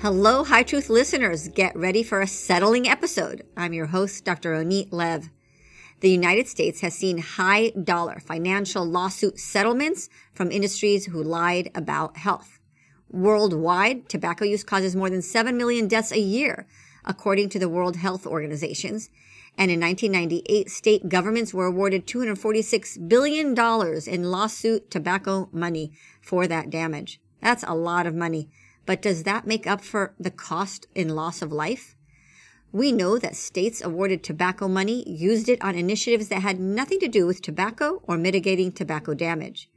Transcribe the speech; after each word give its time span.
Hello, 0.00 0.42
High 0.42 0.62
Truth 0.62 0.88
listeners. 0.88 1.48
Get 1.48 1.76
ready 1.76 2.02
for 2.02 2.22
a 2.22 2.26
settling 2.26 2.88
episode. 2.88 3.44
I'm 3.56 3.74
your 3.74 3.86
host, 3.86 4.24
Dr. 4.24 4.54
Ronit 4.54 4.88
Lev. 4.90 5.30
The 6.00 6.10
United 6.10 6.48
States 6.48 6.80
has 6.80 6.94
seen 6.94 7.18
high 7.18 7.70
dollar 7.70 8.18
financial 8.18 8.84
lawsuit 8.84 9.38
settlements 9.38 10.08
from 10.32 10.50
industries 10.50 11.06
who 11.06 11.22
lied 11.22 11.70
about 11.76 12.16
health. 12.16 12.51
Worldwide, 13.12 14.08
tobacco 14.08 14.44
use 14.44 14.64
causes 14.64 14.96
more 14.96 15.10
than 15.10 15.22
7 15.22 15.56
million 15.56 15.86
deaths 15.86 16.12
a 16.12 16.18
year, 16.18 16.66
according 17.04 17.50
to 17.50 17.58
the 17.58 17.68
World 17.68 17.96
Health 17.96 18.26
Organizations. 18.26 19.10
And 19.58 19.70
in 19.70 19.80
1998, 19.80 20.70
state 20.70 21.08
governments 21.10 21.52
were 21.52 21.66
awarded 21.66 22.06
$246 22.06 23.08
billion 23.08 23.54
in 24.06 24.30
lawsuit 24.30 24.90
tobacco 24.90 25.50
money 25.52 25.92
for 26.22 26.46
that 26.46 26.70
damage. 26.70 27.20
That's 27.42 27.64
a 27.64 27.74
lot 27.74 28.06
of 28.06 28.14
money. 28.14 28.48
But 28.86 29.02
does 29.02 29.24
that 29.24 29.46
make 29.46 29.66
up 29.66 29.82
for 29.82 30.14
the 30.18 30.30
cost 30.30 30.86
in 30.94 31.10
loss 31.10 31.42
of 31.42 31.52
life? 31.52 31.94
We 32.72 32.90
know 32.90 33.18
that 33.18 33.36
states 33.36 33.82
awarded 33.84 34.24
tobacco 34.24 34.66
money 34.66 35.06
used 35.06 35.50
it 35.50 35.62
on 35.62 35.74
initiatives 35.74 36.28
that 36.28 36.40
had 36.40 36.58
nothing 36.58 36.98
to 37.00 37.08
do 37.08 37.26
with 37.26 37.42
tobacco 37.42 38.00
or 38.04 38.16
mitigating 38.16 38.72
tobacco 38.72 39.12
damage. 39.12 39.68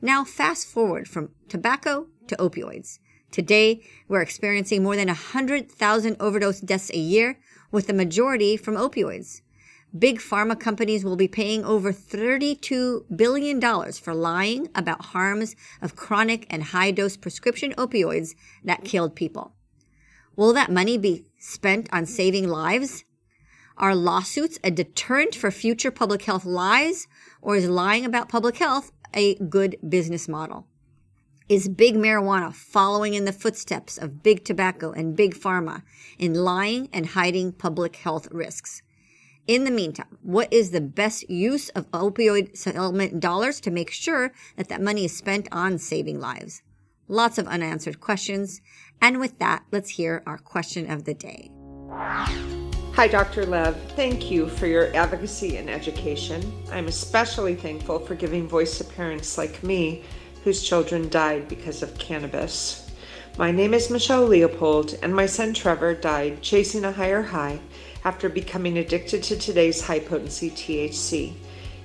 Now, 0.00 0.24
fast 0.24 0.68
forward 0.68 1.08
from 1.08 1.30
tobacco 1.48 2.06
to 2.28 2.36
opioids. 2.36 2.98
Today, 3.30 3.82
we're 4.08 4.22
experiencing 4.22 4.82
more 4.82 4.96
than 4.96 5.08
100,000 5.08 6.16
overdose 6.20 6.60
deaths 6.60 6.90
a 6.90 6.98
year, 6.98 7.38
with 7.70 7.86
the 7.86 7.92
majority 7.92 8.56
from 8.56 8.76
opioids. 8.76 9.42
Big 9.96 10.18
pharma 10.18 10.58
companies 10.58 11.04
will 11.04 11.16
be 11.16 11.28
paying 11.28 11.64
over 11.64 11.92
$32 11.92 13.04
billion 13.16 13.60
for 13.92 14.14
lying 14.14 14.68
about 14.74 15.06
harms 15.06 15.56
of 15.80 15.96
chronic 15.96 16.46
and 16.50 16.62
high 16.62 16.90
dose 16.90 17.16
prescription 17.16 17.72
opioids 17.74 18.34
that 18.64 18.84
killed 18.84 19.16
people. 19.16 19.54
Will 20.34 20.52
that 20.52 20.70
money 20.70 20.98
be 20.98 21.24
spent 21.38 21.88
on 21.92 22.04
saving 22.04 22.48
lives? 22.48 23.04
Are 23.78 23.94
lawsuits 23.94 24.58
a 24.62 24.70
deterrent 24.70 25.34
for 25.34 25.50
future 25.50 25.90
public 25.90 26.22
health 26.22 26.44
lies, 26.44 27.06
or 27.40 27.56
is 27.56 27.68
lying 27.68 28.04
about 28.04 28.28
public 28.28 28.56
health 28.56 28.92
a 29.14 29.36
good 29.36 29.76
business 29.88 30.28
model? 30.28 30.66
Is 31.48 31.68
big 31.68 31.94
marijuana 31.94 32.52
following 32.52 33.14
in 33.14 33.24
the 33.24 33.32
footsteps 33.32 33.98
of 33.98 34.20
big 34.20 34.44
tobacco 34.44 34.90
and 34.90 35.14
big 35.14 35.32
pharma 35.32 35.84
in 36.18 36.34
lying 36.34 36.88
and 36.92 37.06
hiding 37.06 37.52
public 37.52 37.94
health 37.94 38.26
risks? 38.32 38.82
In 39.46 39.62
the 39.62 39.70
meantime, 39.70 40.18
what 40.22 40.52
is 40.52 40.72
the 40.72 40.80
best 40.80 41.30
use 41.30 41.68
of 41.68 41.88
opioid 41.92 42.56
settlement 42.56 43.20
dollars 43.20 43.60
to 43.60 43.70
make 43.70 43.92
sure 43.92 44.32
that 44.56 44.68
that 44.70 44.82
money 44.82 45.04
is 45.04 45.16
spent 45.16 45.46
on 45.52 45.78
saving 45.78 46.18
lives? 46.18 46.62
Lots 47.06 47.38
of 47.38 47.46
unanswered 47.46 48.00
questions. 48.00 48.60
And 49.00 49.20
with 49.20 49.38
that, 49.38 49.62
let's 49.70 49.90
hear 49.90 50.24
our 50.26 50.38
question 50.38 50.90
of 50.90 51.04
the 51.04 51.14
day. 51.14 51.52
Hi, 52.94 53.06
Dr. 53.06 53.46
Lev. 53.46 53.80
Thank 53.92 54.32
you 54.32 54.48
for 54.48 54.66
your 54.66 54.92
advocacy 54.96 55.58
and 55.58 55.70
education. 55.70 56.42
I'm 56.72 56.88
especially 56.88 57.54
thankful 57.54 58.00
for 58.00 58.16
giving 58.16 58.48
voice 58.48 58.78
to 58.78 58.84
parents 58.84 59.38
like 59.38 59.62
me 59.62 60.02
whose 60.46 60.62
children 60.62 61.08
died 61.08 61.48
because 61.48 61.82
of 61.82 61.98
cannabis. 61.98 62.88
My 63.36 63.50
name 63.50 63.74
is 63.74 63.90
Michelle 63.90 64.28
Leopold, 64.28 64.96
and 65.02 65.12
my 65.12 65.26
son 65.26 65.52
Trevor 65.52 65.92
died 65.94 66.40
chasing 66.40 66.84
a 66.84 66.92
higher 66.92 67.22
high 67.22 67.58
after 68.04 68.28
becoming 68.28 68.78
addicted 68.78 69.24
to 69.24 69.36
today's 69.36 69.82
high 69.82 69.98
potency 69.98 70.50
THC. 70.50 71.32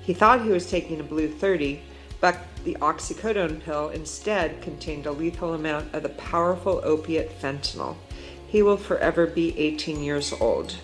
He 0.04 0.14
thought 0.14 0.44
he 0.44 0.52
was 0.52 0.70
taking 0.70 1.00
a 1.00 1.04
blue 1.04 1.28
30, 1.28 1.82
but 2.20 2.38
the 2.64 2.76
oxycodone 2.76 3.64
pill 3.64 3.90
instead 3.90 4.62
contained 4.62 5.08
a 5.08 5.12
lethal 5.12 5.56
amount 5.56 5.96
of 5.96 6.04
the 6.04 6.10
powerful 6.10 6.82
opiate 6.84 7.42
fentanyl. 7.42 7.96
He 8.48 8.62
will 8.62 8.78
forever 8.78 9.26
be 9.26 9.58
18 9.58 10.04
years 10.04 10.32
old. 10.34 10.76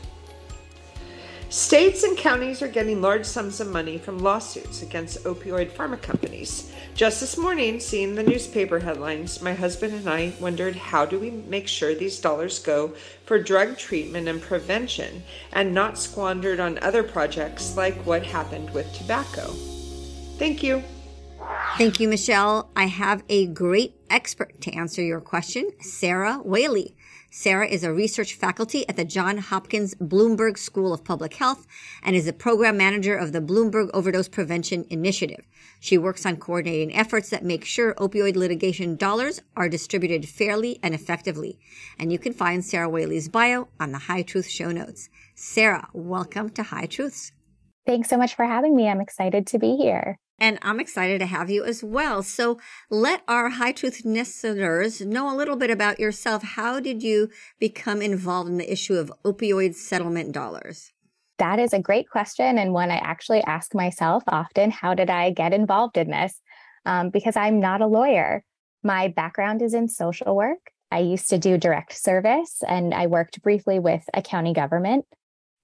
States 1.50 2.04
and 2.04 2.18
counties 2.18 2.62
are 2.62 2.68
getting 2.68 3.02
large 3.02 3.26
sums 3.26 3.62
of 3.62 3.70
money 3.70 3.98
from 3.98 4.20
lawsuits 4.20 4.82
against 4.82 5.24
opioid 5.24 5.72
pharma 5.72 6.02
companies. 6.02 6.74
Just 6.94 7.22
this 7.22 7.38
morning, 7.38 7.80
seeing 7.80 8.16
the 8.16 8.24
newspaper 8.24 8.80
headlines, 8.80 9.42
my 9.42 9.54
husband 9.54 9.94
and 9.94 10.10
I 10.10 10.34
wondered 10.42 10.76
how 10.76 11.06
do 11.06 11.18
we 11.18 11.32
make 11.32 11.70
sure 11.70 11.96
these 11.96 12.20
dollars 12.20 12.60
go 12.60 12.94
for 13.26 13.42
drug 13.42 13.78
treatment 13.78 14.28
and 14.28 14.42
prevention 14.42 15.24
and 15.54 15.74
not 15.74 15.98
squandered 15.98 16.60
on 16.60 16.80
other 16.80 17.02
projects 17.02 17.78
like 17.78 17.96
what 18.06 18.26
happened 18.26 18.70
with 18.72 18.92
tobacco. 18.94 19.48
Thank 20.38 20.64
you. 20.64 20.84
Thank 21.78 22.02
you, 22.02 22.10
Michelle. 22.10 22.70
I 22.76 22.88
have 22.88 23.24
a 23.30 23.48
great 23.48 23.96
expert 24.10 24.60
to 24.62 24.74
answer 24.74 25.02
your 25.02 25.22
question, 25.22 25.70
Sarah 25.80 26.40
Whaley. 26.40 26.98
Sarah 27.30 27.68
is 27.68 27.84
a 27.84 27.94
research 27.94 28.36
faculty 28.36 28.88
at 28.88 28.96
the 28.96 29.04
Johns 29.04 29.48
Hopkins 29.48 29.94
Bloomberg 29.96 30.58
School 30.58 30.94
of 30.94 31.04
Public 31.04 31.34
Health 31.34 31.68
and 32.02 32.16
is 32.16 32.26
the 32.26 32.34
program 32.34 32.78
manager 32.78 33.18
of 33.18 33.34
the 33.34 33.42
Bloomberg 33.42 33.90
Overdose 33.94 34.30
Prevention 34.30 34.86
Initiative. 34.90 35.46
She 35.80 35.98
works 35.98 36.26
on 36.26 36.38
coordinating 36.38 36.96
efforts 36.96 37.30
that 37.30 37.44
make 37.44 37.66
sure 37.66 37.94
opioid 37.96 38.38
litigation 38.38 38.96
dollars 38.96 39.42
are 39.58 39.68
distributed 39.68 40.28
fairly 40.28 40.80
and 40.82 40.96
effectively. 40.96 41.60
And 42.00 42.12
you 42.12 42.18
can 42.18 42.34
find 42.34 42.64
Sarah 42.64 42.90
Whaley's 42.90 43.28
bio 43.28 43.68
on 43.80 43.92
the 43.92 44.00
High 44.00 44.22
Truth 44.22 44.48
show 44.48 44.72
notes. 44.72 45.10
Sarah, 45.36 45.90
welcome 45.94 46.50
to 46.52 46.64
High 46.64 46.88
Truths. 46.88 47.34
Thanks 47.86 48.10
so 48.10 48.18
much 48.18 48.36
for 48.36 48.46
having 48.46 48.76
me. 48.76 48.88
I'm 48.88 49.02
excited 49.02 49.48
to 49.48 49.60
be 49.60 49.76
here. 49.76 50.18
And 50.40 50.60
I'm 50.62 50.80
excited 50.80 51.20
to 51.20 51.26
have 51.26 51.50
you 51.50 51.64
as 51.64 51.84
well. 51.84 52.22
So 52.22 52.60
let 52.90 53.24
our 53.28 53.50
high 53.50 53.72
truth 53.72 54.04
listeners 54.06 55.02
know 55.02 55.34
a 55.34 55.36
little 55.36 55.56
bit 55.56 55.72
about 55.72 56.00
yourself. 56.00 56.44
How 56.44 56.80
did 56.80 57.02
you 57.02 57.30
become 57.60 58.02
involved 58.02 58.50
in 58.50 58.58
the 58.58 58.72
issue 58.72 58.96
of 58.96 59.12
opioid 59.26 59.74
settlement 59.74 60.34
dollars? 60.34 60.92
That 61.40 61.60
is 61.60 61.74
a 61.74 61.80
great 61.80 62.10
question, 62.10 62.58
and 62.58 62.74
one 62.74 62.90
I 62.90 62.98
actually 62.98 63.42
ask 63.44 63.76
myself 63.76 64.24
often 64.28 64.72
how 64.72 64.96
did 64.96 65.10
I 65.10 65.32
get 65.32 65.54
involved 65.54 65.98
in 65.98 66.10
this? 66.10 66.42
Um, 66.86 67.10
because 67.10 67.36
I'm 67.36 67.60
not 67.60 67.82
a 67.82 67.88
lawyer. 67.88 68.44
My 68.84 69.08
background 69.08 69.62
is 69.62 69.74
in 69.74 69.88
social 69.88 70.36
work. 70.36 70.72
I 70.92 71.00
used 71.00 71.30
to 71.30 71.38
do 71.38 71.58
direct 71.58 71.94
service 71.94 72.64
and 72.68 72.94
I 72.94 73.08
worked 73.08 73.42
briefly 73.42 73.78
with 73.80 74.04
a 74.14 74.22
county 74.22 74.54
government. 74.54 75.06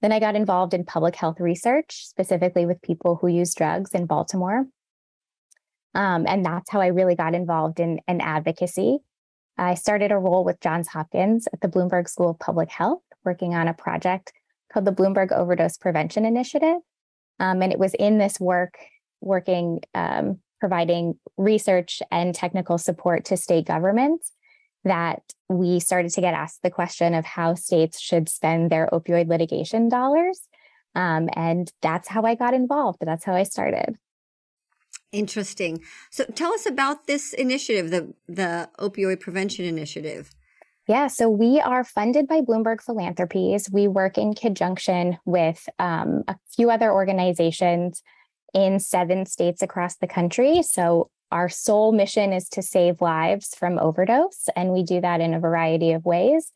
Then 0.03 0.11
I 0.11 0.19
got 0.19 0.35
involved 0.35 0.73
in 0.73 0.83
public 0.83 1.15
health 1.15 1.39
research, 1.39 2.05
specifically 2.05 2.65
with 2.65 2.81
people 2.81 3.15
who 3.15 3.29
use 3.29 3.55
drugs 3.55 3.91
in 3.91 4.05
Baltimore. 4.05 4.65
Um, 5.95 6.25
and 6.27 6.45
that's 6.45 6.69
how 6.69 6.81
I 6.81 6.87
really 6.87 7.15
got 7.15 7.33
involved 7.33 7.79
in, 7.79 8.01
in 8.05 8.19
advocacy. 8.19 8.97
I 9.57 9.75
started 9.75 10.11
a 10.11 10.17
role 10.17 10.43
with 10.43 10.59
Johns 10.59 10.89
Hopkins 10.89 11.47
at 11.53 11.61
the 11.61 11.69
Bloomberg 11.69 12.09
School 12.09 12.31
of 12.31 12.39
Public 12.39 12.69
Health, 12.69 13.01
working 13.23 13.55
on 13.55 13.69
a 13.69 13.73
project 13.73 14.33
called 14.73 14.85
the 14.85 14.91
Bloomberg 14.91 15.31
Overdose 15.31 15.77
Prevention 15.77 16.25
Initiative. 16.25 16.79
Um, 17.39 17.61
and 17.61 17.71
it 17.71 17.79
was 17.79 17.93
in 17.93 18.17
this 18.17 18.41
work, 18.41 18.77
working, 19.21 19.79
um, 19.93 20.39
providing 20.59 21.17
research 21.37 22.01
and 22.11 22.35
technical 22.35 22.77
support 22.77 23.23
to 23.25 23.37
state 23.37 23.67
governments, 23.67 24.33
that 24.83 25.21
we 25.49 25.79
started 25.79 26.11
to 26.11 26.21
get 26.21 26.33
asked 26.33 26.61
the 26.63 26.69
question 26.69 27.13
of 27.13 27.25
how 27.25 27.55
states 27.55 27.99
should 27.99 28.29
spend 28.29 28.71
their 28.71 28.89
opioid 28.91 29.27
litigation 29.27 29.89
dollars. 29.89 30.41
Um, 30.95 31.29
and 31.35 31.71
that's 31.81 32.07
how 32.07 32.23
I 32.23 32.35
got 32.35 32.53
involved. 32.53 32.99
That's 33.01 33.25
how 33.25 33.33
I 33.33 33.43
started. 33.43 33.97
Interesting. 35.11 35.81
So 36.11 36.25
tell 36.25 36.53
us 36.53 36.65
about 36.65 37.07
this 37.07 37.33
initiative, 37.33 37.91
the 37.91 38.13
the 38.27 38.69
opioid 38.79 39.19
prevention 39.19 39.65
initiative. 39.65 40.31
Yeah, 40.87 41.07
so 41.07 41.29
we 41.29 41.61
are 41.61 41.83
funded 41.85 42.27
by 42.27 42.41
Bloomberg 42.41 42.81
Philanthropies. 42.81 43.69
We 43.71 43.87
work 43.87 44.17
in 44.17 44.33
conjunction 44.33 45.17
with 45.23 45.69
um, 45.79 46.23
a 46.27 46.35
few 46.53 46.69
other 46.69 46.91
organizations 46.91 48.03
in 48.53 48.79
seven 48.79 49.25
states 49.25 49.61
across 49.61 49.95
the 49.95 50.07
country. 50.07 50.61
So 50.61 51.09
our 51.33 51.49
sole 51.49 51.91
mission 51.91 52.31
is 52.31 52.47
to 52.49 52.61
save 52.61 53.01
lives 53.01 53.55
from 53.55 53.79
overdose, 53.79 54.49
and 54.55 54.71
we 54.71 54.83
do 54.83 55.01
that 55.01 55.19
in 55.19 55.33
a 55.33 55.39
variety 55.39 55.91
of 55.91 56.05
ways. 56.05 56.51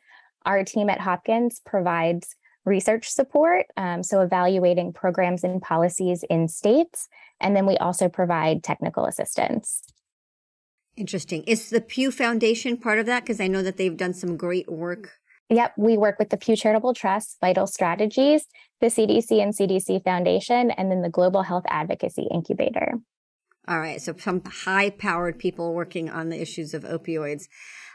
Our 0.46 0.64
team 0.64 0.88
at 0.92 1.02
Hopkins 1.02 1.60
provides 1.66 2.36
research 2.64 3.10
support, 3.10 3.66
um, 3.76 4.04
so 4.04 4.22
evaluating 4.22 4.94
programs 4.94 5.44
and 5.44 5.64
policies 5.64 6.24
in 6.30 6.48
states. 6.48 7.08
And 7.42 7.56
then 7.56 7.66
we 7.66 7.76
also 7.78 8.08
provide 8.08 8.64
technical 8.64 9.06
assistance. 9.06 9.82
Interesting. 10.96 11.44
Is 11.46 11.72
the 11.72 11.82
Pew 11.82 12.12
Foundation 12.12 12.78
part 12.78 13.00
of 13.00 13.08
that? 13.08 13.24
Because 13.24 13.42
I 13.42 13.48
know 13.48 13.64
that 13.64 13.78
they've 13.78 13.98
done 13.98 14.14
some 14.14 14.38
great 14.38 14.72
work. 14.72 15.14
Yep, 15.50 15.74
we 15.78 15.98
work 15.98 16.20
with 16.20 16.30
the 16.30 16.38
Pew 16.38 16.56
Charitable 16.56 16.94
Trust, 16.94 17.38
Vital 17.42 17.66
Strategies, 17.66 18.46
the 18.80 18.88
CDC 18.88 19.42
and 19.42 19.56
CDC 19.56 20.04
Foundation, 20.04 20.70
and 20.70 20.92
then 20.92 21.02
the 21.02 21.10
Global 21.10 21.42
Health 21.42 21.66
Advocacy 21.68 22.28
Incubator. 22.32 22.94
All 23.68 23.80
right, 23.80 24.02
so 24.02 24.16
some 24.18 24.42
high 24.46 24.90
powered 24.90 25.40
people 25.40 25.74
working 25.74 26.10
on 26.10 26.30
the 26.30 26.42
issues 26.42 26.74
of 26.74 26.84
opioids. 26.84 27.48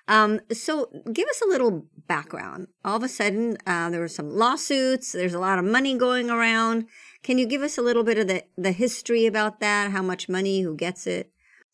Um, 0.07 0.41
so 0.53 0.89
give 1.13 1.29
us 1.29 1.41
a 1.41 1.49
little 1.49 1.87
background. 2.07 2.67
All 2.85 2.97
of 2.97 3.03
a 3.03 3.09
sudden, 3.09 3.57
uh, 3.67 3.89
there 3.89 4.01
were 4.01 4.09
some 4.09 4.31
lawsuits. 4.31 5.13
There's 5.13 5.33
a 5.33 5.39
lot 5.39 5.59
of 5.59 5.65
money 5.65 5.97
going 5.97 6.29
around. 6.29 6.87
Can 7.23 7.39
you 7.39 7.47
give 7.47 7.63
us 7.63 7.79
a 7.79 7.83
little 7.83 8.05
bit 8.05 8.19
of 8.19 8.27
the, 8.27 8.45
the 8.59 8.73
history 8.73 9.27
about 9.27 9.61
that? 9.61 9.93
How 9.93 10.03
much 10.03 10.29
money? 10.29 10.61
Who 10.61 10.77
gets 10.77 11.07
it? 11.07 11.31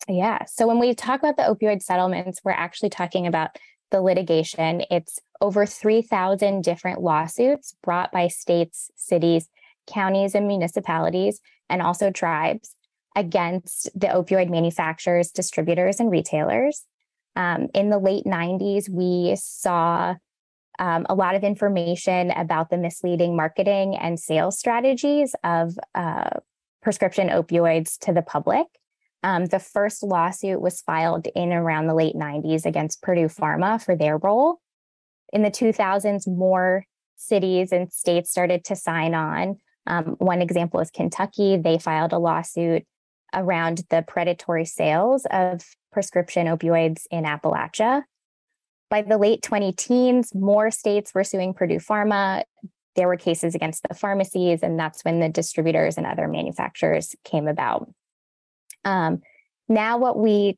Yeah. 0.07 0.45
So 0.45 0.67
when 0.67 0.79
we 0.79 0.93
talk 0.93 1.19
about 1.19 1.35
the 1.35 1.43
opioid 1.43 1.81
settlements, 1.81 2.39
we're 2.43 2.51
actually 2.51 2.89
talking 2.89 3.27
about 3.27 3.49
the 3.91 3.99
litigation. 3.99 4.83
It's 4.89 5.19
over 5.41 5.65
3,000 5.65 6.63
different 6.63 7.01
lawsuits 7.01 7.75
brought 7.83 8.11
by 8.11 8.27
states, 8.27 8.91
cities, 8.95 9.49
counties, 9.87 10.35
and 10.35 10.47
municipalities, 10.47 11.41
and 11.69 11.81
also 11.81 12.11
tribes 12.11 12.75
against 13.15 13.89
the 13.99 14.07
opioid 14.07 14.49
manufacturers, 14.49 15.31
distributors, 15.31 15.99
and 15.99 16.11
retailers. 16.11 16.85
Um, 17.35 17.67
in 17.73 17.89
the 17.89 17.99
late 17.99 18.25
90s, 18.25 18.89
we 18.89 19.35
saw 19.35 20.15
um, 20.79 21.05
a 21.09 21.15
lot 21.15 21.35
of 21.35 21.43
information 21.43 22.31
about 22.31 22.69
the 22.69 22.77
misleading 22.77 23.35
marketing 23.35 23.95
and 23.95 24.19
sales 24.19 24.57
strategies 24.57 25.35
of 25.43 25.77
uh, 25.93 26.29
prescription 26.81 27.27
opioids 27.29 27.97
to 27.99 28.13
the 28.13 28.21
public. 28.21 28.65
Um, 29.21 29.45
the 29.45 29.59
first 29.59 30.01
lawsuit 30.01 30.61
was 30.61 30.81
filed 30.81 31.27
in 31.35 31.51
around 31.51 31.87
the 31.87 31.93
late 31.93 32.15
90s 32.15 32.65
against 32.65 33.01
Purdue 33.01 33.27
Pharma 33.27 33.83
for 33.83 33.95
their 33.95 34.17
role. 34.17 34.61
In 35.33 35.43
the 35.43 35.51
2000s, 35.51 36.25
more 36.27 36.85
cities 37.17 37.73
and 37.73 37.91
states 37.91 38.31
started 38.31 38.63
to 38.65 38.75
sign 38.75 39.13
on. 39.13 39.57
Um, 39.85 40.15
one 40.19 40.41
example 40.41 40.79
is 40.79 40.89
Kentucky. 40.89 41.57
They 41.57 41.77
filed 41.77 42.13
a 42.13 42.17
lawsuit 42.17 42.85
around 43.33 43.83
the 43.89 44.03
predatory 44.07 44.65
sales 44.65 45.25
of 45.31 45.63
prescription 45.91 46.47
opioids 46.47 47.03
in 47.11 47.23
Appalachia. 47.23 48.03
By 48.89 49.03
the 49.03 49.17
late 49.17 49.41
20 49.41 49.71
teens, 49.73 50.33
more 50.33 50.71
states 50.71 51.13
were 51.13 51.23
suing 51.23 51.53
Purdue 51.53 51.77
Pharma. 51.77 52.43
There 52.95 53.07
were 53.07 53.17
cases 53.17 53.55
against 53.55 53.87
the 53.87 53.93
pharmacies, 53.93 54.63
and 54.63 54.79
that's 54.79 55.03
when 55.03 55.19
the 55.19 55.29
distributors 55.29 55.97
and 55.97 56.07
other 56.07 56.27
manufacturers 56.27 57.15
came 57.23 57.47
about. 57.47 57.89
Um, 58.83 59.21
now, 59.67 59.97
what 59.97 60.17
we 60.17 60.57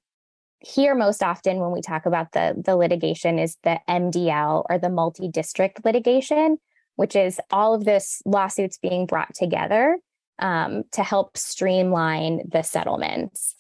hear 0.59 0.95
most 0.95 1.23
often 1.23 1.59
when 1.59 1.71
we 1.71 1.81
talk 1.81 2.05
about 2.05 2.31
the, 2.31 2.55
the 2.63 2.75
litigation 2.75 3.39
is 3.39 3.57
the 3.63 3.79
MDL 3.89 4.65
or 4.69 4.77
the 4.77 4.89
multi 4.89 5.27
district 5.27 5.83
litigation, 5.83 6.57
which 6.95 7.15
is 7.15 7.41
all 7.51 7.73
of 7.73 7.83
this 7.83 8.21
lawsuits 8.25 8.77
being 8.77 9.05
brought 9.05 9.33
together 9.33 9.97
um, 10.41 10.83
to 10.91 11.03
help 11.03 11.37
streamline 11.37 12.41
the 12.49 12.61
settlements. 12.63 13.55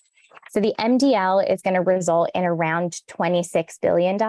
So 0.51 0.59
the 0.59 0.73
MDL 0.77 1.49
is 1.49 1.61
going 1.61 1.75
to 1.75 1.81
result 1.81 2.29
in 2.35 2.43
around 2.43 2.99
$26 3.09 3.79
billion. 3.81 4.19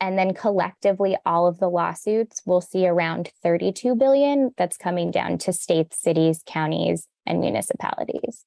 And 0.00 0.18
then 0.18 0.34
collectively, 0.34 1.16
all 1.26 1.46
of 1.46 1.58
the 1.58 1.68
lawsuits 1.68 2.42
will 2.46 2.60
see 2.60 2.86
around 2.86 3.30
32 3.42 3.96
billion 3.96 4.52
that's 4.56 4.76
coming 4.76 5.10
down 5.10 5.38
to 5.38 5.52
states, 5.52 6.00
cities, 6.00 6.42
counties, 6.46 7.08
and 7.26 7.40
municipalities. 7.40 8.44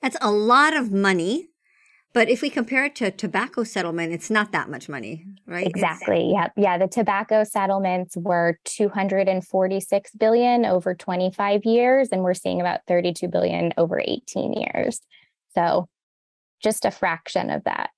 That's 0.00 0.16
a 0.20 0.30
lot 0.30 0.74
of 0.74 0.90
money. 0.92 1.48
But 2.14 2.28
if 2.28 2.42
we 2.42 2.50
compare 2.50 2.84
it 2.84 2.94
to 2.96 3.10
tobacco 3.10 3.64
settlement, 3.64 4.12
it's 4.12 4.30
not 4.30 4.52
that 4.52 4.68
much 4.68 4.88
money, 4.88 5.24
right? 5.46 5.66
Exactly. 5.66 6.30
yeah. 6.32 6.48
Yeah. 6.56 6.76
The 6.76 6.86
tobacco 6.86 7.44
settlements 7.44 8.16
were 8.16 8.58
246 8.64 10.10
billion 10.16 10.66
over 10.66 10.94
25 10.94 11.64
years, 11.64 12.10
and 12.12 12.22
we're 12.22 12.34
seeing 12.34 12.60
about 12.60 12.80
32 12.86 13.28
billion 13.28 13.72
over 13.78 13.98
18 13.98 14.52
years. 14.52 15.00
So 15.54 15.88
just 16.62 16.84
a 16.84 16.90
fraction 16.90 17.48
of 17.50 17.64
that. 17.64 17.90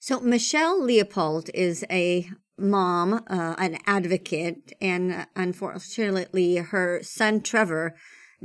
So 0.00 0.20
Michelle 0.20 0.82
Leopold 0.82 1.50
is 1.54 1.84
a 1.90 2.28
mom, 2.58 3.22
uh, 3.28 3.54
an 3.58 3.78
advocate, 3.86 4.72
and 4.80 5.26
unfortunately, 5.36 6.56
her 6.56 7.00
son 7.02 7.40
Trevor 7.40 7.94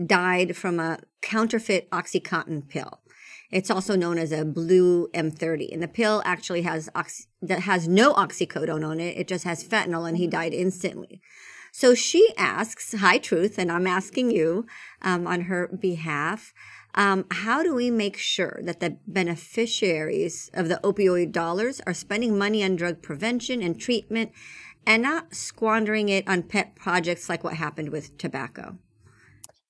died 0.06 0.56
from 0.56 0.80
a 0.80 1.00
counterfeit 1.22 1.90
OxyContin 1.92 2.68
pill. 2.68 3.00
It's 3.56 3.72
also 3.72 3.96
known 3.96 4.18
as 4.18 4.34
a 4.34 4.44
blue 4.44 5.08
M30, 5.14 5.72
and 5.72 5.82
the 5.82 5.88
pill 5.88 6.22
actually 6.26 6.64
has 6.64 6.90
oxy- 6.94 7.28
that 7.42 7.62
has 7.62 7.88
no 7.88 8.14
oxycodone 8.14 8.86
on 8.86 9.00
it. 9.00 9.16
It 9.16 9.30
just 9.30 9.46
has 9.46 9.64
fentanyl, 9.64 10.06
and 10.06 10.18
he 10.18 10.28
died 10.28 10.54
instantly. 10.54 11.22
So 11.72 11.96
she 11.96 12.34
asks, 12.36 12.94
"Hi, 12.94 13.18
Truth," 13.18 13.58
and 13.58 13.72
I'm 13.72 13.88
asking 13.88 14.32
you 14.32 14.66
um, 15.02 15.26
on 15.26 15.44
her 15.44 15.70
behalf. 15.70 16.54
Um, 16.96 17.28
how 17.32 17.64
do 17.64 17.74
we 17.74 17.90
make 17.90 18.18
sure 18.18 18.60
that 18.62 18.82
the 18.82 18.98
beneficiaries 19.08 20.52
of 20.54 20.68
the 20.68 20.82
opioid 20.84 21.32
dollars 21.32 21.80
are 21.88 21.94
spending 21.94 22.38
money 22.38 22.62
on 22.62 22.76
drug 22.76 23.02
prevention 23.02 23.62
and 23.62 23.80
treatment 23.80 24.34
and 24.86 25.02
not 25.02 25.34
squandering 25.34 26.10
it 26.10 26.28
on 26.28 26.44
pet 26.44 26.76
projects 26.76 27.30
like 27.30 27.46
what 27.46 27.54
happened 27.54 27.94
with 27.94 28.18
tobacco? 28.18 28.78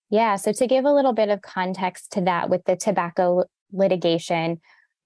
Yeah, 0.10 0.38
so 0.38 0.52
to 0.54 0.66
give 0.68 0.86
a 0.86 0.94
little 0.94 1.14
bit 1.14 1.30
of 1.30 1.44
context 1.44 2.12
to 2.14 2.22
that 2.22 2.50
with 2.50 2.66
the 2.66 2.76
tobacco 2.76 3.46
litigation, 3.72 4.60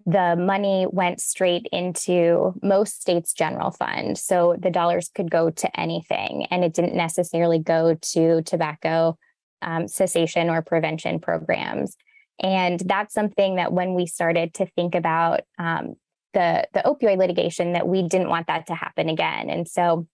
the 0.05 0.35
money 0.35 0.87
went 0.89 1.19
straight 1.21 1.67
into 1.71 2.53
most 2.63 3.01
states' 3.01 3.33
general 3.33 3.71
fund. 3.71 4.17
So 4.17 4.55
the 4.57 4.71
dollars 4.71 5.09
could 5.13 5.29
go 5.29 5.49
to 5.49 5.79
anything, 5.79 6.45
and 6.49 6.63
it 6.63 6.73
didn't 6.73 6.95
necessarily 6.95 7.59
go 7.59 7.95
to 8.13 8.41
tobacco 8.43 9.17
um, 9.61 9.87
cessation 9.87 10.49
or 10.49 10.61
prevention 10.61 11.19
programs. 11.19 11.95
And 12.41 12.79
that's 12.79 13.13
something 13.13 13.57
that 13.57 13.73
when 13.73 13.93
we 13.93 14.05
started 14.05 14.53
to 14.55 14.65
think 14.65 14.95
about 14.95 15.41
um, 15.57 15.95
the 16.33 16.65
the 16.73 16.81
opioid 16.85 17.17
litigation, 17.17 17.73
that 17.73 17.87
we 17.87 18.01
didn't 18.03 18.29
want 18.29 18.47
that 18.47 18.67
to 18.67 18.75
happen 18.75 19.09
again. 19.09 19.49
And 19.49 19.67
so 19.67 20.07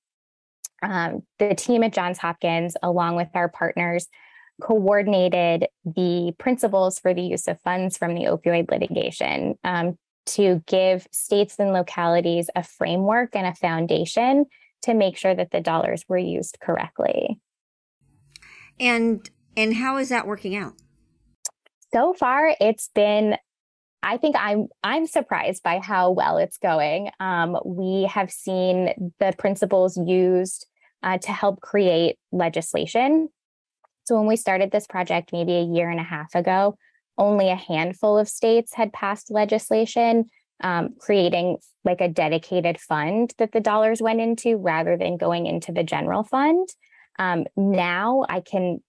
um, 0.82 1.22
the 1.40 1.54
team 1.54 1.84
at 1.84 1.94
Johns 1.94 2.18
Hopkins, 2.18 2.76
along 2.82 3.16
with 3.16 3.30
our 3.34 3.50
partners, 3.50 4.08
coordinated 4.62 5.68
the 5.86 6.34
principles 6.38 7.00
for 7.00 7.14
the 7.14 7.22
use 7.22 7.48
of 7.48 7.60
funds 7.62 7.98
from 7.98 8.16
the 8.16 8.24
opioid 8.24 8.70
litigation 8.72 9.56
um, 9.64 9.98
to 10.26 10.64
give 10.68 11.08
states 11.12 11.56
and 11.60 11.74
localities 11.74 12.50
a 12.56 12.64
framework 12.64 13.36
and 13.36 13.46
a 13.46 13.54
foundation 13.54 14.46
to 14.82 14.94
make 14.94 15.18
sure 15.18 15.36
that 15.36 15.52
the 15.52 15.62
dollars 15.62 16.06
were 16.08 16.18
used 16.18 16.58
correctly. 16.62 17.40
And 18.80 19.30
and 19.58 19.74
how 19.74 19.98
is 19.98 20.10
that 20.10 20.28
working 20.28 20.56
out? 20.56 20.74
so 21.96 22.14
far 22.14 22.54
it's 22.60 22.90
been 22.94 23.38
I 24.04 24.18
think 24.18 24.36
I'm 24.38 24.68
I'm 24.84 25.08
surprised 25.08 25.64
by 25.64 25.80
how 25.80 26.12
well 26.12 26.38
it's 26.38 26.60
going. 26.60 27.10
Um, 27.20 27.58
we 27.66 28.04
have 28.04 28.30
seen 28.30 29.14
the 29.20 29.34
principles 29.36 29.98
used 29.98 30.68
uh, 31.02 31.18
to 31.20 31.32
help 31.32 31.62
create 31.62 32.18
legislation. 32.32 33.30
So 34.06 34.16
when 34.16 34.28
we 34.28 34.36
started 34.36 34.72
this 34.72 34.88
project 34.88 35.32
maybe 35.34 35.54
a 35.54 35.64
year 35.64 35.90
and 35.90 36.00
a 36.00 36.04
half 36.04 36.34
ago, 36.36 36.78
only 37.18 37.50
a 37.50 37.56
handful 37.56 38.18
of 38.18 38.28
states 38.28 38.74
had 38.74 38.94
passed 38.94 39.32
legislation 39.32 40.30
um, 40.62 40.96
creating 41.00 41.58
like 41.84 42.02
a 42.02 42.08
dedicated 42.08 42.80
fund 42.80 43.34
that 43.38 43.52
the 43.52 43.60
dollars 43.60 44.02
went 44.02 44.22
into 44.22 44.58
rather 44.58 44.98
than 44.98 45.18
going 45.18 45.46
into 45.46 45.72
the 45.72 45.84
general 45.84 46.24
fund. 46.24 46.68
Um, 47.20 47.46
now 47.56 48.26
I 48.28 48.42
can 48.42 48.80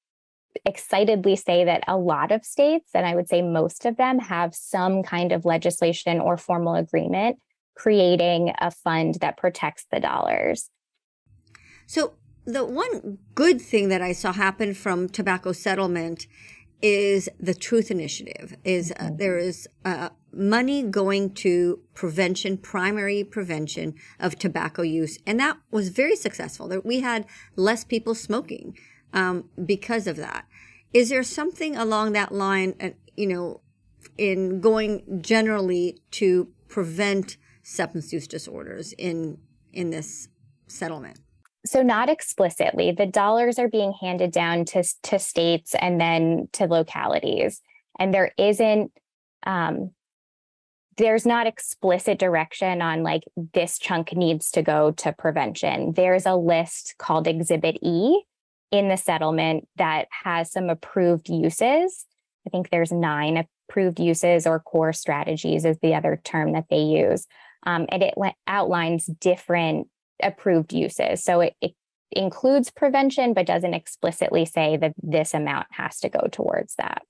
excitedly 0.64 1.36
say 1.36 1.64
that 1.64 1.84
a 1.86 1.96
lot 1.96 2.32
of 2.32 2.44
states, 2.44 2.90
and 2.94 3.04
I 3.04 3.14
would 3.14 3.28
say 3.28 3.42
most 3.42 3.84
of 3.84 3.96
them, 3.96 4.18
have 4.18 4.54
some 4.54 5.02
kind 5.02 5.32
of 5.32 5.44
legislation 5.44 6.20
or 6.20 6.36
formal 6.36 6.74
agreement 6.74 7.38
creating 7.76 8.54
a 8.58 8.70
fund 8.70 9.16
that 9.20 9.36
protects 9.36 9.86
the 9.92 10.00
dollars. 10.00 10.70
So, 11.86 12.14
the 12.46 12.64
one 12.64 13.18
good 13.34 13.60
thing 13.60 13.88
that 13.88 14.00
I 14.00 14.12
saw 14.12 14.32
happen 14.32 14.72
from 14.72 15.08
tobacco 15.08 15.52
settlement 15.52 16.26
is 16.80 17.28
the 17.40 17.54
Truth 17.54 17.90
Initiative. 17.90 18.56
Is 18.64 18.92
uh, 18.92 19.04
mm-hmm. 19.04 19.16
there 19.16 19.38
is 19.38 19.68
uh, 19.84 20.10
money 20.32 20.82
going 20.82 21.34
to 21.34 21.80
prevention, 21.94 22.56
primary 22.56 23.24
prevention 23.24 23.94
of 24.20 24.38
tobacco 24.38 24.82
use, 24.82 25.18
and 25.26 25.40
that 25.40 25.58
was 25.70 25.88
very 25.88 26.16
successful. 26.16 26.68
That 26.68 26.86
we 26.86 27.00
had 27.00 27.26
less 27.56 27.84
people 27.84 28.14
smoking 28.14 28.76
um, 29.12 29.48
because 29.64 30.06
of 30.06 30.16
that. 30.16 30.46
Is 30.92 31.08
there 31.08 31.24
something 31.24 31.76
along 31.76 32.12
that 32.12 32.32
line, 32.32 32.74
uh, 32.80 32.90
you 33.16 33.26
know, 33.26 33.60
in 34.16 34.60
going 34.60 35.20
generally 35.20 36.00
to 36.12 36.48
prevent 36.68 37.36
substance 37.62 38.12
use 38.12 38.28
disorders 38.28 38.92
in 38.92 39.38
in 39.72 39.90
this 39.90 40.28
settlement? 40.68 41.18
So 41.66 41.82
not 41.82 42.08
explicitly. 42.08 42.92
The 42.92 43.06
dollars 43.06 43.58
are 43.58 43.68
being 43.68 43.92
handed 44.00 44.32
down 44.32 44.64
to 44.66 44.84
to 45.04 45.18
states 45.18 45.74
and 45.74 46.00
then 46.00 46.48
to 46.52 46.66
localities, 46.66 47.60
and 47.98 48.14
there 48.14 48.32
isn't 48.38 48.92
um, 49.46 49.90
there's 50.96 51.26
not 51.26 51.46
explicit 51.46 52.18
direction 52.18 52.80
on 52.80 53.02
like 53.02 53.24
this 53.52 53.78
chunk 53.78 54.14
needs 54.14 54.50
to 54.52 54.62
go 54.62 54.92
to 54.92 55.12
prevention. 55.12 55.92
There's 55.92 56.26
a 56.26 56.36
list 56.36 56.94
called 56.98 57.26
Exhibit 57.26 57.78
E 57.82 58.22
in 58.70 58.88
the 58.88 58.96
settlement 58.96 59.68
that 59.76 60.08
has 60.24 60.50
some 60.50 60.70
approved 60.70 61.28
uses. 61.28 62.06
I 62.46 62.50
think 62.50 62.70
there's 62.70 62.92
nine 62.92 63.44
approved 63.68 64.00
uses 64.00 64.46
or 64.46 64.60
core 64.60 64.92
strategies 64.92 65.64
is 65.64 65.78
the 65.82 65.94
other 65.94 66.20
term 66.24 66.52
that 66.52 66.66
they 66.70 66.80
use. 66.80 67.26
Um, 67.64 67.86
and 67.90 68.02
it 68.02 68.14
outlines 68.46 69.06
different 69.06 69.88
approved 70.22 70.72
uses. 70.72 71.22
So 71.22 71.40
it, 71.40 71.54
it 71.60 71.74
includes 72.12 72.70
prevention, 72.70 73.34
but 73.34 73.46
doesn't 73.46 73.74
explicitly 73.74 74.44
say 74.44 74.76
that 74.76 74.94
this 75.02 75.34
amount 75.34 75.66
has 75.72 75.98
to 76.00 76.08
go 76.08 76.28
towards 76.30 76.74
that. 76.76 77.02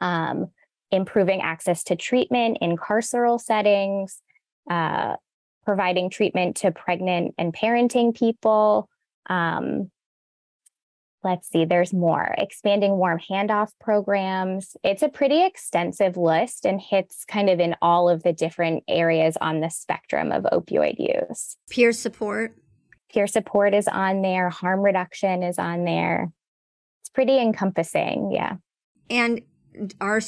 um, 0.00 0.50
improving 0.92 1.42
access 1.42 1.82
to 1.84 1.96
treatment 1.96 2.58
in 2.60 2.76
carceral 2.76 3.40
settings, 3.40 4.22
uh, 4.70 5.16
providing 5.64 6.10
treatment 6.10 6.56
to 6.58 6.70
pregnant 6.70 7.34
and 7.38 7.52
parenting 7.52 8.14
people, 8.14 8.88
um, 9.28 9.90
let's 11.24 11.48
see, 11.48 11.64
there's 11.64 11.92
more 11.92 12.34
expanding 12.38 12.92
warm 12.98 13.18
handoff 13.18 13.70
programs. 13.80 14.76
It's 14.84 15.02
a 15.02 15.08
pretty 15.08 15.44
extensive 15.44 16.16
list 16.16 16.64
and 16.64 16.80
hits 16.80 17.24
kind 17.24 17.50
of 17.50 17.60
in 17.60 17.74
all 17.82 18.08
of 18.08 18.22
the 18.22 18.32
different 18.32 18.84
areas 18.88 19.36
on 19.40 19.60
the 19.60 19.70
spectrum 19.70 20.32
of 20.32 20.44
opioid 20.44 20.96
use. 20.98 21.56
Peer 21.68 21.92
support. 21.92 22.56
Peer 23.12 23.26
support 23.26 23.74
is 23.74 23.88
on 23.88 24.22
there, 24.22 24.50
harm 24.50 24.80
reduction 24.80 25.42
is 25.42 25.58
on 25.58 25.84
there. 25.84 26.32
It's 27.00 27.10
pretty 27.10 27.38
encompassing. 27.38 28.30
Yeah. 28.32 28.56
And 29.08 29.42
our 30.00 30.20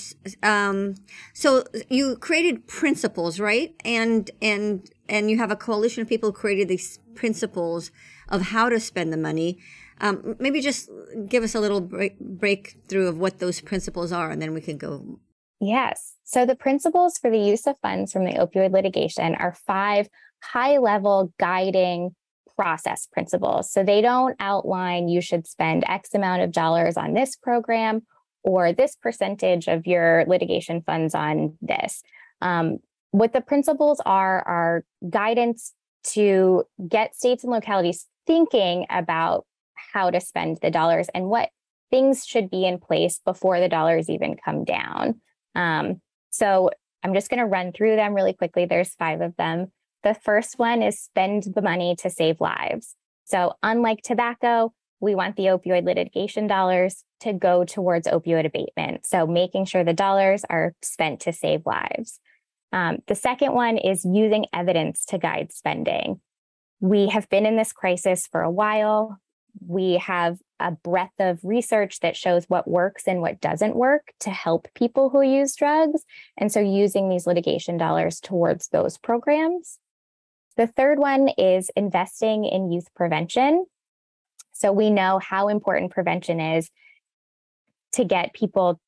um 0.43 0.95
so 1.33 1.65
you 1.89 2.17
created 2.17 2.67
principles 2.67 3.41
right 3.41 3.75
and 3.83 4.31
and 4.43 4.91
and 5.09 5.31
you 5.31 5.39
have 5.39 5.51
a 5.51 5.57
coalition 5.57 6.03
of 6.03 6.09
people 6.09 6.31
who 6.31 6.39
created 6.39 6.69
these 6.69 6.99
principles 7.15 7.91
of 8.29 8.43
how 8.43 8.69
to 8.69 8.79
spend 8.79 9.11
the 9.11 9.17
money 9.17 9.59
um, 10.01 10.37
maybe 10.39 10.61
just 10.61 10.89
give 11.29 11.43
us 11.43 11.55
a 11.55 11.61
little 11.61 11.81
break, 11.81 12.19
breakthrough 12.19 13.09
of 13.09 13.19
what 13.19 13.39
those 13.39 13.61
principles 13.61 14.13
are, 14.13 14.31
and 14.31 14.41
then 14.41 14.55
we 14.55 14.61
can 14.61 14.77
go. 14.77 15.21
Yes. 15.61 16.15
So 16.25 16.47
the 16.47 16.55
principles 16.55 17.19
for 17.19 17.31
the 17.31 17.39
use 17.39 17.67
of 17.67 17.79
funds 17.81 18.13
from 18.13 18.25
the 18.25 18.33
opioid 18.33 18.73
litigation 18.73 19.35
are 19.35 19.55
five 19.67 20.09
high 20.43 20.79
level 20.79 21.33
guiding 21.39 22.15
process 22.57 23.07
principles. 23.07 23.73
So 23.73 23.83
they 23.83 24.01
don't 24.01 24.37
outline 24.41 25.09
you 25.09 25.21
should 25.21 25.47
spend 25.47 25.85
X 25.89 26.15
amount 26.15 26.43
of 26.43 26.53
dollars 26.53 26.97
on 26.97 27.15
this 27.15 27.37
program 27.37 28.03
or 28.43 28.73
this 28.73 28.97
percentage 28.97 29.69
of 29.69 29.87
your 29.87 30.25
litigation 30.27 30.83
funds 30.83 31.15
on 31.15 31.57
this. 31.61 32.03
Um, 32.41 32.79
what 33.11 33.33
the 33.33 33.41
principles 33.41 34.01
are 34.05 34.47
are 34.47 34.85
guidance 35.09 35.73
to 36.05 36.65
get 36.89 37.17
states 37.17 37.45
and 37.45 37.53
localities 37.53 38.07
thinking 38.27 38.87
about 38.91 39.47
how 39.99 40.11
to 40.11 40.21
spend 40.21 40.59
the 40.63 40.71
dollars 40.71 41.09
and 41.13 41.29
what 41.29 41.49
things 41.91 42.25
should 42.25 42.49
be 42.51 42.65
in 42.65 42.79
place 42.79 43.21
before 43.25 43.59
the 43.59 43.69
dollars 43.69 44.09
even 44.09 44.37
come 44.45 44.63
down. 44.65 45.21
Um, 45.57 46.01
so 46.31 46.71
I'm 47.03 47.15
just 47.15 47.29
going 47.31 47.41
to 47.41 47.47
run 47.47 47.73
through 47.73 47.97
them 47.97 48.15
really 48.15 48.33
quickly. 48.33 48.65
There's 48.65 48.95
five 48.95 49.21
of 49.21 49.35
them. 49.37 49.73
The 50.05 50.15
first 50.15 50.57
one 50.57 50.83
is 50.83 51.01
spend 51.01 51.47
the 51.53 51.63
money 51.63 51.97
to 51.97 52.11
save 52.11 52.41
lives. 52.41 52.95
So, 53.25 53.55
unlike 53.61 54.03
tobacco, 54.03 54.73
we 55.01 55.17
want 55.17 55.35
the 55.35 55.47
opioid 55.47 55.85
litigation 55.85 56.47
dollars 56.47 57.05
to 57.21 57.33
go 57.33 57.65
towards 57.65 58.07
opioid 58.07 58.47
abatement. 58.47 59.05
So, 59.05 59.27
making 59.27 59.65
sure 59.65 59.83
the 59.83 59.93
dollars 59.93 60.45
are 60.49 60.75
spent 60.81 61.21
to 61.23 61.33
save 61.33 61.67
lives. 61.67 62.21
Um, 62.73 62.99
the 63.09 63.17
second 63.17 63.53
one 63.53 63.77
is 63.77 64.05
using 64.05 64.47
evidence 64.53 65.05
to 65.07 65.19
guide 65.19 65.53
spending. 65.53 66.21
We 66.81 67.09
have 67.09 67.29
been 67.29 67.47
in 67.47 67.57
this 67.57 67.73
crisis 67.73 68.29
for 68.31 68.43
a 68.43 68.51
while 68.51 69.19
we 69.67 69.95
have 69.99 70.39
a 70.61 70.73
breadth 70.73 71.21
of 71.21 71.39
research 71.43 72.01
that 72.01 72.17
shows 72.17 72.45
what 72.49 72.69
works 72.69 73.05
and 73.07 73.21
what 73.21 73.41
doesn't 73.41 73.77
work 73.77 74.13
to 74.21 74.31
help 74.31 74.69
people 74.75 75.11
who 75.11 75.23
use 75.23 75.55
drugs. 75.55 76.03
And 76.37 76.51
so 76.51 76.61
using 76.61 77.09
these 77.09 77.27
litigation 77.27 77.77
dollars 77.77 78.21
towards 78.21 78.69
those 78.69 78.99
programs. 78.99 79.79
The 80.57 80.67
third 80.67 80.99
one 80.99 81.29
is 81.39 81.71
investing 81.77 82.45
in 82.45 82.73
youth 82.73 82.89
prevention. 82.95 83.67
So 84.53 84.73
we 84.73 84.91
know 84.91 85.21
how 85.21 85.49
important 85.49 85.93
prevention 85.93 86.41
is 86.41 86.69
to 87.93 88.05
get 88.05 88.35
people 88.35 88.81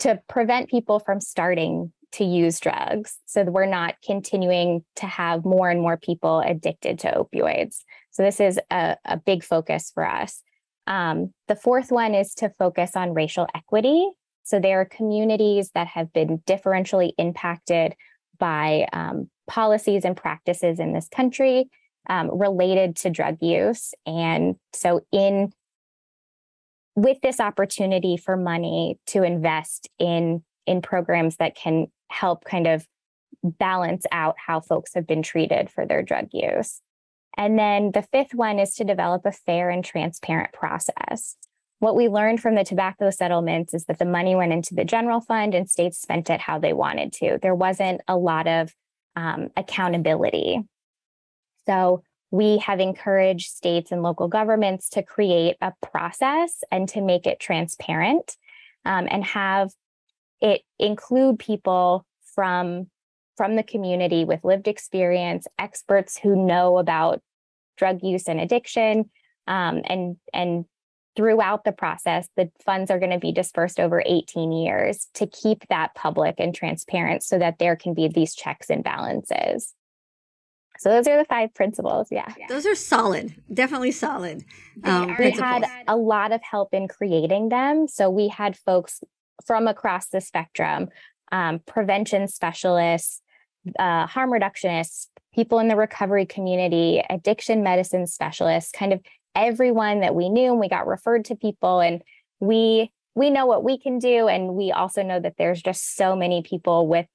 to 0.00 0.20
prevent 0.28 0.70
people 0.70 1.00
from 1.00 1.20
starting 1.20 1.92
to 2.12 2.24
use 2.24 2.60
drugs 2.60 3.18
so 3.26 3.42
that 3.42 3.50
we're 3.50 3.66
not 3.66 3.96
continuing 4.04 4.84
to 4.96 5.06
have 5.06 5.44
more 5.44 5.70
and 5.70 5.80
more 5.80 5.96
people 5.96 6.40
addicted 6.40 6.98
to 7.00 7.10
opioids. 7.10 7.80
So, 8.12 8.22
this 8.22 8.40
is 8.40 8.60
a, 8.70 8.96
a 9.04 9.16
big 9.16 9.42
focus 9.42 9.90
for 9.92 10.06
us. 10.06 10.42
Um, 10.86 11.32
the 11.48 11.56
fourth 11.56 11.90
one 11.90 12.14
is 12.14 12.34
to 12.36 12.50
focus 12.58 12.96
on 12.96 13.14
racial 13.14 13.46
equity. 13.54 14.08
So, 14.44 14.60
there 14.60 14.80
are 14.80 14.84
communities 14.84 15.70
that 15.74 15.88
have 15.88 16.12
been 16.12 16.38
differentially 16.46 17.12
impacted 17.18 17.94
by 18.38 18.86
um, 18.92 19.28
policies 19.46 20.04
and 20.04 20.16
practices 20.16 20.78
in 20.80 20.92
this 20.92 21.08
country. 21.08 21.68
um, 22.08 22.36
related 22.36 22.96
to 22.96 23.10
drug 23.10 23.38
use. 23.40 23.94
And 24.06 24.56
so, 24.72 25.02
in 25.12 25.52
with 26.94 27.20
this 27.22 27.40
opportunity 27.40 28.16
for 28.16 28.36
money 28.36 28.98
to 29.06 29.22
invest 29.22 29.88
in 29.98 30.42
in 30.66 30.82
programs 30.82 31.36
that 31.36 31.56
can 31.56 31.86
help 32.10 32.44
kind 32.44 32.66
of 32.66 32.86
balance 33.42 34.04
out 34.12 34.36
how 34.38 34.60
folks 34.60 34.94
have 34.94 35.06
been 35.06 35.22
treated 35.22 35.70
for 35.70 35.86
their 35.86 36.02
drug 36.02 36.28
use. 36.32 36.80
And 37.36 37.58
then 37.58 37.92
the 37.92 38.02
fifth 38.02 38.34
one 38.34 38.58
is 38.58 38.74
to 38.74 38.84
develop 38.84 39.24
a 39.24 39.32
fair 39.32 39.70
and 39.70 39.84
transparent 39.84 40.52
process. 40.52 41.36
What 41.78 41.96
we 41.96 42.08
learned 42.08 42.40
from 42.40 42.54
the 42.54 42.64
tobacco 42.64 43.10
settlements 43.10 43.74
is 43.74 43.86
that 43.86 43.98
the 43.98 44.04
money 44.04 44.36
went 44.36 44.52
into 44.52 44.74
the 44.74 44.84
general 44.84 45.20
fund 45.20 45.54
and 45.54 45.68
states 45.68 46.00
spent 46.00 46.30
it 46.30 46.40
how 46.40 46.58
they 46.58 46.72
wanted 46.72 47.12
to. 47.14 47.38
There 47.42 47.54
wasn't 47.54 48.02
a 48.06 48.16
lot 48.16 48.46
of 48.46 48.72
um, 49.16 49.48
accountability. 49.56 50.60
So 51.66 52.02
we 52.30 52.58
have 52.58 52.80
encouraged 52.80 53.50
states 53.50 53.92
and 53.92 54.02
local 54.02 54.28
governments 54.28 54.88
to 54.90 55.02
create 55.02 55.56
a 55.60 55.72
process 55.82 56.64
and 56.70 56.88
to 56.90 57.00
make 57.00 57.26
it 57.26 57.40
transparent 57.40 58.36
um, 58.84 59.06
and 59.10 59.24
have 59.24 59.70
it 60.40 60.62
include 60.78 61.38
people 61.38 62.06
from 62.34 62.88
from 63.36 63.56
the 63.56 63.62
community 63.62 64.24
with 64.24 64.44
lived 64.44 64.68
experience, 64.68 65.46
experts 65.58 66.18
who 66.18 66.46
know 66.46 66.78
about 66.78 67.20
drug 67.76 68.00
use 68.02 68.28
and 68.28 68.40
addiction, 68.40 69.10
um, 69.46 69.82
and 69.86 70.16
and 70.32 70.64
throughout 71.16 71.64
the 71.64 71.72
process, 71.72 72.28
the 72.36 72.50
funds 72.64 72.90
are 72.90 72.98
going 72.98 73.12
to 73.12 73.18
be 73.18 73.32
dispersed 73.32 73.78
over 73.78 74.02
18 74.04 74.50
years 74.52 75.08
to 75.14 75.26
keep 75.26 75.66
that 75.68 75.94
public 75.94 76.36
and 76.38 76.54
transparent 76.54 77.22
so 77.22 77.38
that 77.38 77.58
there 77.58 77.76
can 77.76 77.92
be 77.94 78.08
these 78.08 78.34
checks 78.34 78.70
and 78.70 78.82
balances. 78.82 79.74
So 80.78 80.88
those 80.88 81.06
are 81.06 81.18
the 81.18 81.24
five 81.24 81.54
principles. 81.54 82.08
Yeah. 82.10 82.32
Those 82.48 82.66
are 82.66 82.74
solid, 82.74 83.34
definitely 83.52 83.92
solid. 83.92 84.44
Um, 84.84 85.14
we 85.18 85.30
had 85.30 85.64
a 85.86 85.96
lot 85.96 86.32
of 86.32 86.42
help 86.42 86.72
in 86.72 86.88
creating 86.88 87.50
them. 87.50 87.86
So 87.86 88.10
we 88.10 88.28
had 88.28 88.56
folks 88.56 89.00
from 89.46 89.68
across 89.68 90.08
the 90.08 90.20
spectrum, 90.20 90.88
um, 91.32 91.60
prevention 91.66 92.28
specialists, 92.28 93.22
uh, 93.78 94.06
harm 94.06 94.30
reductionists, 94.30 95.08
people 95.34 95.58
in 95.58 95.68
the 95.68 95.76
recovery 95.76 96.26
community, 96.26 97.02
addiction 97.10 97.62
medicine 97.62 98.06
specialists, 98.06 98.70
kind 98.70 98.92
of 98.92 99.00
everyone 99.34 100.00
that 100.00 100.14
we 100.14 100.28
knew 100.28 100.50
and 100.50 100.60
we 100.60 100.68
got 100.68 100.86
referred 100.86 101.24
to 101.24 101.34
people. 101.34 101.80
And 101.80 102.02
we 102.38 102.92
we 103.14 103.30
know 103.30 103.46
what 103.46 103.64
we 103.64 103.78
can 103.78 103.98
do. 103.98 104.28
And 104.28 104.54
we 104.54 104.72
also 104.72 105.02
know 105.02 105.20
that 105.20 105.34
there's 105.36 105.62
just 105.62 105.96
so 105.96 106.16
many 106.16 106.42
people 106.42 106.86
with 106.86 107.06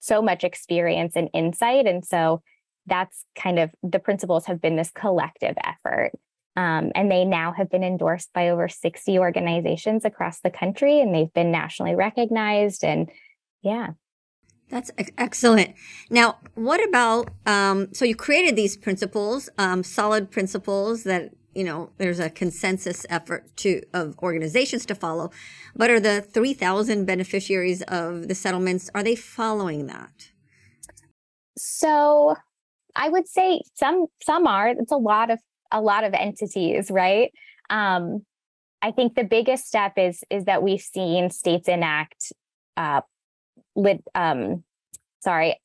so 0.00 0.20
much 0.20 0.44
experience 0.44 1.14
and 1.16 1.30
insight. 1.32 1.86
And 1.86 2.04
so 2.04 2.42
that's 2.86 3.24
kind 3.34 3.58
of 3.58 3.70
the 3.82 3.98
principles 3.98 4.46
have 4.46 4.60
been 4.60 4.76
this 4.76 4.90
collective 4.90 5.56
effort. 5.64 6.12
Um, 6.56 6.92
and 6.94 7.10
they 7.10 7.24
now 7.24 7.52
have 7.52 7.70
been 7.70 7.84
endorsed 7.84 8.32
by 8.32 8.50
over 8.50 8.68
60 8.68 9.18
organizations 9.18 10.04
across 10.04 10.40
the 10.40 10.50
country 10.50 11.00
and 11.00 11.14
they've 11.14 11.32
been 11.32 11.50
nationally 11.50 11.94
recognized 11.94 12.82
and 12.82 13.10
yeah 13.66 13.88
that's 14.68 14.90
excellent. 15.16 15.76
Now, 16.10 16.38
what 16.56 16.82
about, 16.88 17.30
um, 17.46 17.94
so 17.94 18.04
you 18.04 18.16
created 18.16 18.56
these 18.56 18.76
principles, 18.76 19.48
um, 19.58 19.84
solid 19.84 20.32
principles 20.32 21.04
that 21.04 21.30
you 21.56 21.64
know, 21.64 21.88
there's 21.96 22.20
a 22.20 22.28
consensus 22.28 23.06
effort 23.08 23.56
to 23.56 23.80
of 23.94 24.14
organizations 24.18 24.84
to 24.84 24.94
follow. 24.94 25.30
But 25.74 25.88
are 25.88 25.98
the 25.98 26.20
3,000 26.20 27.06
beneficiaries 27.06 27.80
of 27.82 28.28
the 28.28 28.34
settlements 28.34 28.90
are 28.94 29.02
they 29.02 29.16
following 29.16 29.86
that? 29.86 30.28
So, 31.56 32.36
I 32.94 33.08
would 33.08 33.26
say 33.26 33.62
some 33.74 34.06
some 34.22 34.46
are. 34.46 34.68
It's 34.68 34.92
a 34.92 34.98
lot 34.98 35.30
of 35.30 35.38
a 35.72 35.80
lot 35.80 36.04
of 36.04 36.12
entities, 36.12 36.90
right? 36.90 37.32
Um, 37.70 38.26
I 38.82 38.90
think 38.90 39.14
the 39.14 39.24
biggest 39.24 39.66
step 39.66 39.94
is 39.96 40.22
is 40.28 40.44
that 40.44 40.62
we've 40.62 40.80
seen 40.80 41.30
states 41.30 41.68
enact, 41.68 42.32
uh, 42.76 43.00
lit, 43.76 44.02
um, 44.14 44.64
sorry, 45.20 45.60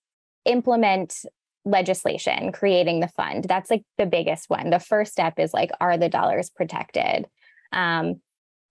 implement 0.45 1.25
legislation 1.65 2.51
creating 2.51 2.99
the 2.99 3.07
fund. 3.07 3.45
That's 3.47 3.69
like 3.69 3.83
the 3.97 4.05
biggest 4.05 4.49
one. 4.49 4.69
The 4.69 4.79
first 4.79 5.11
step 5.11 5.39
is 5.39 5.53
like 5.53 5.71
are 5.79 5.97
the 5.97 6.09
dollars 6.09 6.49
protected? 6.49 7.27
Um, 7.71 8.21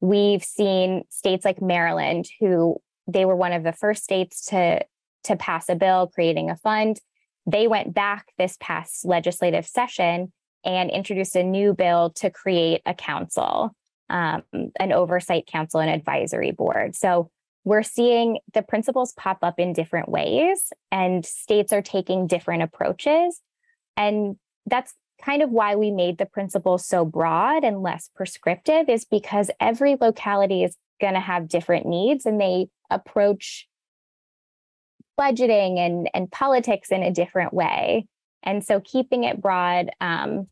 we've 0.01 0.43
seen 0.43 1.05
states 1.11 1.45
like 1.45 1.61
maryland 1.61 2.27
who 2.41 2.81
they 3.07 3.25
were 3.25 3.37
one 3.37 3.53
of 3.53 3.63
the 3.63 3.73
first 3.73 4.03
states 4.03 4.47
to 4.47 4.81
to 5.25 5.37
pass 5.37 5.69
a 5.69 5.75
bill 5.75 6.07
creating 6.07 6.51
a 6.51 6.57
fund. 6.57 6.99
They 7.47 7.67
went 7.67 7.95
back 7.95 8.27
this 8.39 8.57
past 8.61 9.05
legislative 9.05 9.67
session 9.67 10.33
and 10.65 10.91
introduced 10.91 11.37
a 11.37 11.43
new 11.43 11.75
bill 11.75 12.11
to 12.17 12.31
create 12.31 12.83
a 12.87 12.95
council 12.95 13.75
um, 14.11 14.43
an 14.79 14.93
oversight 14.93 15.47
council 15.47 15.81
and 15.81 15.91
advisory 15.91 16.51
board. 16.51 16.97
So 16.97 17.31
we're 17.65 17.83
seeing 17.83 18.39
the 18.55 18.63
principles 18.63 19.13
pop 19.13 19.39
up 19.43 19.59
in 19.59 19.73
different 19.73 20.09
ways 20.09 20.73
and 20.91 21.25
states 21.25 21.73
are 21.73 21.83
taking 21.83 22.27
different 22.27 22.63
approaches. 22.63 23.41
And 23.97 24.37
that's 24.67 24.95
kind 25.23 25.43
of 25.43 25.51
why 25.51 25.77
we 25.77 25.91
made 25.91 26.19
the 26.19 26.27
principles 26.27 26.87
so 26.87 27.05
broad 27.05 27.65
and 27.65 27.83
less 27.83 28.09
prescriptive 28.15 28.89
is 28.89 29.05
because 29.05 29.51
every 29.61 29.97
locality 30.01 30.65
is 30.65 30.77
going 31.01 31.15
to 31.15 31.21
have 31.21 31.49
different 31.49 31.87
needs 31.87 32.25
and 32.25 32.41
they 32.41 32.69
approach 32.89 33.69
budgeting 35.19 35.79
and, 35.79 36.09
and 36.15 36.31
politics 36.31 36.91
in 36.91 37.03
a 37.03 37.13
different 37.13 37.53
way. 37.53 38.07
And 38.43 38.65
so 38.65 38.81
keeping 38.81 39.25
it 39.25 39.41
broad 39.41 39.91
um, 40.01 40.47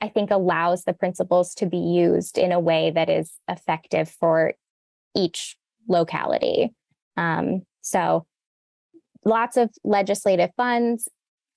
i 0.00 0.08
think 0.08 0.30
allows 0.30 0.84
the 0.84 0.92
principles 0.92 1.54
to 1.54 1.66
be 1.66 1.78
used 1.78 2.38
in 2.38 2.52
a 2.52 2.60
way 2.60 2.90
that 2.90 3.08
is 3.08 3.32
effective 3.48 4.08
for 4.08 4.54
each 5.16 5.56
locality. 5.88 6.72
Um, 7.16 7.62
so 7.80 8.26
lots 9.24 9.56
of 9.56 9.70
legislative 9.84 10.50
funds, 10.56 11.08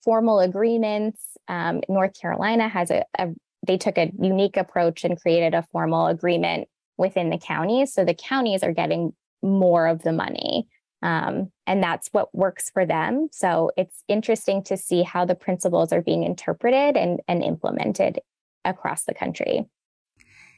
formal 0.03 0.39
agreements. 0.39 1.21
Um, 1.47 1.81
North 1.89 2.19
Carolina 2.19 2.67
has 2.67 2.91
a, 2.91 3.03
a, 3.17 3.29
they 3.65 3.77
took 3.77 3.97
a 3.97 4.11
unique 4.19 4.57
approach 4.57 5.03
and 5.03 5.19
created 5.19 5.53
a 5.53 5.65
formal 5.71 6.07
agreement 6.07 6.67
within 6.97 7.29
the 7.29 7.37
counties. 7.37 7.93
So 7.93 8.05
the 8.05 8.13
counties 8.13 8.63
are 8.63 8.71
getting 8.71 9.13
more 9.41 9.87
of 9.87 10.01
the 10.03 10.13
money. 10.13 10.67
Um, 11.01 11.51
and 11.67 11.83
that's 11.83 12.09
what 12.13 12.33
works 12.33 12.69
for 12.69 12.85
them. 12.85 13.27
So 13.31 13.71
it's 13.77 14.03
interesting 14.07 14.63
to 14.63 14.77
see 14.77 15.03
how 15.03 15.25
the 15.25 15.35
principles 15.35 15.91
are 15.91 16.01
being 16.01 16.23
interpreted 16.23 16.97
and, 16.97 17.19
and 17.27 17.43
implemented 17.43 18.19
across 18.63 19.03
the 19.03 19.13
country. 19.13 19.65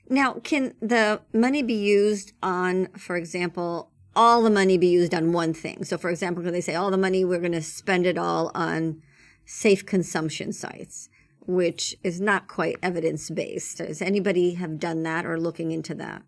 Now, 0.09 0.33
can 0.33 0.73
the 0.81 1.21
money 1.33 1.61
be 1.61 1.73
used 1.73 2.33
on, 2.41 2.87
for 2.97 3.17
example, 3.17 3.91
all 4.15 4.41
the 4.41 4.49
money 4.49 4.77
be 4.77 4.87
used 4.87 5.13
on 5.13 5.33
one 5.33 5.53
thing? 5.53 5.83
So, 5.83 5.97
for 5.97 6.09
example, 6.09 6.43
can 6.43 6.53
they 6.53 6.61
say 6.61 6.75
all 6.75 6.91
the 6.91 6.97
money 6.97 7.25
we're 7.25 7.39
going 7.39 7.51
to 7.51 7.61
spend 7.61 8.05
it 8.05 8.17
all 8.17 8.51
on 8.55 9.01
safe 9.45 9.85
consumption 9.85 10.53
sites, 10.53 11.09
which 11.41 11.95
is 12.03 12.21
not 12.21 12.47
quite 12.47 12.77
evidence 12.81 13.29
based? 13.29 13.79
Does 13.79 14.01
anybody 14.01 14.53
have 14.53 14.79
done 14.79 15.03
that 15.03 15.25
or 15.25 15.39
looking 15.39 15.71
into 15.71 15.93
that? 15.95 16.23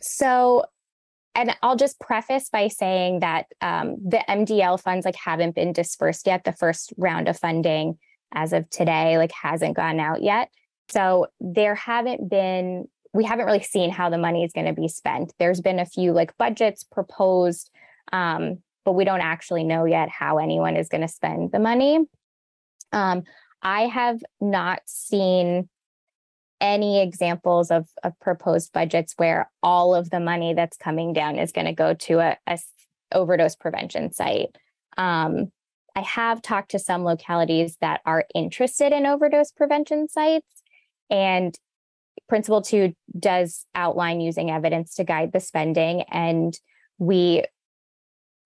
So, 0.00 0.64
and 1.34 1.56
I'll 1.62 1.76
just 1.76 1.98
preface 2.00 2.50
by 2.50 2.68
saying 2.68 3.20
that 3.20 3.46
um, 3.62 3.96
the 4.06 4.22
MDL 4.28 4.80
funds 4.80 5.06
like 5.06 5.16
haven't 5.16 5.54
been 5.54 5.72
dispersed 5.72 6.26
yet. 6.26 6.44
The 6.44 6.52
first 6.52 6.92
round 6.98 7.28
of 7.28 7.38
funding 7.38 7.98
as 8.34 8.52
of 8.52 8.68
today 8.68 9.16
like 9.16 9.32
hasn't 9.32 9.76
gone 9.76 9.98
out 9.98 10.22
yet. 10.22 10.50
So 10.90 11.28
there 11.40 11.74
haven't 11.74 12.28
been 12.28 12.86
we 13.14 13.24
haven't 13.24 13.46
really 13.46 13.62
seen 13.62 13.90
how 13.90 14.10
the 14.10 14.18
money 14.18 14.44
is 14.44 14.52
going 14.52 14.66
to 14.66 14.78
be 14.78 14.88
spent. 14.88 15.32
There's 15.38 15.60
been 15.60 15.78
a 15.78 15.86
few 15.86 16.12
like 16.12 16.36
budgets 16.36 16.82
proposed, 16.82 17.70
um, 18.12 18.58
but 18.84 18.92
we 18.92 19.04
don't 19.04 19.20
actually 19.20 19.64
know 19.64 19.84
yet 19.84 20.08
how 20.10 20.38
anyone 20.38 20.76
is 20.76 20.88
going 20.88 21.00
to 21.00 21.08
spend 21.08 21.52
the 21.52 21.60
money. 21.60 22.00
Um, 22.92 23.22
I 23.62 23.82
have 23.82 24.20
not 24.40 24.80
seen 24.84 25.68
any 26.60 27.00
examples 27.00 27.70
of, 27.70 27.86
of 28.02 28.18
proposed 28.20 28.72
budgets 28.72 29.14
where 29.16 29.50
all 29.62 29.94
of 29.94 30.10
the 30.10 30.20
money 30.20 30.52
that's 30.52 30.76
coming 30.76 31.12
down 31.12 31.38
is 31.38 31.52
going 31.52 31.66
to 31.66 31.72
go 31.72 31.94
to 31.94 32.18
a, 32.18 32.36
a 32.46 32.58
overdose 33.12 33.54
prevention 33.54 34.12
site. 34.12 34.56
Um, 34.96 35.52
I 35.94 36.00
have 36.00 36.42
talked 36.42 36.72
to 36.72 36.78
some 36.78 37.04
localities 37.04 37.76
that 37.80 38.00
are 38.04 38.24
interested 38.34 38.92
in 38.92 39.06
overdose 39.06 39.52
prevention 39.52 40.08
sites, 40.08 40.62
and 41.10 41.56
Principle 42.28 42.62
two 42.62 42.94
does 43.18 43.66
outline 43.74 44.20
using 44.20 44.50
evidence 44.50 44.94
to 44.94 45.04
guide 45.04 45.32
the 45.32 45.40
spending. 45.40 46.02
And 46.02 46.58
we, 46.98 47.44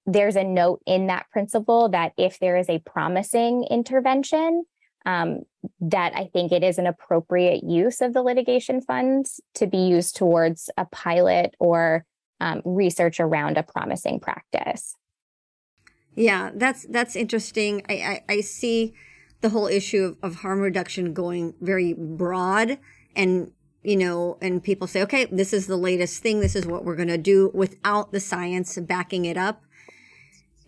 there's 0.07 0.37
a 0.37 0.45
note 0.45 0.83
in 0.87 1.07
that 1.07 1.27
principle 1.31 1.89
that 1.91 2.13
if 2.17 2.39
there 2.39 2.57
is 2.57 2.69
a 2.69 2.81
promising 2.81 3.65
intervention, 3.71 4.65
um, 5.07 5.43
that 5.81 6.13
I 6.15 6.29
think 6.33 6.53
it 6.53 6.63
is 6.63 6.79
an 6.79 6.87
appropriate 6.87 7.63
use 7.63 8.01
of 8.01 8.13
the 8.13 8.23
litigation 8.23 8.81
funds 8.81 9.41
to 9.55 9.67
be 9.67 9.79
used 9.79 10.17
towards 10.17 10.71
a 10.77 10.87
pilot 10.87 11.55
or 11.59 12.05
um, 12.41 12.63
research 12.65 13.21
around 13.21 13.59
a 13.59 13.63
promising 13.63 14.21
practice. 14.21 14.95
Yeah, 16.15 16.51
that's 16.55 16.85
that's 16.91 17.15
interesting. 17.15 17.85
I, 17.89 17.95
I, 17.95 18.35
I 18.35 18.41
see 18.41 18.95
the 19.41 19.51
whole 19.51 19.69
issue 19.69 20.03
of, 20.05 20.19
of 20.23 20.41
harm 20.41 20.61
reduction 20.61 21.13
going 21.13 21.55
very 21.61 21.95
broad 21.95 22.79
and 23.15 23.53
you 23.83 23.97
know, 23.97 24.39
and 24.41 24.63
people 24.63 24.87
say, 24.87 25.03
okay, 25.03 25.27
this 25.27 25.53
is 25.53 25.67
the 25.67 25.77
latest 25.77 26.23
thing. 26.23 26.41
This 26.41 26.57
is 26.57 26.67
what 26.67 26.85
we're 26.85 26.97
going 26.97 27.09
to 27.09 27.19
do 27.19 27.51
without 27.55 28.13
the 28.13 28.21
science 28.21 28.77
backing 28.79 29.25
it 29.25 29.37
up. 29.37 29.63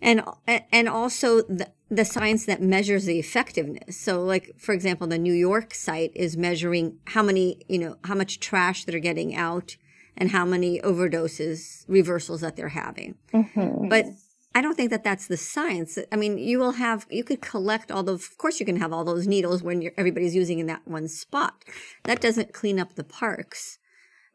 And, 0.01 0.23
and 0.47 0.89
also 0.89 1.41
the, 1.41 1.69
the 1.89 2.05
science 2.05 2.45
that 2.45 2.61
measures 2.61 3.05
the 3.05 3.19
effectiveness. 3.19 3.97
So 3.97 4.23
like, 4.23 4.55
for 4.57 4.73
example, 4.73 5.05
the 5.05 5.19
New 5.19 5.33
York 5.33 5.75
site 5.75 6.11
is 6.15 6.35
measuring 6.35 6.97
how 7.05 7.21
many, 7.21 7.61
you 7.67 7.77
know, 7.77 7.97
how 8.05 8.15
much 8.15 8.39
trash 8.39 8.85
they're 8.85 8.99
getting 8.99 9.35
out 9.35 9.75
and 10.17 10.31
how 10.31 10.43
many 10.43 10.79
overdoses, 10.81 11.85
reversals 11.87 12.41
that 12.41 12.55
they're 12.55 12.69
having. 12.69 13.15
Mm-hmm. 13.33 13.89
But 13.89 14.07
I 14.53 14.61
don't 14.61 14.75
think 14.75 14.89
that 14.89 15.03
that's 15.03 15.27
the 15.27 15.37
science. 15.37 15.97
I 16.11 16.15
mean, 16.15 16.37
you 16.37 16.59
will 16.59 16.73
have, 16.73 17.07
you 17.09 17.23
could 17.23 17.41
collect 17.41 17.91
all 17.91 18.03
those, 18.03 18.27
of 18.27 18.37
course 18.37 18.59
you 18.59 18.65
can 18.65 18.77
have 18.77 18.91
all 18.91 19.05
those 19.05 19.27
needles 19.27 19.63
when 19.63 19.89
everybody's 19.97 20.35
using 20.35 20.59
in 20.59 20.67
that 20.67 20.85
one 20.85 21.07
spot. 21.07 21.63
That 22.03 22.19
doesn't 22.19 22.53
clean 22.53 22.79
up 22.79 22.95
the 22.95 23.03
parks, 23.03 23.79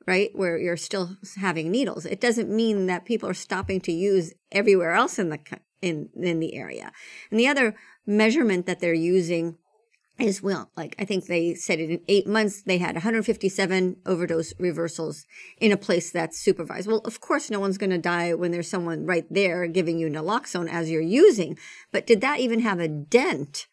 right? 0.06 0.30
Where 0.34 0.56
you're 0.56 0.78
still 0.78 1.16
having 1.36 1.70
needles. 1.70 2.06
It 2.06 2.20
doesn't 2.20 2.48
mean 2.48 2.86
that 2.86 3.04
people 3.04 3.28
are 3.28 3.34
stopping 3.34 3.80
to 3.82 3.92
use 3.92 4.32
everywhere 4.50 4.92
else 4.92 5.18
in 5.18 5.28
the, 5.28 5.38
in, 5.82 6.08
in 6.14 6.40
the 6.40 6.54
area. 6.54 6.92
And 7.30 7.38
the 7.38 7.48
other 7.48 7.76
measurement 8.06 8.64
that 8.66 8.80
they're 8.80 8.94
using 8.94 9.58
as 10.18 10.42
well. 10.42 10.70
Like 10.76 10.94
I 10.98 11.04
think 11.04 11.26
they 11.26 11.54
said 11.54 11.78
it 11.78 11.90
in 11.90 12.00
eight 12.08 12.26
months, 12.26 12.62
they 12.62 12.78
had 12.78 12.94
157 12.94 13.96
overdose 14.06 14.54
reversals 14.58 15.26
in 15.58 15.72
a 15.72 15.76
place 15.76 16.10
that's 16.10 16.38
supervised. 16.38 16.86
Well, 16.86 17.02
of 17.04 17.20
course, 17.20 17.50
no 17.50 17.60
one's 17.60 17.78
going 17.78 17.90
to 17.90 17.98
die 17.98 18.34
when 18.34 18.50
there's 18.50 18.68
someone 18.68 19.06
right 19.06 19.26
there 19.30 19.66
giving 19.66 19.98
you 19.98 20.08
naloxone 20.08 20.70
as 20.70 20.90
you're 20.90 21.00
using. 21.00 21.58
But 21.92 22.06
did 22.06 22.20
that 22.22 22.40
even 22.40 22.60
have 22.60 22.80
a 22.80 22.88
dent 22.88 23.66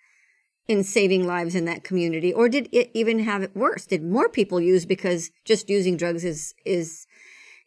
in 0.67 0.83
saving 0.83 1.25
lives 1.25 1.55
in 1.55 1.65
that 1.65 1.83
community? 1.83 2.33
Or 2.33 2.49
did 2.49 2.69
it 2.71 2.91
even 2.93 3.19
have 3.19 3.41
it 3.41 3.55
worse? 3.55 3.85
Did 3.85 4.03
more 4.03 4.29
people 4.29 4.59
use 4.59 4.85
because 4.85 5.31
just 5.45 5.69
using 5.69 5.97
drugs 5.97 6.23
is, 6.23 6.53
is, 6.65 7.07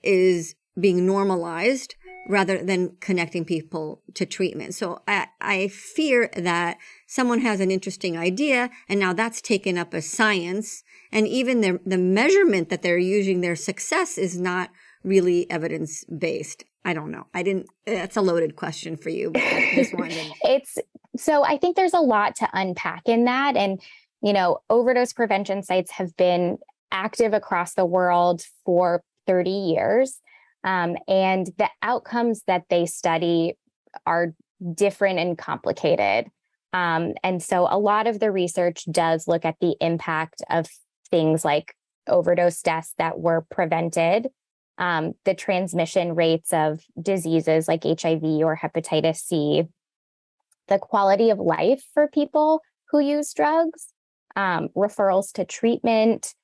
is 0.02 0.54
being 0.78 1.06
normalized? 1.06 1.94
Rather 2.28 2.62
than 2.62 2.96
connecting 3.00 3.44
people 3.44 4.02
to 4.14 4.26
treatment. 4.26 4.74
So 4.74 5.02
I, 5.06 5.28
I 5.40 5.68
fear 5.68 6.28
that 6.36 6.78
someone 7.06 7.40
has 7.40 7.60
an 7.60 7.70
interesting 7.70 8.16
idea 8.16 8.70
and 8.88 8.98
now 8.98 9.12
that's 9.12 9.40
taken 9.40 9.78
up 9.78 9.94
as 9.94 10.10
science. 10.10 10.82
And 11.12 11.28
even 11.28 11.60
the, 11.60 11.80
the 11.86 11.98
measurement 11.98 12.68
that 12.68 12.82
they're 12.82 12.98
using 12.98 13.40
their 13.40 13.56
success 13.56 14.18
is 14.18 14.38
not 14.38 14.70
really 15.04 15.48
evidence 15.50 16.04
based. 16.04 16.64
I 16.84 16.94
don't 16.94 17.10
know. 17.10 17.26
I 17.34 17.42
didn't, 17.42 17.66
that's 17.84 18.16
a 18.16 18.22
loaded 18.22 18.56
question 18.56 18.96
for 18.96 19.10
you. 19.10 19.32
this 19.32 19.92
one. 19.92 20.10
it's 20.10 20.78
so 21.16 21.44
I 21.44 21.56
think 21.56 21.76
there's 21.76 21.94
a 21.94 22.00
lot 22.00 22.36
to 22.36 22.48
unpack 22.52 23.02
in 23.06 23.24
that. 23.24 23.56
And, 23.56 23.80
you 24.22 24.32
know, 24.32 24.58
overdose 24.68 25.12
prevention 25.12 25.62
sites 25.62 25.92
have 25.92 26.16
been 26.16 26.58
active 26.90 27.32
across 27.32 27.74
the 27.74 27.86
world 27.86 28.42
for 28.64 29.02
30 29.26 29.50
years. 29.50 30.20
Um, 30.66 30.96
and 31.08 31.46
the 31.58 31.70
outcomes 31.80 32.42
that 32.46 32.64
they 32.68 32.84
study 32.86 33.54
are 34.04 34.34
different 34.74 35.18
and 35.20 35.38
complicated. 35.38 36.26
Um, 36.72 37.14
and 37.22 37.42
so 37.42 37.68
a 37.70 37.78
lot 37.78 38.06
of 38.06 38.20
the 38.20 38.32
research 38.32 38.84
does 38.90 39.28
look 39.28 39.44
at 39.44 39.56
the 39.60 39.76
impact 39.80 40.42
of 40.50 40.66
things 41.10 41.44
like 41.44 41.74
overdose 42.08 42.60
deaths 42.62 42.94
that 42.98 43.18
were 43.18 43.46
prevented, 43.50 44.28
um, 44.78 45.14
the 45.24 45.34
transmission 45.34 46.14
rates 46.14 46.52
of 46.52 46.80
diseases 47.00 47.68
like 47.68 47.84
HIV 47.84 48.22
or 48.24 48.58
hepatitis 48.60 49.18
C, 49.18 49.64
the 50.68 50.78
quality 50.78 51.30
of 51.30 51.38
life 51.38 51.82
for 51.94 52.08
people 52.08 52.60
who 52.90 52.98
use 52.98 53.32
drugs, 53.32 53.86
um, 54.34 54.68
referrals 54.76 55.32
to 55.32 55.44
treatment, 55.44 56.34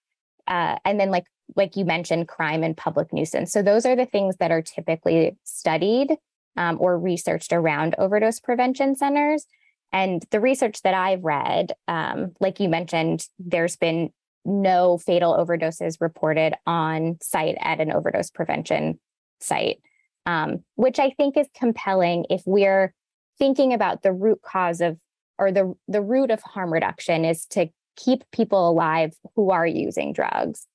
uh, 0.47 0.77
and 0.85 0.99
then 0.99 1.11
like 1.11 1.25
like 1.57 1.77
you 1.77 1.85
mentioned, 1.85 2.29
crime 2.29 2.63
and 2.63 2.77
public 2.77 3.13
nuisance. 3.13 3.53
So 3.53 3.63
those 3.63 3.87
are 3.87 3.97
the 3.97 4.07
things 4.07 4.37
that 4.37 4.51
are 4.51 4.63
typically 4.63 5.37
studied 5.45 6.17
um, 6.57 6.79
or 6.81 6.99
researched 6.99 7.53
around 7.53 7.95
overdose 7.99 8.41
prevention 8.41 8.95
centers. 8.95 9.47
And 9.93 10.25
the 10.31 10.41
research 10.41 10.83
that 10.83 10.95
I've 10.95 11.23
read, 11.23 11.73
um, 11.89 12.33
like 12.41 12.61
you 12.61 12.69
mentioned, 12.69 13.27
there's 13.39 13.77
been 13.77 14.11
no 14.45 14.99
fatal 14.99 15.35
overdoses 15.35 16.01
reported 16.01 16.55
on 16.67 17.19
site 17.21 17.57
at 17.61 17.81
an 17.81 17.93
overdose 17.93 18.31
prevention 18.31 18.99
site, 19.41 19.81
um, 20.27 20.65
which 20.75 20.99
I 20.99 21.11
think 21.11 21.37
is 21.37 21.49
compelling 21.55 22.27
if 22.31 22.43
we're 22.47 22.95
thinking 23.39 23.73
about 23.73 24.03
the 24.03 24.13
root 24.13 24.41
cause 24.43 24.81
of 24.81 24.99
or 25.39 25.53
the 25.53 25.75
the 25.89 26.03
root 26.03 26.31
of 26.31 26.43
harm 26.43 26.73
reduction 26.73 27.25
is 27.25 27.47
to 27.47 27.69
keep 27.97 28.25
people 28.33 28.69
alive 28.69 29.15
who 29.35 29.51
are 29.51 29.67
using 29.67 30.13
drugs 30.13 30.67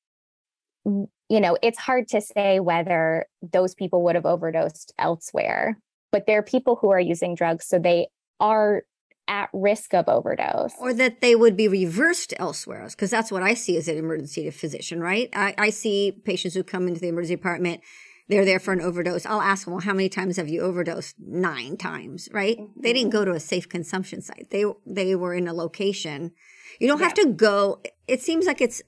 you 1.29 1.41
know, 1.41 1.57
it's 1.61 1.77
hard 1.77 2.07
to 2.09 2.21
say 2.21 2.59
whether 2.59 3.25
those 3.41 3.75
people 3.75 4.03
would 4.03 4.15
have 4.15 4.25
overdosed 4.25 4.93
elsewhere, 4.97 5.79
but 6.11 6.25
there 6.25 6.39
are 6.39 6.43
people 6.43 6.77
who 6.77 6.89
are 6.89 6.99
using 6.99 7.35
drugs, 7.35 7.65
so 7.65 7.77
they 7.77 8.07
are 8.39 8.83
at 9.27 9.49
risk 9.51 9.93
of 9.93 10.07
overdose. 10.07 10.73
Or 10.79 10.93
that 10.93 11.19
they 11.19 11.35
would 11.35 11.57
be 11.57 11.67
reversed 11.67 12.33
elsewhere, 12.37 12.87
because 12.89 13.11
that's 13.11 13.31
what 13.31 13.43
I 13.43 13.53
see 13.53 13.75
as 13.75 13.89
an 13.89 13.97
emergency 13.97 14.49
physician, 14.51 15.01
right? 15.01 15.29
I, 15.33 15.53
I 15.57 15.69
see 15.69 16.13
patients 16.23 16.53
who 16.53 16.63
come 16.63 16.87
into 16.87 17.01
the 17.01 17.09
emergency 17.09 17.35
department 17.35 17.81
they're 18.29 18.45
there 18.45 18.59
for 18.59 18.73
an 18.73 18.81
overdose. 18.81 19.25
I'll 19.25 19.41
ask 19.41 19.65
them, 19.65 19.73
well, 19.73 19.81
how 19.81 19.93
many 19.93 20.09
times 20.09 20.35
have 20.35 20.49
you 20.49 20.61
overdosed? 20.61 21.15
Nine 21.17 21.77
times, 21.77 22.27
right? 22.33 22.57
Mm-hmm. 22.57 22.81
They 22.81 22.93
didn't 22.93 23.11
go 23.11 23.23
to 23.23 23.31
a 23.31 23.39
safe 23.39 23.69
consumption 23.69 24.21
site. 24.21 24.47
They, 24.49 24.65
they 24.85 25.15
were 25.15 25.33
in 25.33 25.47
a 25.47 25.53
location. 25.53 26.31
You 26.79 26.87
don't 26.87 26.99
yeah. 26.99 27.05
have 27.05 27.13
to 27.15 27.27
go. 27.27 27.81
It 28.07 28.21
seems 28.21 28.45
like 28.45 28.59
it's 28.59 28.81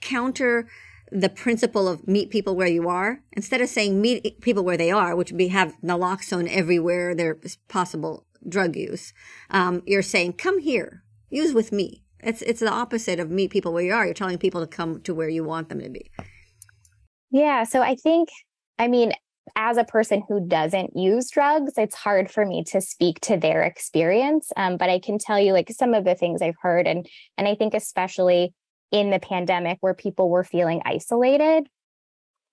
counter 0.00 0.66
the 1.12 1.28
principle 1.28 1.88
of 1.88 2.06
meet 2.06 2.30
people 2.30 2.54
where 2.54 2.68
you 2.68 2.88
are 2.88 3.22
instead 3.32 3.60
of 3.60 3.68
saying 3.68 4.00
meet 4.00 4.40
people 4.40 4.64
where 4.64 4.76
they 4.76 4.90
are, 4.90 5.16
which 5.16 5.30
would 5.30 5.38
be 5.38 5.48
have 5.48 5.74
naloxone 5.82 6.48
everywhere 6.48 7.14
there's 7.14 7.56
possible 7.68 8.26
drug 8.48 8.76
use. 8.76 9.12
Um, 9.50 9.82
you're 9.86 10.02
saying 10.02 10.34
come 10.34 10.60
here, 10.60 11.02
use 11.28 11.52
with 11.52 11.72
me. 11.72 12.04
It's 12.20 12.42
it's 12.42 12.60
the 12.60 12.70
opposite 12.70 13.18
of 13.18 13.30
meet 13.30 13.50
people 13.50 13.72
where 13.72 13.84
you 13.84 13.92
are. 13.92 14.04
You're 14.04 14.14
telling 14.14 14.38
people 14.38 14.60
to 14.60 14.66
come 14.66 15.00
to 15.02 15.14
where 15.14 15.28
you 15.28 15.44
want 15.44 15.68
them 15.68 15.80
to 15.80 15.88
be. 15.88 16.10
Yeah. 17.30 17.64
So 17.64 17.80
I 17.80 17.94
think, 17.94 18.28
I 18.78 18.88
mean, 18.88 19.12
as 19.56 19.76
a 19.76 19.84
person 19.84 20.22
who 20.28 20.46
doesn't 20.46 20.96
use 20.96 21.30
drugs, 21.30 21.72
it's 21.76 21.94
hard 21.94 22.30
for 22.30 22.44
me 22.44 22.64
to 22.64 22.80
speak 22.80 23.20
to 23.20 23.36
their 23.36 23.62
experience. 23.62 24.52
Um, 24.56 24.76
but 24.76 24.90
I 24.90 24.98
can 24.98 25.18
tell 25.18 25.40
you 25.40 25.52
like 25.52 25.70
some 25.70 25.94
of 25.94 26.04
the 26.04 26.14
things 26.14 26.42
I've 26.42 26.58
heard, 26.60 26.86
and 26.86 27.06
and 27.38 27.48
I 27.48 27.54
think 27.54 27.74
especially 27.74 28.54
in 28.90 29.10
the 29.10 29.20
pandemic 29.20 29.78
where 29.80 29.94
people 29.94 30.28
were 30.28 30.44
feeling 30.44 30.82
isolated. 30.84 31.68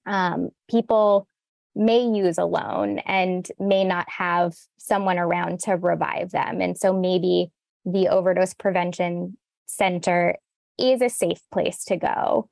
Um, 0.06 0.50
people 0.70 1.28
may 1.76 2.02
use 2.02 2.38
alone 2.38 3.00
and 3.00 3.48
may 3.60 3.84
not 3.84 4.10
have 4.10 4.56
someone 4.78 5.20
around 5.20 5.60
to 5.62 5.74
revive 5.74 6.32
them. 6.32 6.62
And 6.62 6.78
so 6.78 6.94
maybe 6.94 7.52
the 7.86 8.08
overdose 8.10 8.54
prevention 8.54 9.38
center 9.66 10.38
is 10.80 11.02
a 11.02 11.10
safe 11.10 11.42
place 11.52 11.84
to 11.86 11.98
go. 11.98 12.50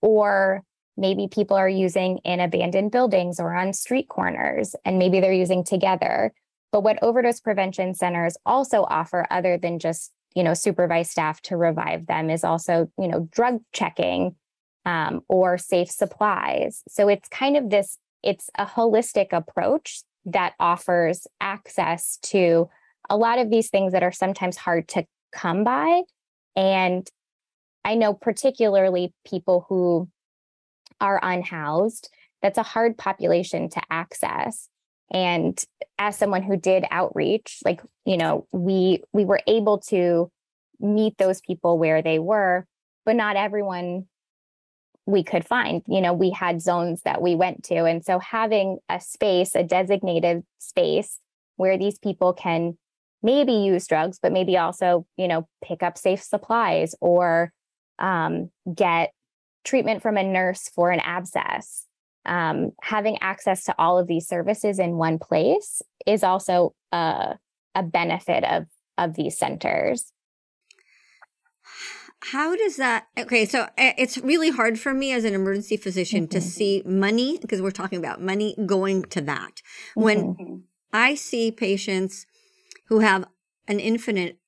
Or 0.00 0.62
maybe 0.96 1.28
people 1.28 1.56
are 1.56 1.68
using 1.68 2.18
in 2.18 2.40
abandoned 2.40 2.90
buildings 2.92 3.40
or 3.40 3.54
on 3.54 3.72
street 3.72 4.08
corners, 4.08 4.74
and 4.84 4.98
maybe 4.98 5.20
they're 5.20 5.32
using 5.32 5.64
together. 5.64 6.32
But 6.70 6.82
what 6.82 7.02
overdose 7.02 7.40
prevention 7.40 7.94
centers 7.94 8.36
also 8.44 8.84
offer, 8.84 9.26
other 9.30 9.58
than 9.58 9.78
just 9.78 10.12
you 10.38 10.44
know 10.44 10.54
supervised 10.54 11.10
staff 11.10 11.42
to 11.42 11.56
revive 11.56 12.06
them 12.06 12.30
is 12.30 12.44
also 12.44 12.88
you 12.96 13.08
know 13.08 13.28
drug 13.32 13.60
checking 13.72 14.36
um, 14.86 15.20
or 15.28 15.58
safe 15.58 15.90
supplies. 15.90 16.84
So 16.88 17.08
it's 17.08 17.28
kind 17.28 17.56
of 17.56 17.70
this 17.70 17.98
it's 18.22 18.48
a 18.56 18.64
holistic 18.64 19.32
approach 19.32 20.02
that 20.26 20.54
offers 20.60 21.26
access 21.40 22.18
to 22.22 22.70
a 23.10 23.16
lot 23.16 23.40
of 23.40 23.50
these 23.50 23.68
things 23.68 23.92
that 23.92 24.04
are 24.04 24.12
sometimes 24.12 24.56
hard 24.56 24.86
to 24.88 25.04
come 25.32 25.64
by. 25.64 26.02
And 26.54 27.08
i 27.84 27.94
know 27.94 28.12
particularly 28.14 29.12
people 29.24 29.66
who 29.68 30.08
are 31.00 31.20
unhoused 31.22 32.10
that's 32.42 32.58
a 32.58 32.62
hard 32.62 32.98
population 32.98 33.68
to 33.68 33.80
access 33.90 34.68
and 35.10 35.62
as 35.98 36.16
someone 36.16 36.42
who 36.42 36.56
did 36.56 36.84
outreach 36.90 37.58
like 37.64 37.80
you 38.04 38.16
know 38.16 38.46
we 38.52 39.02
we 39.12 39.24
were 39.24 39.40
able 39.46 39.78
to 39.78 40.30
meet 40.80 41.16
those 41.18 41.40
people 41.40 41.78
where 41.78 42.02
they 42.02 42.18
were 42.18 42.66
but 43.04 43.16
not 43.16 43.36
everyone 43.36 44.06
we 45.08 45.24
could 45.24 45.46
find. 45.46 45.82
You 45.88 46.02
know 46.02 46.12
we 46.12 46.30
had 46.30 46.60
zones 46.60 47.00
that 47.02 47.22
we 47.22 47.34
went 47.34 47.64
to. 47.64 47.84
And 47.86 48.04
so 48.04 48.18
having 48.18 48.78
a 48.90 49.00
space 49.00 49.54
a 49.54 49.64
designated 49.64 50.44
space 50.58 51.18
where 51.56 51.78
these 51.78 51.98
people 51.98 52.34
can 52.34 52.76
maybe 53.22 53.52
use 53.52 53.86
drugs 53.86 54.18
but 54.22 54.32
maybe 54.32 54.56
also 54.58 55.06
you 55.16 55.26
know 55.26 55.48
pick 55.64 55.82
up 55.82 55.96
safe 55.98 56.22
supplies 56.22 56.94
or 57.00 57.52
um, 57.98 58.50
get 58.72 59.12
treatment 59.64 60.02
from 60.02 60.16
a 60.18 60.22
nurse 60.22 60.68
for 60.74 60.90
an 60.90 61.00
abscess 61.00 61.86
um, 62.28 62.72
having 62.82 63.18
access 63.20 63.64
to 63.64 63.74
all 63.78 63.98
of 63.98 64.06
these 64.06 64.28
services 64.28 64.78
in 64.78 64.96
one 64.96 65.18
place 65.18 65.82
is 66.06 66.22
also 66.22 66.74
a, 66.92 67.36
a 67.74 67.82
benefit 67.82 68.44
of 68.44 68.66
of 68.96 69.14
these 69.14 69.38
centers 69.38 70.12
how 72.20 72.56
does 72.56 72.76
that 72.76 73.06
okay 73.16 73.44
so 73.44 73.68
eh, 73.76 73.92
it's 73.96 74.18
really 74.18 74.50
hard 74.50 74.78
for 74.78 74.92
me 74.92 75.12
as 75.12 75.24
an 75.24 75.34
emergency 75.34 75.76
physician 75.76 76.24
mm-hmm. 76.24 76.32
to 76.32 76.40
see 76.40 76.82
money 76.84 77.38
because 77.40 77.62
we're 77.62 77.70
talking 77.70 77.98
about 77.98 78.20
money 78.20 78.56
going 78.66 79.04
to 79.04 79.20
that 79.20 79.62
when 79.94 80.34
mm-hmm. 80.34 80.56
i 80.92 81.14
see 81.14 81.52
patients 81.52 82.26
who 82.88 82.98
have 82.98 83.24
an 83.68 83.78
infinite 83.78 84.38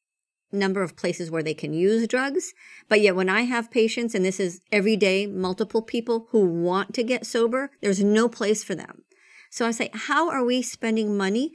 number 0.53 0.83
of 0.83 0.97
places 0.97 1.31
where 1.31 1.43
they 1.43 1.55
can 1.55 1.73
use 1.73 2.07
drugs. 2.07 2.53
But 2.89 3.01
yet 3.01 3.17
when 3.17 3.29
i 3.29 3.43
have 3.43 3.71
patients 3.71 4.15
and 4.15 4.25
this 4.25 4.41
is 4.41 4.61
every 4.73 4.97
day 4.97 5.27
multiple 5.27 5.83
people 5.83 6.27
who 6.31 6.45
want 6.45 6.95
to 6.95 7.03
get 7.03 7.27
sober 7.27 7.71
there's 7.81 8.03
no 8.03 8.29
place 8.29 8.65
for 8.65 8.75
them. 8.75 9.03
So 9.51 9.67
i 9.67 9.71
say 9.71 9.91
how 9.93 10.31
are 10.31 10.45
we 10.45 10.63
spending 10.63 11.17
money 11.17 11.53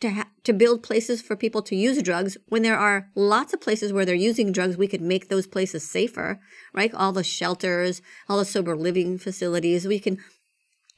to 0.00 0.10
ha- 0.10 0.28
to 0.44 0.52
build 0.52 0.82
places 0.82 1.20
for 1.20 1.34
people 1.34 1.62
to 1.62 1.74
use 1.74 2.00
drugs 2.02 2.36
when 2.46 2.62
there 2.62 2.78
are 2.78 3.10
lots 3.16 3.52
of 3.52 3.60
places 3.60 3.92
where 3.92 4.04
they're 4.04 4.14
using 4.14 4.52
drugs 4.52 4.76
we 4.76 4.86
could 4.86 5.00
make 5.00 5.28
those 5.28 5.46
places 5.46 5.88
safer 5.90 6.40
right? 6.72 6.94
All 6.94 7.12
the 7.12 7.24
shelters 7.24 8.00
all 8.28 8.38
the 8.38 8.44
sober 8.44 8.76
living 8.76 9.18
facilities 9.18 9.86
we 9.86 9.98
can 9.98 10.18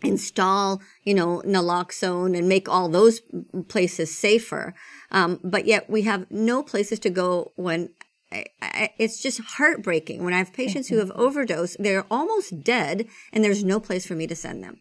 install 0.03 0.81
you 1.05 1.15
know 1.15 1.43
naloxone 1.45 2.37
and 2.37 2.49
make 2.49 2.69
all 2.69 2.89
those 2.89 3.21
places 3.69 4.17
safer 4.17 4.75
um, 5.11 5.41
but 5.43 5.67
yet 5.67 5.91
we 5.91 6.03
have 6.03 6.31
no 6.31 6.63
places 6.63 6.99
to 6.99 7.11
go 7.11 7.53
when 7.57 7.91
I, 8.33 8.45
I, 8.63 8.91
it's 8.99 9.21
just 9.21 9.41
heartbreaking 9.41 10.25
when 10.25 10.33
i 10.33 10.39
have 10.39 10.53
patients 10.53 10.89
who 10.89 10.99
have 10.99 11.11
overdosed 11.13 11.77
they're 11.79 12.07
almost 12.11 12.63
dead 12.63 13.07
and 13.33 13.45
there's 13.45 13.65
no 13.65 13.81
place 13.81 14.07
for 14.07 14.15
me 14.15 14.27
to 14.27 14.37
send 14.37 14.63
them 14.65 14.81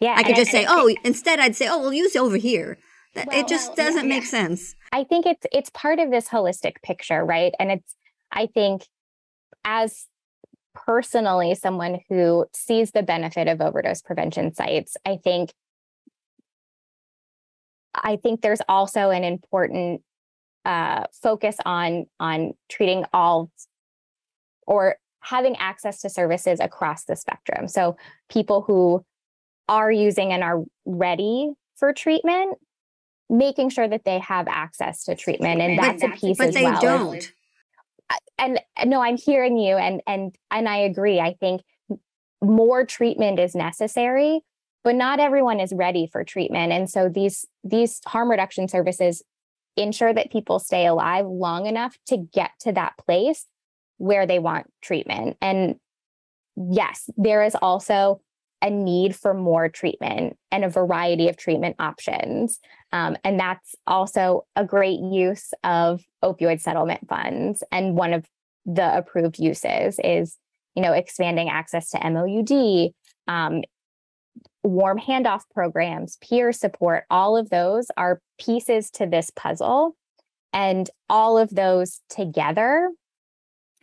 yeah 0.00 0.14
i 0.16 0.22
could 0.22 0.36
just 0.36 0.50
say 0.50 0.66
oh 0.68 0.94
instead 1.04 1.38
i'd 1.40 1.56
say 1.56 1.68
oh 1.68 1.80
we'll 1.80 1.92
use 1.92 2.14
it 2.14 2.20
over 2.20 2.36
here 2.36 2.78
well, 3.24 3.40
it 3.40 3.48
just 3.48 3.68
well, 3.68 3.76
doesn't 3.76 4.04
yeah, 4.04 4.08
make 4.08 4.24
yeah. 4.24 4.28
sense. 4.28 4.74
I 4.92 5.04
think 5.04 5.26
it's 5.26 5.46
it's 5.52 5.70
part 5.70 5.98
of 5.98 6.10
this 6.10 6.28
holistic 6.28 6.82
picture, 6.82 7.24
right? 7.24 7.54
And 7.58 7.70
it's 7.70 7.96
I 8.30 8.46
think 8.46 8.86
as 9.64 10.06
personally 10.84 11.54
someone 11.54 12.00
who 12.08 12.46
sees 12.54 12.90
the 12.92 13.02
benefit 13.02 13.48
of 13.48 13.60
overdose 13.60 14.02
prevention 14.02 14.54
sites, 14.54 14.96
I 15.04 15.16
think 15.16 15.52
I 17.94 18.16
think 18.16 18.42
there's 18.42 18.60
also 18.68 19.10
an 19.10 19.24
important 19.24 20.02
uh, 20.64 21.04
focus 21.22 21.56
on 21.64 22.06
on 22.20 22.52
treating 22.68 23.04
all 23.12 23.50
or 24.66 24.96
having 25.20 25.56
access 25.56 26.00
to 26.02 26.10
services 26.10 26.60
across 26.60 27.04
the 27.04 27.16
spectrum. 27.16 27.68
So 27.68 27.96
people 28.28 28.62
who 28.62 29.04
are 29.68 29.90
using 29.90 30.32
and 30.32 30.42
are 30.44 30.62
ready 30.84 31.52
for 31.76 31.92
treatment 31.92 32.58
making 33.28 33.70
sure 33.70 33.88
that 33.88 34.04
they 34.04 34.18
have 34.20 34.46
access 34.48 35.04
to 35.04 35.14
treatment 35.14 35.60
and 35.60 35.78
that's 35.78 36.02
but, 36.02 36.12
a 36.12 36.16
piece 36.16 36.38
but 36.38 36.48
as 36.48 36.54
they 36.54 36.62
well. 36.62 36.80
don't 36.80 37.32
and, 38.38 38.60
and 38.76 38.90
no 38.90 39.00
i'm 39.00 39.16
hearing 39.16 39.56
you 39.56 39.76
and 39.76 40.00
and 40.06 40.34
and 40.50 40.68
i 40.68 40.78
agree 40.78 41.20
i 41.20 41.34
think 41.34 41.62
more 42.42 42.84
treatment 42.84 43.38
is 43.38 43.54
necessary 43.54 44.40
but 44.84 44.94
not 44.94 45.18
everyone 45.18 45.58
is 45.60 45.72
ready 45.72 46.08
for 46.10 46.22
treatment 46.22 46.72
and 46.72 46.88
so 46.88 47.08
these 47.08 47.46
these 47.64 48.00
harm 48.06 48.30
reduction 48.30 48.68
services 48.68 49.22
ensure 49.76 50.12
that 50.12 50.30
people 50.30 50.58
stay 50.58 50.86
alive 50.86 51.26
long 51.26 51.66
enough 51.66 51.96
to 52.06 52.16
get 52.16 52.50
to 52.60 52.72
that 52.72 52.94
place 52.98 53.46
where 53.98 54.26
they 54.26 54.38
want 54.38 54.66
treatment 54.82 55.36
and 55.40 55.76
yes 56.56 57.08
there 57.16 57.42
is 57.42 57.56
also 57.60 58.20
a 58.62 58.70
need 58.70 59.14
for 59.14 59.34
more 59.34 59.68
treatment 59.68 60.36
and 60.50 60.64
a 60.64 60.68
variety 60.68 61.28
of 61.28 61.36
treatment 61.36 61.76
options. 61.78 62.58
Um, 62.96 63.18
and 63.24 63.38
that's 63.38 63.74
also 63.86 64.46
a 64.56 64.64
great 64.64 65.00
use 65.00 65.52
of 65.62 66.02
opioid 66.24 66.62
settlement 66.62 67.06
funds. 67.06 67.62
And 67.70 67.94
one 67.94 68.14
of 68.14 68.24
the 68.64 68.96
approved 68.96 69.38
uses 69.38 70.00
is, 70.02 70.38
you 70.74 70.82
know, 70.82 70.92
expanding 70.92 71.50
access 71.50 71.90
to 71.90 71.98
MOUD, 71.98 72.92
um, 73.28 73.62
warm 74.62 74.98
handoff 74.98 75.42
programs, 75.52 76.16
peer 76.22 76.52
support. 76.52 77.04
All 77.10 77.36
of 77.36 77.50
those 77.50 77.88
are 77.98 78.22
pieces 78.40 78.90
to 78.92 79.04
this 79.04 79.30
puzzle. 79.36 79.94
And 80.54 80.88
all 81.10 81.36
of 81.36 81.50
those 81.50 82.00
together 82.08 82.90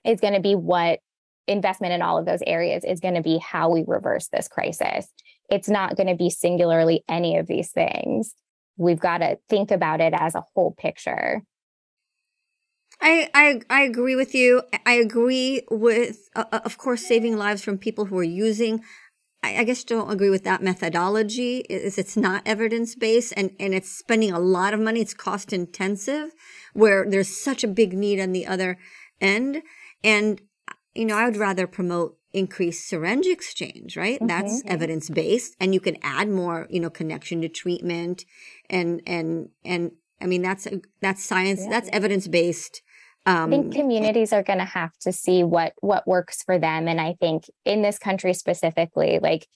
is 0.04 0.22
going 0.22 0.34
to 0.34 0.40
be 0.40 0.56
what 0.56 1.02
investment 1.48 1.94
in 1.94 2.02
all 2.02 2.18
of 2.18 2.26
those 2.26 2.42
areas 2.48 2.84
is 2.84 3.00
going 3.00 3.14
to 3.14 3.22
be 3.22 3.38
how 3.38 3.70
we 3.70 3.84
reverse 3.86 4.28
this 4.30 4.48
crisis. 4.48 5.08
It's 5.52 5.70
not 5.70 5.98
going 5.98 6.08
to 6.08 6.16
be 6.16 6.32
singularly 6.32 7.04
any 7.08 7.38
of 7.38 7.46
these 7.46 7.70
things. 7.70 8.34
We've 8.78 9.00
got 9.00 9.20
to 9.20 9.38
think 9.50 9.72
about 9.72 10.02
it 10.02 10.14
as 10.14 10.36
a 10.36 10.44
whole 10.54 10.72
picture. 10.72 11.44
I, 13.02 13.30
I, 13.34 13.62
I 13.70 13.82
agree 13.84 14.16
with 14.16 14.34
you. 14.34 14.64
I 14.86 14.94
agree 14.94 15.62
with, 15.70 16.30
uh, 16.36 16.46
uh 16.52 16.62
of 16.64 16.78
course, 16.78 17.06
saving 17.06 17.38
lives 17.38 17.64
from 17.64 17.78
people 17.78 18.06
who 18.06 18.18
are 18.18 18.24
using. 18.24 18.84
I, 19.44 19.58
I 19.58 19.64
guess 19.66 19.84
don't 19.84 20.10
agree 20.10 20.30
with 20.30 20.44
that 20.46 20.64
methodology. 20.64 21.60
Is 21.70 21.98
it's 21.98 22.16
not 22.16 22.44
evidence 22.46 22.96
based 22.96 23.34
and 23.36 23.52
and 23.60 23.74
it's 23.74 23.92
spending 23.92 24.32
a 24.32 24.40
lot 24.40 24.74
of 24.74 24.80
money. 24.80 25.02
It's 25.02 25.14
cost 25.14 25.52
intensive, 25.52 26.32
where 26.74 27.06
there's 27.08 27.44
such 27.44 27.64
a 27.64 27.68
big 27.68 27.94
need 27.94 28.20
on 28.20 28.32
the 28.32 28.48
other 28.48 28.78
end. 29.20 29.64
And 30.04 30.42
you 30.96 31.06
know, 31.06 31.16
I 31.16 31.26
would 31.26 31.38
rather 31.38 31.68
promote 31.68 32.18
increased 32.34 32.88
syringe 32.88 33.28
exchange, 33.28 33.96
right? 33.96 34.16
Mm-hmm. 34.16 34.28
That's 34.28 34.64
evidence 34.66 35.10
based 35.10 35.56
and 35.60 35.74
you 35.74 35.80
can 35.80 35.98
add 36.02 36.30
more, 36.30 36.68
you 36.70 36.80
know, 36.80 36.90
connection 36.90 37.42
to 37.42 37.50
treatment 37.50 38.26
and, 38.70 39.02
and, 39.06 39.50
and 39.64 39.92
I 40.20 40.26
mean, 40.26 40.42
that's, 40.42 40.68
that's 41.02 41.24
science, 41.24 41.62
yeah. 41.64 41.70
that's 41.70 41.90
evidence 41.92 42.28
based. 42.28 42.82
Um, 43.26 43.46
I 43.46 43.50
think 43.50 43.74
communities 43.74 44.34
are 44.34 44.44
going 44.44 44.60
to 44.60 44.66
have 44.66 44.98
to 45.02 45.12
see 45.12 45.44
what, 45.44 45.74
what 45.80 46.08
works 46.08 46.44
for 46.44 46.58
them. 46.58 46.88
And 46.88 47.00
I 47.00 47.16
think 47.20 47.46
in 47.66 47.82
this 47.82 47.98
country 47.98 48.34
specifically, 48.34 49.20
like 49.22 49.48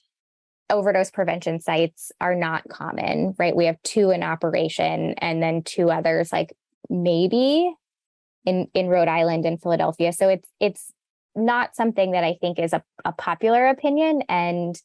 overdose 0.70 1.10
prevention 1.10 1.60
sites 1.60 2.12
are 2.20 2.34
not 2.34 2.68
common, 2.68 3.34
right? 3.38 3.56
We 3.56 3.66
have 3.66 3.82
two 3.82 4.10
in 4.10 4.22
operation 4.22 5.14
and 5.18 5.42
then 5.42 5.62
two 5.62 5.90
others, 5.90 6.32
like 6.32 6.54
maybe 6.88 7.74
in, 8.44 8.68
in 8.72 8.88
Rhode 8.88 9.08
Island 9.08 9.44
and 9.44 9.60
Philadelphia. 9.60 10.12
So 10.12 10.28
it's, 10.28 10.48
it's, 10.60 10.92
not 11.34 11.76
something 11.76 12.12
that 12.12 12.24
I 12.24 12.36
think 12.40 12.58
is 12.58 12.72
a, 12.72 12.82
a 13.04 13.12
popular 13.12 13.66
opinion. 13.68 14.22
And 14.28 14.80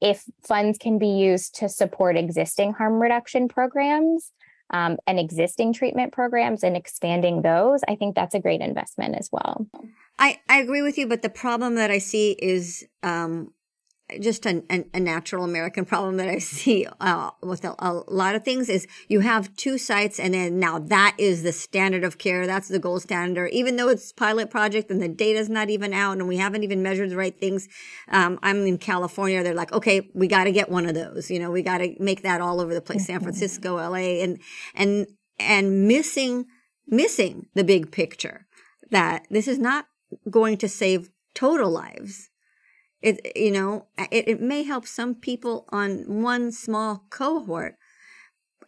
if 0.00 0.24
funds 0.46 0.78
can 0.78 0.98
be 0.98 1.08
used 1.08 1.54
to 1.56 1.68
support 1.68 2.16
existing 2.16 2.74
harm 2.74 3.00
reduction 3.00 3.48
programs 3.48 4.30
um, 4.70 4.98
and 5.06 5.18
existing 5.18 5.72
treatment 5.72 6.12
programs 6.12 6.62
and 6.62 6.76
expanding 6.76 7.42
those, 7.42 7.80
I 7.88 7.96
think 7.96 8.14
that's 8.14 8.34
a 8.34 8.40
great 8.40 8.60
investment 8.60 9.16
as 9.16 9.28
well. 9.32 9.66
I, 10.18 10.40
I 10.48 10.58
agree 10.58 10.82
with 10.82 10.98
you, 10.98 11.06
but 11.06 11.22
the 11.22 11.28
problem 11.30 11.74
that 11.76 11.90
I 11.90 11.98
see 11.98 12.32
is 12.32 12.84
um, 13.02 13.52
just 14.20 14.46
a, 14.46 14.62
a, 14.70 15.00
natural 15.00 15.42
American 15.42 15.84
problem 15.84 16.16
that 16.18 16.28
I 16.28 16.38
see 16.38 16.86
uh, 17.00 17.30
with 17.42 17.64
a, 17.64 17.74
a, 17.78 17.92
lot 18.06 18.36
of 18.36 18.44
things 18.44 18.68
is 18.68 18.86
you 19.08 19.20
have 19.20 19.54
two 19.56 19.78
sites 19.78 20.20
and 20.20 20.32
then 20.32 20.60
now 20.60 20.78
that 20.78 21.16
is 21.18 21.42
the 21.42 21.52
standard 21.52 22.04
of 22.04 22.16
care. 22.16 22.46
That's 22.46 22.68
the 22.68 22.78
gold 22.78 23.02
standard, 23.02 23.48
even 23.48 23.76
though 23.76 23.88
it's 23.88 24.12
pilot 24.12 24.48
project 24.50 24.90
and 24.90 25.02
the 25.02 25.08
data's 25.08 25.48
not 25.48 25.70
even 25.70 25.92
out 25.92 26.18
and 26.18 26.28
we 26.28 26.36
haven't 26.36 26.62
even 26.62 26.82
measured 26.82 27.10
the 27.10 27.16
right 27.16 27.38
things. 27.38 27.68
Um, 28.08 28.38
I'm 28.42 28.64
in 28.64 28.78
California. 28.78 29.42
They're 29.42 29.54
like, 29.54 29.72
okay, 29.72 30.08
we 30.14 30.28
got 30.28 30.44
to 30.44 30.52
get 30.52 30.70
one 30.70 30.86
of 30.86 30.94
those. 30.94 31.28
You 31.28 31.40
know, 31.40 31.50
we 31.50 31.62
got 31.62 31.78
to 31.78 31.94
make 31.98 32.22
that 32.22 32.40
all 32.40 32.60
over 32.60 32.74
the 32.74 32.80
place, 32.80 33.06
San 33.06 33.20
Francisco, 33.20 33.74
LA 33.74 34.22
and, 34.22 34.38
and, 34.74 35.08
and 35.40 35.88
missing, 35.88 36.46
missing 36.86 37.46
the 37.54 37.64
big 37.64 37.90
picture 37.90 38.46
that 38.90 39.26
this 39.30 39.48
is 39.48 39.58
not 39.58 39.86
going 40.30 40.56
to 40.58 40.68
save 40.68 41.10
total 41.34 41.70
lives 41.70 42.30
it, 43.02 43.36
you 43.36 43.50
know, 43.50 43.86
it, 44.10 44.28
it 44.28 44.40
may 44.40 44.62
help 44.62 44.86
some 44.86 45.14
people 45.14 45.66
on 45.70 46.22
one 46.22 46.52
small 46.52 47.04
cohort. 47.10 47.76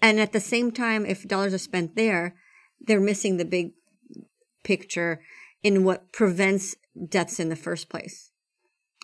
And 0.01 0.21
at 0.21 0.33
the 0.33 0.41
same 0.41 0.71
time, 0.71 1.05
if 1.05 1.27
dollars 1.27 1.55
are 1.55 1.59
spent 1.59 1.97
there, 1.97 2.37
they're 2.81 3.01
missing 3.01 3.37
the 3.37 3.45
big 3.45 3.73
picture 4.63 5.21
in 5.63 5.83
what 5.83 6.13
prevents 6.13 6.77
deaths 7.09 7.41
in 7.41 7.49
the 7.49 7.57
first 7.57 7.89
place. 7.89 8.31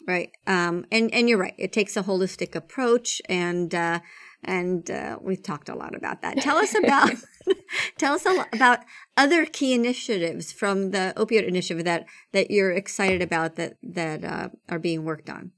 Right. 0.07 0.31
Um, 0.47 0.85
and, 0.93 1.13
and 1.15 1.29
you're 1.29 1.39
right. 1.39 1.55
It 1.57 1.73
takes 1.73 1.97
a 1.97 2.03
holistic 2.03 2.55
approach 2.55 3.23
and, 3.29 3.75
uh, 3.75 4.01
and 4.45 4.91
uh, 4.91 5.19
we've 5.21 5.43
talked 5.43 5.69
a 5.69 5.75
lot 5.75 5.95
about 5.95 6.23
that. 6.23 6.39
Tell 6.39 6.57
us 6.57 6.75
about 6.75 7.11
tell 7.99 8.15
us 8.15 8.27
about 8.53 8.81
other 9.17 9.45
key 9.45 9.73
initiatives 9.75 10.53
from 10.53 10.91
the 10.91 11.13
opioid 11.17 11.47
initiative 11.47 11.85
that 11.85 12.07
that 12.33 12.51
you're 12.51 12.73
excited 12.73 13.23
about 13.23 13.57
that 13.57 13.77
that 13.83 14.25
uh, 14.25 14.49
are 14.69 14.79
being 14.79 15.05
worked 15.05 15.31
on. 15.31 15.53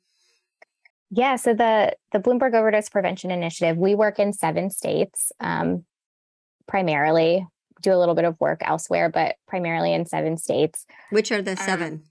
Yeah, 1.11 1.37
so 1.37 1.55
the 1.55 1.97
the 2.13 2.19
Bloomberg 2.19 2.55
Overdose 2.55 2.89
Prevention 2.89 3.31
Initiative, 3.31 3.77
we 3.77 3.95
work 3.95 4.19
in 4.19 4.33
seven 4.33 4.71
states, 4.71 5.33
um, 5.41 5.85
primarily. 6.67 7.47
Do 7.83 7.93
a 7.93 7.99
little 7.99 8.15
bit 8.15 8.25
of 8.25 8.41
work 8.41 8.63
elsewhere, 8.65 9.11
but 9.11 9.37
primarily 9.47 9.93
in 9.93 10.07
seven 10.07 10.39
states. 10.39 10.87
Which 11.11 11.31
are 11.31 11.43
the 11.43 11.57
seven? 11.57 12.05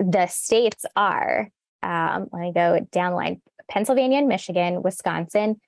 Um, 0.00 0.10
the 0.10 0.26
states 0.26 0.86
are. 0.96 1.50
Um, 1.82 2.28
let 2.32 2.40
me 2.40 2.52
go 2.54 2.86
down 2.90 3.12
the 3.12 3.16
line: 3.16 3.42
Pennsylvania 3.68 4.18
and 4.18 4.28
Michigan, 4.28 4.82
Wisconsin, 4.82 5.60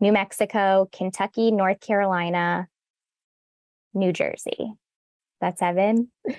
New 0.00 0.12
Mexico, 0.12 0.88
Kentucky, 0.92 1.50
North 1.50 1.80
Carolina, 1.80 2.68
New 3.94 4.12
Jersey. 4.12 4.72
That's 5.40 5.60
seven. 5.60 6.10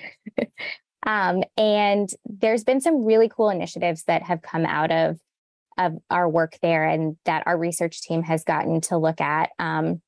Um, 1.05 1.43
and 1.57 2.09
there's 2.25 2.63
been 2.63 2.81
some 2.81 3.05
really 3.05 3.29
cool 3.29 3.49
initiatives 3.49 4.03
that 4.03 4.23
have 4.23 4.41
come 4.41 4.65
out 4.65 4.91
of 4.91 5.17
of 5.77 5.97
our 6.09 6.27
work 6.27 6.57
there 6.61 6.85
and 6.85 7.15
that 7.23 7.43
our 7.45 7.57
research 7.57 8.01
team 8.01 8.21
has 8.23 8.43
gotten 8.43 8.81
to 8.81 8.97
look 8.97 9.21
at. 9.21 9.51
Um, 9.59 10.01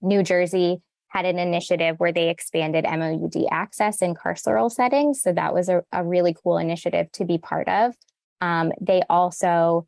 New 0.00 0.22
Jersey 0.22 0.80
had 1.08 1.26
an 1.26 1.38
initiative 1.38 1.96
where 1.98 2.12
they 2.12 2.30
expanded 2.30 2.84
MOUD 2.84 3.46
access 3.50 4.00
in 4.00 4.14
carceral 4.14 4.72
settings. 4.72 5.20
So 5.20 5.34
that 5.34 5.52
was 5.52 5.68
a, 5.68 5.82
a 5.92 6.02
really 6.02 6.34
cool 6.42 6.56
initiative 6.56 7.12
to 7.12 7.26
be 7.26 7.36
part 7.36 7.68
of. 7.68 7.94
Um, 8.40 8.72
they 8.80 9.02
also, 9.10 9.86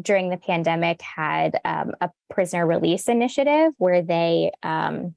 during 0.00 0.30
the 0.30 0.36
pandemic, 0.36 1.00
had 1.02 1.58
um, 1.64 1.92
a 2.00 2.10
prisoner 2.30 2.66
release 2.66 3.08
initiative 3.08 3.72
where 3.78 4.02
they 4.02 4.52
um, 4.62 5.14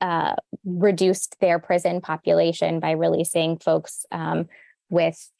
uh, 0.00 0.34
reduced 0.64 1.36
their 1.40 1.58
prison 1.58 2.00
population 2.00 2.80
by 2.80 2.92
releasing 2.92 3.58
folks 3.58 4.04
um, 4.12 4.46
with 4.90 5.30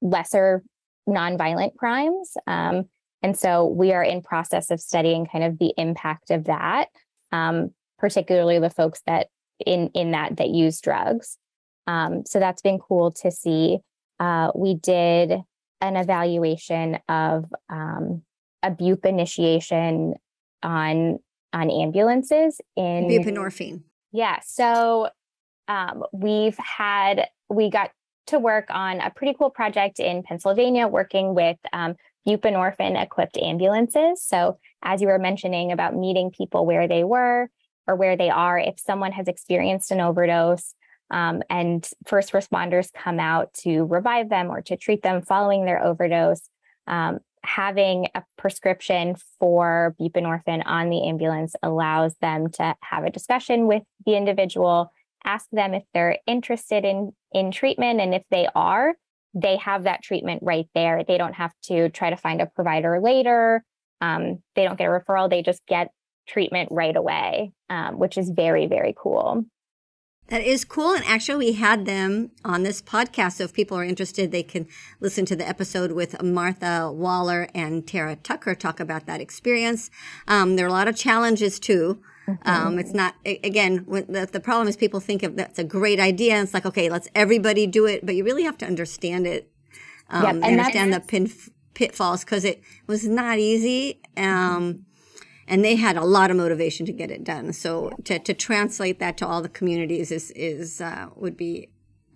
lesser 0.00 0.62
nonviolent 1.08 1.76
crimes. 1.76 2.36
Um, 2.46 2.84
and 3.22 3.38
so 3.38 3.66
we 3.66 3.92
are 3.92 4.02
in 4.02 4.22
process 4.22 4.70
of 4.70 4.80
studying 4.80 5.26
kind 5.26 5.44
of 5.44 5.58
the 5.58 5.72
impact 5.76 6.30
of 6.30 6.44
that, 6.44 6.88
um, 7.30 7.72
particularly 7.98 8.58
the 8.58 8.70
folks 8.70 9.00
that 9.06 9.28
in 9.64 9.90
in 9.94 10.10
that 10.10 10.36
that 10.38 10.48
use 10.48 10.80
drugs. 10.80 11.38
Um, 11.86 12.24
so 12.26 12.40
that's 12.40 12.62
been 12.62 12.78
cool 12.78 13.12
to 13.12 13.30
see. 13.30 13.78
Uh, 14.18 14.50
we 14.54 14.74
did 14.74 15.40
an 15.82 15.96
evaluation 15.96 16.98
of 17.08 17.44
um, 17.68 18.22
a 18.62 18.70
BUP 18.70 19.04
initiation 19.04 20.14
on 20.62 21.18
on 21.52 21.70
ambulances 21.70 22.60
in 22.76 23.08
buprenorphine. 23.08 23.82
Yeah, 24.12 24.38
so 24.42 25.10
um, 25.68 26.04
we've 26.12 26.56
had 26.56 27.28
we 27.50 27.68
got 27.68 27.90
to 28.28 28.38
work 28.38 28.68
on 28.70 29.00
a 29.00 29.10
pretty 29.10 29.34
cool 29.38 29.50
project 29.50 29.98
in 29.98 30.22
Pennsylvania 30.22 30.86
working 30.86 31.34
with 31.34 31.58
um, 31.72 31.96
buprenorphine 32.26 33.02
equipped 33.02 33.36
ambulances. 33.36 34.22
So, 34.22 34.58
as 34.82 35.00
you 35.02 35.08
were 35.08 35.18
mentioning 35.18 35.72
about 35.72 35.96
meeting 35.96 36.30
people 36.30 36.64
where 36.64 36.86
they 36.88 37.04
were 37.04 37.50
or 37.86 37.96
where 37.96 38.16
they 38.16 38.30
are, 38.30 38.58
if 38.58 38.78
someone 38.78 39.12
has 39.12 39.28
experienced 39.28 39.90
an 39.90 40.00
overdose 40.00 40.74
um, 41.12 41.42
and 41.48 41.88
first 42.06 42.32
responders 42.32 42.92
come 42.92 43.20
out 43.20 43.52
to 43.54 43.84
revive 43.84 44.28
them 44.28 44.50
or 44.50 44.62
to 44.62 44.76
treat 44.76 45.02
them 45.02 45.22
following 45.22 45.64
their 45.64 45.82
overdose, 45.82 46.48
um, 46.86 47.20
having 47.44 48.08
a 48.14 48.22
prescription 48.36 49.14
for 49.38 49.94
buprenorphine 50.00 50.62
on 50.64 50.90
the 50.90 51.06
ambulance 51.08 51.54
allows 51.62 52.14
them 52.16 52.50
to 52.50 52.74
have 52.80 53.04
a 53.04 53.10
discussion 53.10 53.66
with 53.66 53.82
the 54.06 54.16
individual 54.16 54.92
ask 55.24 55.46
them 55.52 55.72
if 55.72 55.84
they're 55.94 56.18
interested 56.26 56.84
in 56.84 57.12
in 57.30 57.52
treatment. 57.52 58.00
And 58.00 58.12
if 58.14 58.24
they 58.30 58.48
are 58.54 58.94
they 59.34 59.56
have 59.56 59.84
that 59.84 60.02
treatment 60.02 60.42
right 60.42 60.68
there. 60.74 61.04
They 61.04 61.16
don't 61.16 61.34
have 61.34 61.52
to 61.64 61.88
try 61.88 62.10
to 62.10 62.16
find 62.16 62.42
a 62.42 62.46
provider 62.46 63.00
later. 63.00 63.64
Um, 64.02 64.42
they 64.54 64.64
don't 64.64 64.76
get 64.76 64.88
a 64.88 64.90
referral. 64.90 65.30
They 65.30 65.42
just 65.42 65.64
get 65.66 65.90
treatment 66.26 66.68
right 66.70 66.96
away 66.96 67.52
um, 67.68 67.98
which 67.98 68.16
is 68.16 68.30
very 68.30 68.66
very 68.66 68.94
cool 68.96 69.44
that 70.32 70.40
is 70.40 70.64
cool. 70.64 70.92
And 70.94 71.04
actually, 71.04 71.44
we 71.44 71.52
had 71.52 71.84
them 71.84 72.30
on 72.42 72.62
this 72.62 72.80
podcast. 72.80 73.32
So 73.32 73.44
if 73.44 73.52
people 73.52 73.76
are 73.76 73.84
interested, 73.84 74.32
they 74.32 74.42
can 74.42 74.66
listen 74.98 75.26
to 75.26 75.36
the 75.36 75.46
episode 75.46 75.92
with 75.92 76.22
Martha 76.22 76.90
Waller 76.90 77.48
and 77.54 77.86
Tara 77.86 78.16
Tucker 78.16 78.54
talk 78.54 78.80
about 78.80 79.04
that 79.04 79.20
experience. 79.20 79.90
Um, 80.26 80.56
there 80.56 80.64
are 80.64 80.70
a 80.70 80.72
lot 80.72 80.88
of 80.88 80.96
challenges 80.96 81.60
too. 81.60 82.00
Mm-hmm. 82.26 82.48
Um, 82.48 82.78
it's 82.78 82.94
not, 82.94 83.14
again, 83.26 83.84
the, 83.86 84.26
the 84.32 84.40
problem 84.40 84.68
is 84.68 84.76
people 84.76 85.00
think 85.00 85.22
of 85.22 85.36
that's 85.36 85.58
a 85.58 85.64
great 85.64 86.00
idea. 86.00 86.32
And 86.36 86.44
it's 86.44 86.54
like, 86.54 86.64
okay, 86.64 86.88
let's 86.88 87.08
everybody 87.14 87.66
do 87.66 87.84
it. 87.84 88.06
But 88.06 88.14
you 88.14 88.24
really 88.24 88.44
have 88.44 88.56
to 88.58 88.66
understand 88.66 89.26
it. 89.26 89.50
Um, 90.08 90.22
yep, 90.22 90.34
and 90.36 90.44
understand 90.44 90.94
the 90.94 91.00
pin, 91.00 91.30
pitfalls 91.74 92.24
because 92.24 92.46
it 92.46 92.62
was 92.86 93.06
not 93.06 93.38
easy. 93.38 94.00
Um, 94.16 94.86
and 95.46 95.64
they 95.64 95.76
had 95.76 95.96
a 95.96 96.04
lot 96.04 96.30
of 96.30 96.36
motivation 96.36 96.86
to 96.86 96.92
get 96.92 97.10
it 97.10 97.24
done. 97.24 97.52
So 97.52 97.90
to, 98.04 98.18
to 98.18 98.34
translate 98.34 98.98
that 99.00 99.16
to 99.18 99.26
all 99.26 99.42
the 99.42 99.48
communities 99.48 100.10
is, 100.10 100.30
is, 100.32 100.80
uh, 100.80 101.08
would 101.16 101.36
be, 101.36 101.68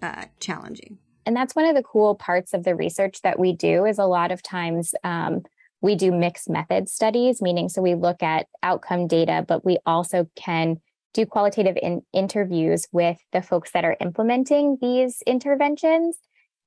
uh, 0.03 0.27
challenging. 0.41 0.99
And 1.25 1.35
that's 1.35 1.57
one 1.57 1.65
of 1.65 1.75
the 1.75 1.83
cool 1.83 2.15
parts 2.15 2.55
of 2.55 2.65
the 2.65 2.77
research 2.77 3.23
that 3.23 3.39
we 3.39 3.53
do 3.53 3.85
is 3.85 3.99
a 3.99 4.07
lot 4.07 4.31
of 4.31 4.43
times, 4.43 4.95
um, 5.03 5.43
we 5.83 5.95
do 5.95 6.11
mixed 6.11 6.49
method 6.49 6.89
studies, 6.89 7.43
meaning 7.43 7.69
so 7.69 7.83
we 7.83 7.95
look 7.95 8.23
at 8.23 8.47
outcome 8.62 9.07
data, 9.07 9.45
but 9.47 9.65
we 9.65 9.79
also 9.85 10.29
can 10.35 10.81
do 11.12 11.27
qualitative 11.27 11.77
in- 11.81 12.03
interviews 12.12 12.87
with 12.93 13.19
the 13.33 13.43
folks 13.43 13.71
that 13.73 13.85
are 13.85 13.97
implementing 14.01 14.79
these 14.81 15.23
interventions 15.27 16.19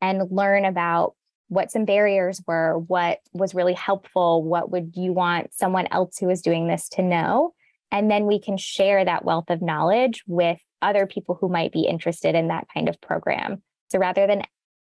and 0.02 0.30
learn 0.32 0.65
about 0.65 1.15
what 1.50 1.72
some 1.72 1.84
barriers 1.86 2.42
were, 2.48 2.78
what 2.78 3.20
was 3.34 3.54
really 3.54 3.74
helpful, 3.74 4.44
what 4.44 4.72
would 4.72 4.94
you 4.96 5.12
want 5.12 5.54
someone 5.54 5.88
else 5.92 6.18
who 6.18 6.30
is 6.30 6.42
doing 6.42 6.68
this 6.68 6.88
to 6.90 7.02
know? 7.02 7.54
And 7.92 8.10
then 8.10 8.26
we 8.26 8.40
can 8.40 8.56
share 8.56 9.04
that 9.04 9.26
wealth 9.26 9.50
of 9.50 9.62
knowledge 9.62 10.24
with 10.28 10.60
other 10.82 11.08
people 11.08 11.38
who 11.40 11.50
might 11.50 11.72
be 11.72 11.82
interested 11.82 12.36
in 12.36 12.48
that 12.48 12.68
kind 12.74 12.88
of 12.88 13.02
program. 13.02 13.62
So 13.92 14.00
rather 14.00 14.28
than 14.28 14.44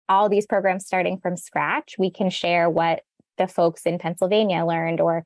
all 0.07 0.29
these 0.29 0.45
programs 0.45 0.85
starting 0.85 1.17
from 1.19 1.35
scratch, 1.35 1.95
we 1.97 2.11
can 2.11 2.29
share 2.29 2.69
what 2.69 3.01
the 3.37 3.47
folks 3.47 3.85
in 3.85 3.97
Pennsylvania 3.97 4.63
learned 4.63 5.01
or 5.01 5.25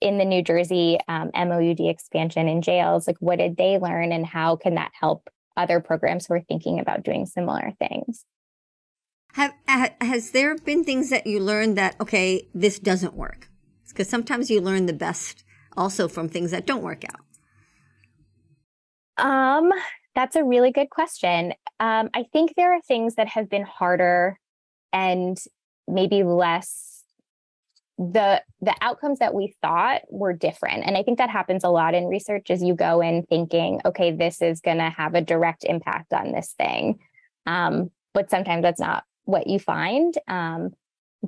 in 0.00 0.18
the 0.18 0.24
New 0.24 0.42
Jersey 0.42 0.98
um, 1.08 1.30
MOUD 1.34 1.80
expansion 1.80 2.46
in 2.46 2.62
jails, 2.62 3.06
like 3.06 3.16
what 3.20 3.38
did 3.38 3.56
they 3.56 3.78
learn 3.78 4.12
and 4.12 4.26
how 4.26 4.56
can 4.56 4.74
that 4.74 4.92
help 4.98 5.28
other 5.56 5.80
programs 5.80 6.26
who 6.26 6.34
are 6.34 6.42
thinking 6.42 6.78
about 6.78 7.02
doing 7.02 7.26
similar 7.26 7.72
things? 7.78 8.24
Have, 9.34 9.54
has 10.00 10.30
there 10.30 10.56
been 10.56 10.84
things 10.84 11.10
that 11.10 11.26
you 11.26 11.40
learned 11.40 11.76
that, 11.78 11.96
okay, 12.00 12.48
this 12.54 12.78
doesn't 12.78 13.14
work? 13.14 13.48
Because 13.88 14.08
sometimes 14.08 14.50
you 14.50 14.60
learn 14.60 14.86
the 14.86 14.92
best 14.92 15.44
also 15.76 16.08
from 16.08 16.28
things 16.28 16.50
that 16.50 16.66
don't 16.66 16.82
work 16.82 17.04
out. 17.04 17.20
Um, 19.24 19.72
that's 20.14 20.36
a 20.36 20.44
really 20.44 20.72
good 20.72 20.90
question. 20.90 21.52
Um, 21.80 22.10
I 22.14 22.24
think 22.32 22.54
there 22.56 22.74
are 22.74 22.80
things 22.80 23.16
that 23.16 23.28
have 23.28 23.48
been 23.48 23.64
harder 23.64 24.38
and 24.92 25.38
maybe 25.86 26.22
less 26.22 26.98
the 27.98 28.40
the 28.60 28.74
outcomes 28.80 29.18
that 29.18 29.34
we 29.34 29.54
thought 29.60 30.02
were 30.08 30.32
different 30.32 30.84
and 30.86 30.96
i 30.96 31.02
think 31.02 31.18
that 31.18 31.30
happens 31.30 31.64
a 31.64 31.68
lot 31.68 31.94
in 31.94 32.06
research 32.06 32.48
as 32.48 32.62
you 32.62 32.72
go 32.72 33.00
in 33.00 33.24
thinking 33.24 33.80
okay 33.84 34.12
this 34.12 34.40
is 34.40 34.60
going 34.60 34.78
to 34.78 34.88
have 34.88 35.16
a 35.16 35.20
direct 35.20 35.64
impact 35.64 36.12
on 36.12 36.30
this 36.30 36.54
thing 36.56 36.96
um, 37.46 37.90
but 38.14 38.30
sometimes 38.30 38.62
that's 38.62 38.78
not 38.78 39.02
what 39.28 39.46
you 39.46 39.58
find 39.58 40.14
um, 40.26 40.70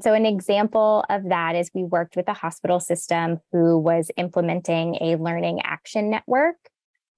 so 0.01 0.15
an 0.15 0.25
example 0.25 1.05
of 1.11 1.29
that 1.29 1.55
is 1.55 1.71
we 1.75 1.85
worked 1.85 2.17
with 2.17 2.29
a 2.29 2.33
hospital 2.33 2.81
system 2.81 3.41
who 3.53 3.77
was 3.77 4.11
implementing 4.17 4.97
a 5.03 5.17
learning 5.17 5.61
action 5.63 6.09
network 6.09 6.57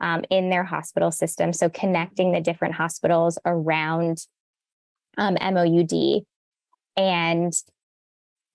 um, 0.00 0.24
in 0.28 0.50
their 0.50 0.64
hospital 0.64 1.12
system 1.12 1.52
so 1.52 1.68
connecting 1.68 2.32
the 2.32 2.40
different 2.40 2.74
hospitals 2.74 3.38
around 3.46 4.26
um, 5.18 5.36
moud 5.40 5.92
and 6.96 7.52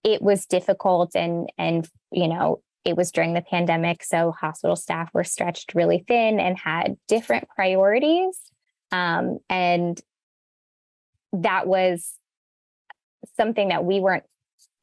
it 0.04 0.22
was 0.22 0.46
difficult 0.46 1.16
and 1.16 1.50
and 1.58 1.88
you 2.12 2.28
know 2.28 2.62
it 2.84 2.98
was 2.98 3.12
during 3.12 3.34
the 3.34 3.42
pandemic 3.42 4.04
so 4.04 4.34
hospital 4.34 4.76
staff 4.76 5.10
were 5.13 5.24
stretched 5.24 5.76
really 5.76 6.04
thin 6.06 6.42
and 6.42 6.58
had 6.58 6.98
different 7.08 7.48
priorities 7.56 8.52
um, 8.92 9.40
and 9.50 10.02
that 11.43 11.67
was 11.67 12.13
something 13.36 13.69
that 13.69 13.84
we 13.84 14.00
weren't 14.00 14.23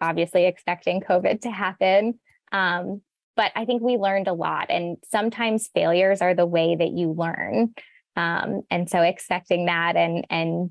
obviously 0.00 0.46
expecting 0.46 1.00
covid 1.00 1.40
to 1.40 1.50
happen 1.50 2.18
um, 2.52 3.00
but 3.36 3.52
i 3.55 3.64
think 3.64 3.82
we 3.82 3.96
learned 3.96 4.28
a 4.28 4.32
lot 4.32 4.66
and 4.70 4.96
sometimes 5.05 5.68
failures 5.74 6.20
are 6.20 6.34
the 6.34 6.46
way 6.46 6.76
that 6.76 6.90
you 6.90 7.12
learn 7.12 7.74
um, 8.16 8.62
and 8.70 8.88
so 8.88 9.00
expecting 9.00 9.66
that 9.66 9.96
and 9.96 10.26
and 10.30 10.70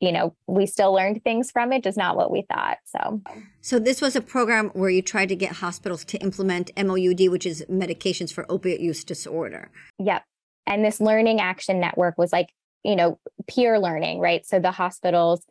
you 0.00 0.12
know, 0.12 0.34
we 0.46 0.66
still 0.66 0.94
learned 0.94 1.22
things 1.22 1.50
from 1.50 1.72
it, 1.72 1.84
just 1.84 1.98
not 1.98 2.16
what 2.16 2.30
we 2.30 2.42
thought. 2.50 2.78
So, 2.86 3.20
so 3.60 3.78
this 3.78 4.00
was 4.00 4.16
a 4.16 4.22
program 4.22 4.70
where 4.70 4.88
you 4.88 5.02
tried 5.02 5.28
to 5.28 5.36
get 5.36 5.52
hospitals 5.52 6.04
to 6.06 6.18
implement 6.18 6.70
MOUD, 6.76 7.28
which 7.28 7.44
is 7.44 7.64
medications 7.70 8.32
for 8.32 8.50
opiate 8.50 8.80
use 8.80 9.04
disorder. 9.04 9.70
Yep. 9.98 10.24
And 10.66 10.84
this 10.84 11.00
learning 11.00 11.40
action 11.40 11.80
network 11.80 12.16
was 12.16 12.32
like, 12.32 12.48
you 12.84 12.96
know, 12.96 13.18
peer 13.46 13.78
learning, 13.78 14.20
right? 14.20 14.44
So 14.46 14.58
the 14.58 14.70
hospitals, 14.70 15.42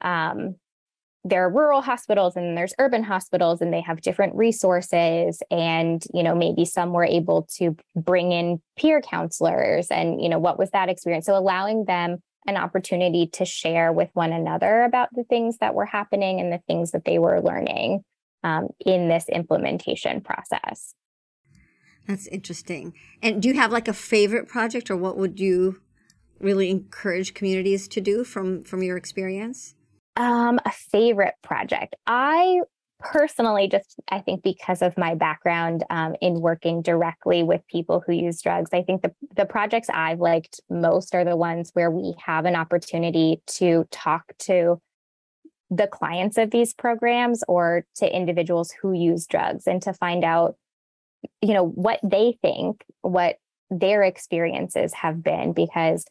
um, 0.00 0.56
there 1.24 1.44
are 1.44 1.50
rural 1.50 1.82
hospitals 1.82 2.34
and 2.34 2.56
there's 2.56 2.74
urban 2.78 3.04
hospitals 3.04 3.60
and 3.60 3.72
they 3.72 3.80
have 3.80 4.00
different 4.00 4.34
resources 4.34 5.40
and 5.52 6.02
you 6.12 6.20
know 6.20 6.34
maybe 6.34 6.64
some 6.64 6.92
were 6.92 7.04
able 7.04 7.46
to 7.54 7.76
bring 7.94 8.32
in 8.32 8.60
peer 8.76 9.00
counselors 9.00 9.86
and 9.88 10.20
you 10.20 10.28
know 10.28 10.40
what 10.40 10.58
was 10.58 10.70
that 10.70 10.88
experience 10.88 11.26
so 11.26 11.38
allowing 11.38 11.84
them 11.84 12.20
an 12.46 12.56
opportunity 12.56 13.26
to 13.28 13.44
share 13.44 13.92
with 13.92 14.10
one 14.14 14.32
another 14.32 14.82
about 14.82 15.08
the 15.12 15.24
things 15.24 15.58
that 15.58 15.74
were 15.74 15.86
happening 15.86 16.40
and 16.40 16.52
the 16.52 16.60
things 16.66 16.90
that 16.90 17.04
they 17.04 17.18
were 17.18 17.40
learning 17.40 18.02
um, 18.42 18.68
in 18.84 19.08
this 19.08 19.28
implementation 19.28 20.20
process. 20.20 20.94
That's 22.06 22.26
interesting. 22.26 22.94
And 23.22 23.40
do 23.40 23.48
you 23.48 23.54
have 23.54 23.70
like 23.70 23.86
a 23.86 23.92
favorite 23.92 24.48
project 24.48 24.90
or 24.90 24.96
what 24.96 25.16
would 25.16 25.38
you 25.38 25.80
really 26.42 26.70
encourage 26.70 27.34
communities 27.34 27.88
to 27.88 28.00
do 28.00 28.24
from 28.24 28.62
from 28.62 28.82
your 28.82 28.96
experience? 28.96 29.74
Um, 30.16 30.60
a 30.64 30.72
favorite 30.72 31.34
project. 31.42 31.96
I 32.06 32.60
personally 33.02 33.68
just 33.68 33.96
i 34.10 34.20
think 34.20 34.42
because 34.42 34.80
of 34.80 34.96
my 34.96 35.14
background 35.14 35.84
um, 35.90 36.14
in 36.20 36.40
working 36.40 36.82
directly 36.82 37.42
with 37.42 37.60
people 37.66 38.02
who 38.06 38.12
use 38.12 38.40
drugs 38.40 38.70
i 38.72 38.82
think 38.82 39.02
the, 39.02 39.12
the 39.34 39.44
projects 39.44 39.88
i've 39.92 40.20
liked 40.20 40.60
most 40.70 41.14
are 41.14 41.24
the 41.24 41.36
ones 41.36 41.70
where 41.74 41.90
we 41.90 42.14
have 42.24 42.44
an 42.44 42.54
opportunity 42.54 43.42
to 43.46 43.86
talk 43.90 44.32
to 44.38 44.80
the 45.70 45.86
clients 45.86 46.38
of 46.38 46.50
these 46.50 46.74
programs 46.74 47.42
or 47.48 47.84
to 47.96 48.16
individuals 48.16 48.72
who 48.80 48.92
use 48.92 49.26
drugs 49.26 49.66
and 49.66 49.82
to 49.82 49.92
find 49.92 50.22
out 50.24 50.54
you 51.40 51.54
know 51.54 51.66
what 51.66 51.98
they 52.02 52.38
think 52.42 52.84
what 53.00 53.36
their 53.70 54.02
experiences 54.02 54.92
have 54.92 55.22
been 55.22 55.52
because 55.52 56.04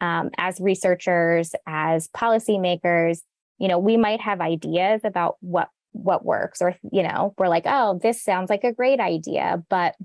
um, 0.00 0.30
as 0.38 0.60
researchers 0.60 1.54
as 1.66 2.08
policymakers 2.08 3.20
you 3.58 3.68
know 3.68 3.78
we 3.78 3.96
might 3.96 4.20
have 4.20 4.40
ideas 4.40 5.02
about 5.04 5.36
what 5.40 5.68
what 5.92 6.24
works 6.24 6.62
or 6.62 6.76
you 6.92 7.02
know 7.02 7.34
we're 7.38 7.48
like 7.48 7.64
oh 7.66 7.98
this 8.02 8.22
sounds 8.22 8.48
like 8.48 8.64
a 8.64 8.72
great 8.72 9.00
idea 9.00 9.62
but 9.68 9.96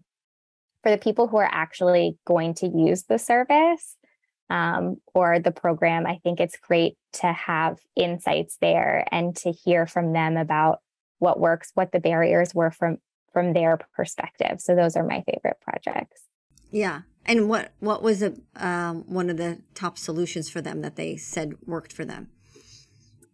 for 0.86 0.92
the 0.92 0.98
people 1.00 1.28
who 1.28 1.38
are 1.38 1.50
actually 1.52 2.16
going 2.26 2.54
to 2.54 2.68
use 2.68 3.04
the 3.04 3.18
service 3.18 3.98
um, 4.52 4.98
or 5.14 5.40
the 5.40 5.52
program, 5.52 6.06
I 6.06 6.20
think 6.24 6.40
it's 6.40 6.58
great 6.58 6.96
to 7.14 7.34
have 7.34 7.80
insights 7.96 8.58
there 8.62 9.08
and 9.12 9.36
to 9.38 9.52
hear 9.52 9.88
from 9.88 10.14
them 10.14 10.38
about 10.38 10.82
what 11.18 11.40
works, 11.40 11.72
what 11.74 11.92
the 11.92 12.00
barriers 12.00 12.54
were 12.54 12.72
from 12.72 12.98
from 13.34 13.54
their 13.54 13.80
perspective. 13.96 14.62
So 14.62 14.76
those 14.76 14.96
are 14.96 15.04
my 15.04 15.24
favorite 15.24 15.58
projects. 15.60 16.22
Yeah, 16.76 17.04
and 17.26 17.48
what 17.48 17.72
what 17.80 18.04
was 18.04 18.22
a 18.22 18.34
um, 18.58 19.06
one 19.08 19.30
of 19.30 19.38
the 19.38 19.62
top 19.76 19.98
solutions 19.98 20.50
for 20.50 20.60
them 20.60 20.82
that 20.82 20.98
they 20.98 21.16
said 21.16 21.54
worked 21.66 21.94
for 21.94 22.04
them? 22.04 22.28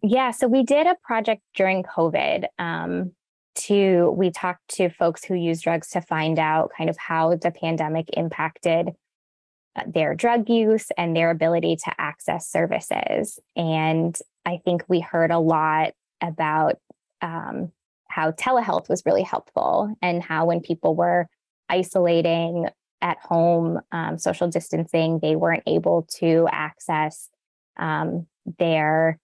Yeah, 0.00 0.30
so 0.30 0.46
we 0.46 0.62
did 0.62 0.86
a 0.86 0.94
project 1.02 1.42
during 1.56 1.82
COVID. 1.82 2.44
Um, 2.60 3.10
to 3.54 4.14
we 4.16 4.30
talked 4.30 4.68
to 4.76 4.90
folks 4.90 5.24
who 5.24 5.34
use 5.34 5.60
drugs 5.60 5.88
to 5.88 6.00
find 6.00 6.38
out 6.38 6.70
kind 6.78 6.88
of 6.88 6.96
how 6.96 7.34
the 7.34 7.50
pandemic 7.50 8.06
impacted 8.12 8.90
uh, 9.74 9.82
their 9.92 10.14
drug 10.14 10.48
use 10.48 10.86
and 10.96 11.16
their 11.16 11.30
ability 11.30 11.74
to 11.84 11.92
access 11.98 12.48
services. 12.48 13.40
And 13.56 14.16
I 14.46 14.60
think 14.64 14.84
we 14.86 15.00
heard 15.00 15.32
a 15.32 15.40
lot 15.40 15.94
about 16.20 16.76
um, 17.22 17.72
how 18.06 18.30
telehealth 18.30 18.88
was 18.88 19.02
really 19.04 19.24
helpful 19.24 19.96
and 20.00 20.22
how 20.22 20.46
when 20.46 20.60
people 20.60 20.94
were 20.94 21.26
isolating 21.68 22.68
at 23.02 23.18
home, 23.18 23.80
um, 23.90 24.16
social 24.16 24.48
distancing, 24.48 25.18
they 25.20 25.36
weren't 25.36 25.64
able 25.66 26.06
to 26.18 26.48
access 26.50 27.28
um, 27.76 28.26
their 28.58 29.18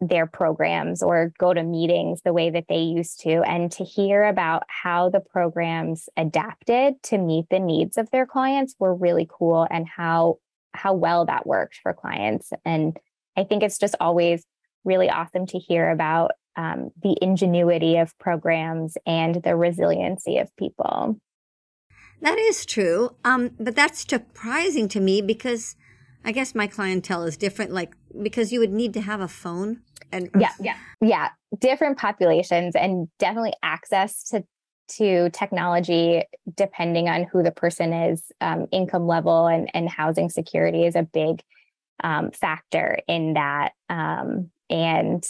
their 0.00 0.26
programs 0.26 1.00
or 1.00 1.32
go 1.38 1.54
to 1.54 1.62
meetings 1.62 2.22
the 2.22 2.32
way 2.32 2.50
that 2.50 2.64
they 2.68 2.80
used 2.80 3.20
to. 3.20 3.40
And 3.42 3.70
to 3.72 3.84
hear 3.84 4.24
about 4.24 4.64
how 4.66 5.10
the 5.10 5.20
programs 5.20 6.08
adapted 6.16 7.00
to 7.04 7.18
meet 7.18 7.46
the 7.50 7.60
needs 7.60 7.96
of 7.96 8.10
their 8.10 8.26
clients 8.26 8.74
were 8.80 8.94
really 8.94 9.28
cool 9.30 9.66
and 9.70 9.86
how 9.86 10.38
how 10.74 10.94
well 10.94 11.26
that 11.26 11.46
worked 11.46 11.78
for 11.82 11.92
clients. 11.92 12.52
And 12.64 12.98
i 13.36 13.44
think 13.44 13.62
it's 13.62 13.78
just 13.78 13.94
always 14.00 14.44
really 14.84 15.08
awesome 15.08 15.46
to 15.46 15.58
hear 15.58 15.90
about 15.90 16.32
um, 16.56 16.90
the 17.02 17.16
ingenuity 17.22 17.96
of 17.96 18.16
programs 18.18 18.96
and 19.06 19.42
the 19.42 19.56
resiliency 19.56 20.38
of 20.38 20.54
people 20.56 21.18
that 22.22 22.38
is 22.38 22.64
true 22.64 23.14
um, 23.24 23.50
but 23.60 23.76
that's 23.76 24.08
surprising 24.08 24.88
to 24.88 25.00
me 25.00 25.20
because 25.20 25.76
i 26.24 26.32
guess 26.32 26.54
my 26.54 26.66
clientele 26.66 27.24
is 27.24 27.36
different 27.36 27.70
like 27.70 27.94
because 28.22 28.52
you 28.52 28.60
would 28.60 28.72
need 28.72 28.94
to 28.94 29.00
have 29.00 29.20
a 29.20 29.28
phone 29.28 29.80
and 30.10 30.30
yeah 30.38 30.52
yeah 30.60 30.76
yeah 31.00 31.28
different 31.58 31.98
populations 31.98 32.74
and 32.74 33.08
definitely 33.18 33.52
access 33.62 34.22
to 34.22 34.42
to 34.88 35.30
technology 35.30 36.22
depending 36.56 37.08
on 37.08 37.24
who 37.24 37.42
the 37.42 37.52
person 37.52 37.92
is 37.92 38.30
um, 38.40 38.66
income 38.72 39.06
level 39.06 39.46
and, 39.46 39.70
and 39.74 39.88
housing 39.88 40.28
security 40.28 40.84
is 40.84 40.96
a 40.96 41.02
big 41.02 41.42
um, 42.04 42.30
factor 42.30 42.98
in 43.08 43.34
that 43.34 43.72
um, 43.88 44.50
and 44.68 45.24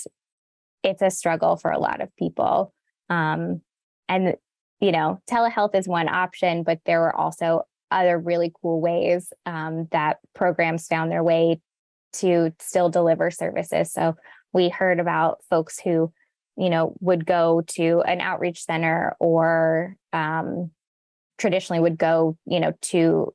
it's 0.82 1.02
a 1.02 1.10
struggle 1.10 1.56
for 1.56 1.70
a 1.70 1.78
lot 1.78 2.00
of 2.00 2.14
people 2.16 2.72
um, 3.08 3.60
and 4.08 4.34
you 4.82 4.92
know 4.92 5.18
telehealth 5.30 5.74
is 5.74 5.88
one 5.88 6.08
option 6.08 6.62
but 6.62 6.78
there 6.84 7.00
were 7.00 7.16
also 7.16 7.62
other 7.92 8.18
really 8.18 8.52
cool 8.60 8.80
ways 8.80 9.32
um, 9.46 9.86
that 9.92 10.18
programs 10.34 10.86
found 10.86 11.12
their 11.12 11.22
way 11.22 11.60
to 12.14 12.52
still 12.58 12.88
deliver 12.88 13.30
services. 13.30 13.92
So 13.92 14.16
we 14.52 14.68
heard 14.68 14.98
about 14.98 15.38
folks 15.48 15.78
who 15.78 16.12
you 16.56 16.68
know 16.68 16.94
would 17.00 17.24
go 17.24 17.62
to 17.66 18.02
an 18.06 18.20
outreach 18.20 18.64
center 18.64 19.16
or 19.20 19.96
um, 20.12 20.70
traditionally 21.38 21.80
would 21.80 21.98
go 21.98 22.36
you 22.46 22.60
know 22.60 22.72
to 22.82 23.32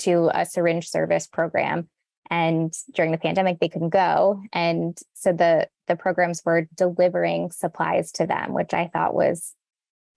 to 0.00 0.30
a 0.32 0.46
syringe 0.46 0.88
service 0.88 1.26
program. 1.26 1.88
And 2.32 2.72
during 2.94 3.10
the 3.10 3.18
pandemic 3.18 3.58
they 3.58 3.68
couldn't 3.68 3.90
go. 3.90 4.40
And 4.52 4.96
so 5.14 5.32
the 5.32 5.68
the 5.88 5.96
programs 5.96 6.42
were 6.44 6.68
delivering 6.76 7.50
supplies 7.50 8.12
to 8.12 8.24
them 8.24 8.52
which 8.52 8.72
i 8.72 8.86
thought 8.86 9.12
was 9.12 9.54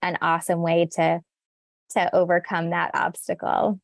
an 0.02 0.18
awesome 0.20 0.62
way 0.62 0.88
to 0.92 1.20
to 1.90 2.14
overcome 2.14 2.70
that 2.70 2.90
obstacle. 2.94 3.80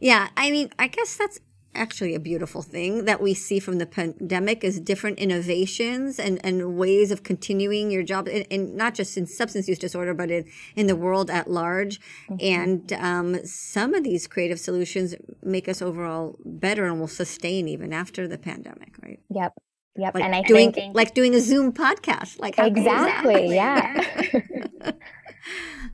Yeah 0.00 0.28
i 0.36 0.50
mean 0.50 0.70
i 0.78 0.86
guess 0.86 1.16
that's 1.16 1.40
actually 1.74 2.14
a 2.14 2.20
beautiful 2.20 2.62
thing 2.62 3.04
that 3.04 3.20
we 3.20 3.34
see 3.34 3.60
from 3.60 3.78
the 3.78 3.86
pandemic 3.86 4.64
is 4.64 4.80
different 4.80 5.18
innovations 5.18 6.18
and, 6.18 6.44
and 6.44 6.76
ways 6.76 7.10
of 7.10 7.22
continuing 7.22 7.90
your 7.90 8.02
job 8.02 8.28
and, 8.28 8.74
not 8.74 8.94
just 8.94 9.16
in 9.16 9.26
substance 9.26 9.68
use 9.68 9.78
disorder 9.78 10.12
but 10.12 10.30
in, 10.30 10.44
in 10.74 10.86
the 10.86 10.96
world 10.96 11.30
at 11.30 11.50
large. 11.50 12.00
Mm-hmm. 12.28 12.36
and 12.40 12.92
um, 12.94 13.46
some 13.46 13.94
of 13.94 14.02
these 14.02 14.26
creative 14.26 14.58
solutions 14.58 15.14
make 15.42 15.68
us 15.68 15.80
overall 15.80 16.36
better 16.44 16.86
and 16.86 16.98
will 16.98 17.08
sustain 17.08 17.68
even 17.68 17.92
after 17.92 18.26
the 18.26 18.38
pandemic 18.38 18.94
right? 19.02 19.20
Yep 19.30 19.52
yep. 19.96 20.14
Like 20.14 20.24
and 20.24 20.34
i 20.34 20.42
doing 20.42 20.72
think 20.72 20.94
like 20.94 21.14
doing 21.14 21.34
a 21.34 21.40
zoom 21.40 21.72
podcast. 21.72 22.40
Like 22.40 22.58
exactly 22.58 23.54
yeah 23.54 24.04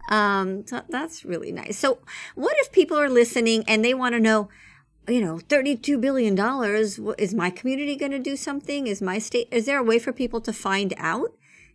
um 0.08 0.66
so 0.66 0.82
that's 0.88 1.24
really 1.24 1.52
nice 1.52 1.78
so 1.78 1.98
what 2.34 2.54
if 2.60 2.72
people 2.72 2.98
are 2.98 3.08
listening 3.08 3.64
and 3.66 3.84
they 3.84 3.94
want 3.94 4.14
to 4.14 4.20
know 4.20 4.48
you 5.08 5.20
know, 5.20 5.38
$32 5.38 6.00
billion. 6.00 6.36
Is 7.18 7.34
my 7.34 7.50
community 7.50 7.96
going 7.96 8.12
to 8.12 8.18
do 8.18 8.36
something? 8.36 8.86
Is 8.86 9.00
my 9.00 9.18
state, 9.18 9.48
is 9.50 9.66
there 9.66 9.78
a 9.78 9.82
way 9.82 9.98
for 9.98 10.12
people 10.12 10.40
to 10.42 10.52
find 10.52 10.94
out 10.96 11.32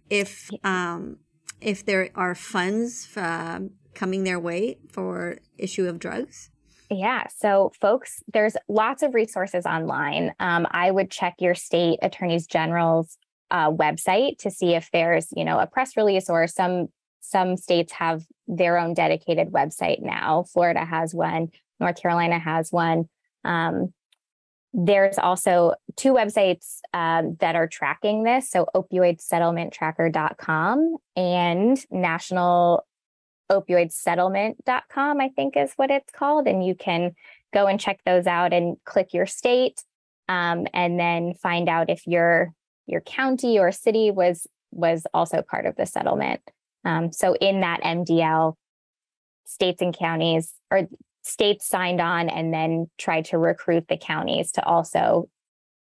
if, 0.10 0.50
um, 0.64 1.18
if 1.60 1.86
there 1.86 2.10
are 2.16 2.36
funds 2.36 3.08
uh, 3.16 3.60
coming 3.94 4.24
their 4.24 4.40
way 4.40 4.78
for 4.90 5.38
issue 5.58 5.88
of 5.88 6.00
drugs? 6.00 6.50
Yeah. 6.90 7.28
So, 7.34 7.72
folks, 7.80 8.22
there's 8.34 8.58
lots 8.68 9.02
of 9.02 9.14
resources 9.14 9.66
online. 9.66 10.34
Um, 10.42 10.68
I 10.72 10.92
would 10.92 11.10
check 11.10 11.36
your 11.40 11.56
state 11.56 12.00
attorneys 12.02 12.46
general's 12.48 13.18
uh, 13.50 13.72
website 13.72 14.40
to 14.40 14.52
see 14.52 14.76
if 14.76 14.90
there's, 14.92 15.28
you 15.36 15.46
know, 15.46 15.60
a 15.60 15.68
press 15.68 15.96
release 15.96 16.30
or 16.30 16.48
some 16.48 16.90
some 17.22 17.58
states 17.58 17.94
have 17.94 18.26
their 18.48 18.78
own 18.78 18.94
dedicated 18.94 19.52
website 19.52 20.02
now. 20.02 20.46
Florida 20.52 20.84
has 20.84 21.14
one. 21.14 21.50
North 21.80 22.02
Carolina 22.02 22.40
has 22.40 22.72
one. 22.72 23.08
Um, 23.44 23.94
there's 24.74 25.18
also 25.18 25.74
two 25.98 26.14
websites 26.14 26.78
um, 26.94 27.36
that 27.40 27.56
are 27.56 27.68
tracking 27.68 28.24
this. 28.24 28.50
So 28.50 28.68
opioidsettlementtracker.com 28.76 30.98
and 31.16 31.86
national 31.92 32.86
opioidsettlement.com, 33.52 35.20
I 35.20 35.30
think 35.30 35.58
is 35.58 35.74
what 35.76 35.92
it's 35.92 36.12
called. 36.14 36.48
And 36.48 36.66
you 36.66 36.74
can 36.74 37.16
go 37.54 37.68
and 37.68 37.78
check 37.80 38.00
those 38.06 38.28
out 38.28 38.54
and 38.54 38.78
click 38.86 39.14
your 39.14 39.26
state 39.26 39.84
um, 40.30 40.68
and 40.74 40.98
then 40.98 41.34
find 41.34 41.68
out 41.68 41.90
if 41.90 42.08
your 42.08 42.54
your 42.88 43.02
county 43.02 43.60
or 43.60 43.72
city 43.72 44.12
was 44.12 44.48
was 44.72 45.06
also 45.14 45.42
part 45.42 45.66
of 45.66 45.76
the 45.76 45.86
settlement. 45.86 46.42
Um, 46.84 47.12
so 47.12 47.36
in 47.36 47.62
that 47.62 47.82
MDL, 47.82 48.56
states 49.46 49.82
and 49.82 49.98
counties 49.98 50.54
or 50.72 50.88
states 51.24 51.68
signed 51.68 52.02
on 52.02 52.30
and 52.30 52.54
then 52.54 52.90
tried 52.98 53.26
to 53.26 53.38
recruit 53.38 53.86
the 53.88 53.98
counties 53.98 54.52
to 54.54 54.64
also 54.66 55.30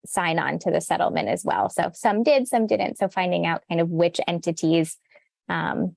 sign 0.07 0.39
on 0.39 0.59
to 0.59 0.71
the 0.71 0.81
settlement 0.81 1.29
as 1.29 1.45
well. 1.45 1.71
So 1.71 1.91
some 1.95 2.23
did, 2.23 2.47
some 2.47 2.67
didn't. 2.67 2.99
So 2.99 3.09
finding 3.09 3.47
out 3.47 3.63
kind 3.69 3.81
of 3.81 3.89
which 3.89 4.21
entities 4.29 4.99
um, 5.49 5.97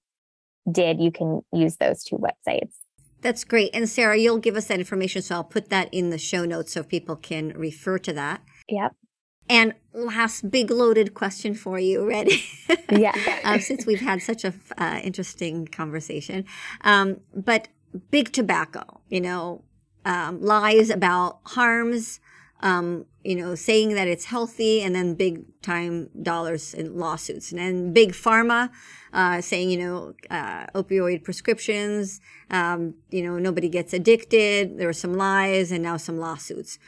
did, 0.72 1.02
you 1.02 1.12
can 1.12 1.42
use 1.52 1.78
those 1.78 2.04
two 2.04 2.18
websites. 2.18 2.74
That's 3.22 3.44
great. 3.44 3.72
And 3.74 3.90
Sarah, 3.90 4.18
you'll 4.18 4.38
give 4.38 4.56
us 4.56 4.68
that 4.68 4.80
information. 4.80 5.22
So 5.22 5.36
I'll 5.36 5.44
put 5.44 5.70
that 5.70 5.94
in 5.94 6.12
the 6.12 6.18
show 6.18 6.46
notes 6.46 6.72
so 6.72 6.84
people 6.84 7.16
can 7.16 7.50
refer 7.50 7.98
to 8.00 8.14
that. 8.14 8.42
Yep. 8.70 8.94
And 9.50 9.74
last 9.94 10.50
big 10.52 10.70
loaded 10.70 11.14
question 11.14 11.54
for 11.54 11.80
you. 11.80 12.08
Ready? 12.08 12.44
Yeah. 12.92 13.14
um, 13.44 13.60
since 13.60 13.86
we've 13.86 14.02
had 14.02 14.22
such 14.22 14.44
a 14.44 14.54
uh, 14.78 15.00
interesting 15.04 15.68
conversation. 15.68 16.46
Um, 16.82 17.22
but 17.34 17.70
big 18.12 18.32
tobacco, 18.32 19.02
you 19.10 19.22
know, 19.22 19.64
um, 20.06 20.42
lies 20.42 20.90
about 20.90 21.40
harms, 21.44 22.20
um, 22.62 23.06
you 23.24 23.36
know, 23.36 23.56
saying 23.56 23.94
that 23.96 24.08
it's 24.08 24.26
healthy, 24.26 24.82
and 24.82 24.96
then 24.96 25.16
big 25.16 25.44
time 25.62 26.10
dollars 26.22 26.74
in 26.74 26.98
lawsuits, 26.98 27.52
and 27.52 27.60
then 27.60 27.94
big 27.94 28.14
pharma 28.14 28.70
uh, 29.14 29.42
saying, 29.42 29.70
you 29.70 29.78
know, 29.78 30.14
uh, 30.30 30.66
opioid 30.76 31.24
prescriptions, 31.24 32.22
um, 32.50 32.96
you 33.10 33.22
know, 33.22 33.38
nobody 33.38 33.70
gets 33.70 33.94
addicted. 33.94 34.78
There 34.78 34.88
were 34.88 34.94
some 34.94 35.16
lies, 35.16 35.72
and 35.72 35.84
now 35.84 35.98
some 35.98 36.18
lawsuits. 36.18 36.80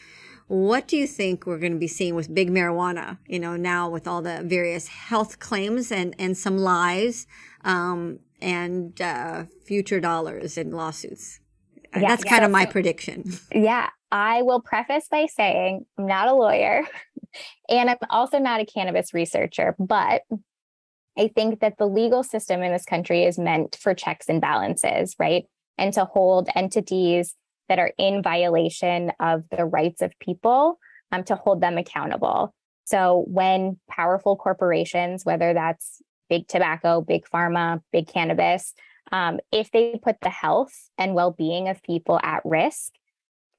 What 0.50 0.88
do 0.88 0.98
you 0.98 1.06
think 1.06 1.46
we're 1.46 1.60
going 1.60 1.74
to 1.74 1.78
be 1.78 1.88
seeing 1.88 2.16
with 2.16 2.34
big 2.34 2.50
marijuana? 2.50 3.20
You 3.28 3.40
know, 3.40 3.56
now 3.56 3.88
with 3.88 4.08
all 4.08 4.24
the 4.24 4.42
various 4.44 4.88
health 4.88 5.38
claims 5.38 5.92
and 5.92 6.16
and 6.18 6.36
some 6.36 6.58
lies, 6.58 7.28
um, 7.64 8.20
and 8.42 9.00
uh, 9.00 9.44
future 9.64 10.00
dollars 10.00 10.58
in 10.58 10.72
lawsuits. 10.72 11.40
Yeah, 11.94 12.00
That's 12.02 12.26
yeah, 12.26 12.32
kind 12.32 12.46
of 12.46 12.52
my 12.52 12.66
prediction. 12.66 13.32
Yeah, 13.54 13.90
I 14.12 14.42
will 14.42 14.60
preface 14.62 15.08
by 15.10 15.28
saying 15.28 15.86
I'm 15.98 16.08
not 16.08 16.28
a 16.28 16.34
lawyer 16.34 16.84
and 17.70 17.90
I'm 17.90 17.98
also 18.10 18.40
not 18.40 18.60
a 18.60 18.66
cannabis 18.66 19.14
researcher, 19.14 19.76
but 19.78 20.24
I 21.16 21.28
think 21.28 21.60
that 21.60 21.78
the 21.78 21.86
legal 21.86 22.24
system 22.24 22.64
in 22.64 22.72
this 22.72 22.86
country 22.86 23.24
is 23.24 23.38
meant 23.38 23.78
for 23.80 23.94
checks 23.94 24.30
and 24.30 24.42
balances, 24.42 25.16
right? 25.20 25.46
And 25.78 25.94
to 25.94 26.06
hold 26.06 26.50
entities 26.56 27.36
that 27.70 27.80
are 27.80 27.94
in 27.98 28.22
violation 28.22 29.12
of 29.20 29.44
the 29.50 29.66
rights 29.66 30.02
of 30.02 30.18
people 30.20 30.80
um, 31.12 31.24
to 31.24 31.36
hold 31.36 31.62
them 31.62 31.78
accountable. 31.78 32.54
So 32.86 33.24
when 33.28 33.80
powerful 33.90 34.36
corporations, 34.36 35.24
whether 35.24 35.54
that's 35.54 36.02
big 36.30 36.48
tobacco, 36.48 37.02
big 37.02 37.26
pharma, 37.26 37.82
big 37.94 38.08
cannabis, 38.08 38.74
um, 39.12 39.40
if 39.52 39.72
they 39.72 40.00
put 40.02 40.18
the 40.22 40.30
health 40.30 40.74
and 40.98 41.16
well 41.16 41.32
being 41.32 41.70
of 41.70 41.82
people 41.82 42.20
at 42.22 42.42
risk, 42.44 42.92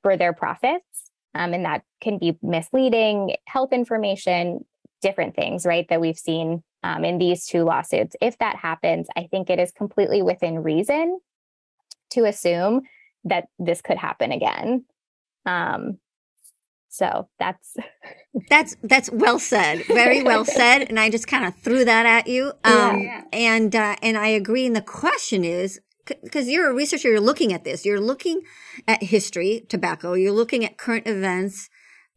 for 0.02 0.16
their 0.16 0.32
profits. 0.32 1.11
Um, 1.34 1.54
and 1.54 1.64
that 1.64 1.82
can 2.00 2.18
be 2.18 2.36
misleading 2.42 3.36
health 3.46 3.72
information, 3.72 4.64
different 5.00 5.36
things, 5.36 5.64
right? 5.64 5.86
That 5.88 6.00
we've 6.00 6.18
seen 6.18 6.62
um, 6.82 7.04
in 7.04 7.18
these 7.18 7.46
two 7.46 7.62
lawsuits. 7.62 8.16
If 8.20 8.38
that 8.38 8.56
happens, 8.56 9.06
I 9.16 9.28
think 9.30 9.48
it 9.48 9.58
is 9.58 9.70
completely 9.70 10.22
within 10.22 10.62
reason 10.62 11.20
to 12.11 12.24
assume 12.24 12.82
that 13.24 13.48
this 13.58 13.82
could 13.82 13.98
happen 13.98 14.32
again. 14.32 14.84
Um, 15.46 15.98
so 16.88 17.28
that's 17.38 17.76
that's 18.50 18.76
that's 18.82 19.10
well 19.12 19.38
said, 19.38 19.84
very 19.86 20.22
well 20.22 20.44
said, 20.60 20.82
and 20.82 20.98
I 20.98 21.08
just 21.08 21.26
kind 21.26 21.46
of 21.46 21.54
threw 21.56 21.84
that 21.84 22.06
at 22.06 22.26
you. 22.26 22.52
Um, 22.64 23.02
yeah. 23.02 23.22
And 23.32 23.74
uh, 23.74 23.96
and 24.02 24.18
I 24.18 24.28
agree. 24.28 24.66
And 24.66 24.76
the 24.76 24.82
question 24.82 25.44
is, 25.44 25.80
because 26.22 26.48
you're 26.48 26.68
a 26.68 26.74
researcher, 26.74 27.08
you're 27.08 27.20
looking 27.20 27.52
at 27.52 27.64
this. 27.64 27.86
You're 27.86 28.00
looking 28.00 28.42
at 28.86 29.02
history, 29.02 29.64
tobacco. 29.68 30.14
You're 30.14 30.32
looking 30.32 30.64
at 30.64 30.76
current 30.76 31.06
events, 31.06 31.68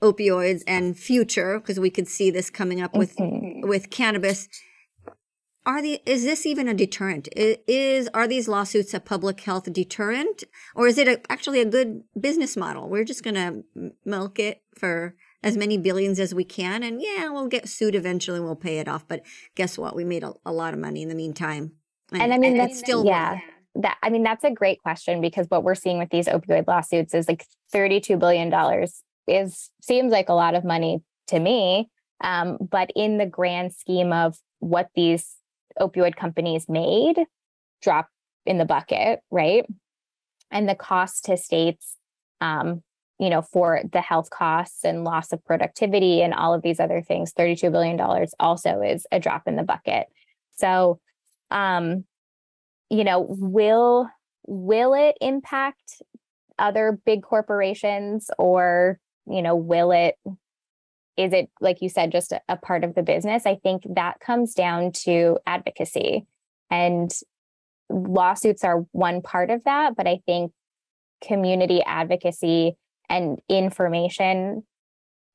opioids, 0.01 0.63
and 0.67 0.97
future, 0.97 1.59
because 1.59 1.79
we 1.79 1.89
could 1.89 2.07
see 2.07 2.31
this 2.31 2.49
coming 2.49 2.81
up 2.81 2.95
with 2.95 3.15
mm-hmm. 3.15 3.67
with 3.67 3.89
cannabis. 3.89 4.47
Are 5.65 5.81
the 5.81 6.01
is 6.05 6.23
this 6.23 6.45
even 6.45 6.67
a 6.67 6.73
deterrent? 6.73 7.29
Is 7.35 8.09
are 8.13 8.27
these 8.27 8.47
lawsuits 8.47 8.93
a 8.93 8.99
public 8.99 9.39
health 9.41 9.71
deterrent, 9.71 10.43
or 10.75 10.87
is 10.87 10.97
it 10.97 11.07
a, 11.07 11.21
actually 11.31 11.61
a 11.61 11.65
good 11.65 12.03
business 12.19 12.57
model? 12.57 12.89
We're 12.89 13.05
just 13.05 13.23
going 13.23 13.35
to 13.35 13.93
milk 14.03 14.39
it 14.39 14.61
for 14.77 15.15
as 15.41 15.57
many 15.57 15.77
billions 15.77 16.19
as 16.19 16.33
we 16.33 16.43
can, 16.43 16.83
and 16.83 17.01
yeah, 17.01 17.29
we'll 17.29 17.47
get 17.47 17.69
sued 17.69 17.95
eventually. 17.95 18.37
and 18.37 18.45
We'll 18.45 18.55
pay 18.55 18.79
it 18.79 18.87
off, 18.87 19.07
but 19.07 19.21
guess 19.55 19.77
what? 19.77 19.95
We 19.95 20.03
made 20.03 20.23
a, 20.23 20.33
a 20.45 20.51
lot 20.51 20.73
of 20.73 20.79
money 20.79 21.01
in 21.01 21.09
the 21.09 21.15
meantime. 21.15 21.73
And, 22.11 22.21
and 22.21 22.33
I 22.33 22.37
mean, 22.37 22.51
and 22.51 22.59
that's 22.59 22.79
still 22.79 23.05
yeah 23.05 23.39
that 23.75 23.97
I 24.03 24.09
mean, 24.09 24.23
that's 24.23 24.43
a 24.43 24.51
great 24.51 24.81
question 24.81 25.21
because 25.21 25.47
what 25.49 25.63
we're 25.63 25.75
seeing 25.75 25.97
with 25.97 26.09
these 26.09 26.27
opioid 26.27 26.67
lawsuits 26.67 27.13
is 27.13 27.27
like 27.27 27.45
$32 27.73 28.19
billion 28.19 28.53
is 29.27 29.71
seems 29.81 30.11
like 30.11 30.29
a 30.29 30.33
lot 30.33 30.55
of 30.55 30.63
money 30.63 31.01
to 31.27 31.39
me. 31.39 31.89
Um, 32.23 32.57
but 32.59 32.91
in 32.95 33.17
the 33.17 33.25
grand 33.25 33.73
scheme 33.73 34.13
of 34.13 34.37
what 34.59 34.89
these 34.95 35.35
opioid 35.79 36.15
companies 36.15 36.67
made, 36.69 37.17
drop 37.81 38.07
in 38.45 38.57
the 38.57 38.65
bucket, 38.65 39.19
right? 39.31 39.65
And 40.51 40.67
the 40.67 40.75
cost 40.75 41.25
to 41.25 41.37
states, 41.37 41.97
um, 42.41 42.83
you 43.19 43.29
know, 43.29 43.41
for 43.41 43.81
the 43.91 44.01
health 44.01 44.29
costs 44.29 44.83
and 44.83 45.03
loss 45.03 45.31
of 45.31 45.43
productivity 45.45 46.21
and 46.21 46.33
all 46.33 46.53
of 46.53 46.61
these 46.61 46.79
other 46.79 47.01
things, 47.01 47.33
$32 47.33 47.71
billion 47.71 47.99
also 48.39 48.81
is 48.81 49.05
a 49.11 49.19
drop 49.19 49.43
in 49.47 49.55
the 49.55 49.63
bucket. 49.63 50.07
So, 50.55 50.99
um, 51.51 52.05
you 52.89 53.03
know, 53.03 53.25
will 53.27 54.09
will 54.45 54.93
it 54.93 55.17
impact 55.21 56.01
other 56.59 56.99
big 57.05 57.23
corporations 57.23 58.29
or, 58.37 58.99
you 59.25 59.41
know, 59.41 59.55
will 59.55 59.91
it 59.91 60.15
is 61.17 61.33
it 61.33 61.49
like 61.61 61.81
you 61.81 61.89
said 61.89 62.11
just 62.11 62.31
a, 62.31 62.41
a 62.49 62.57
part 62.57 62.83
of 62.83 62.95
the 62.95 63.03
business? 63.03 63.45
I 63.45 63.55
think 63.55 63.83
that 63.95 64.19
comes 64.19 64.53
down 64.53 64.91
to 65.03 65.37
advocacy 65.45 66.25
and 66.69 67.11
lawsuits 67.89 68.63
are 68.63 68.85
one 68.91 69.21
part 69.21 69.49
of 69.49 69.63
that, 69.65 69.95
but 69.95 70.07
I 70.07 70.19
think 70.25 70.51
community 71.25 71.81
advocacy 71.83 72.75
and 73.09 73.39
information 73.49 74.63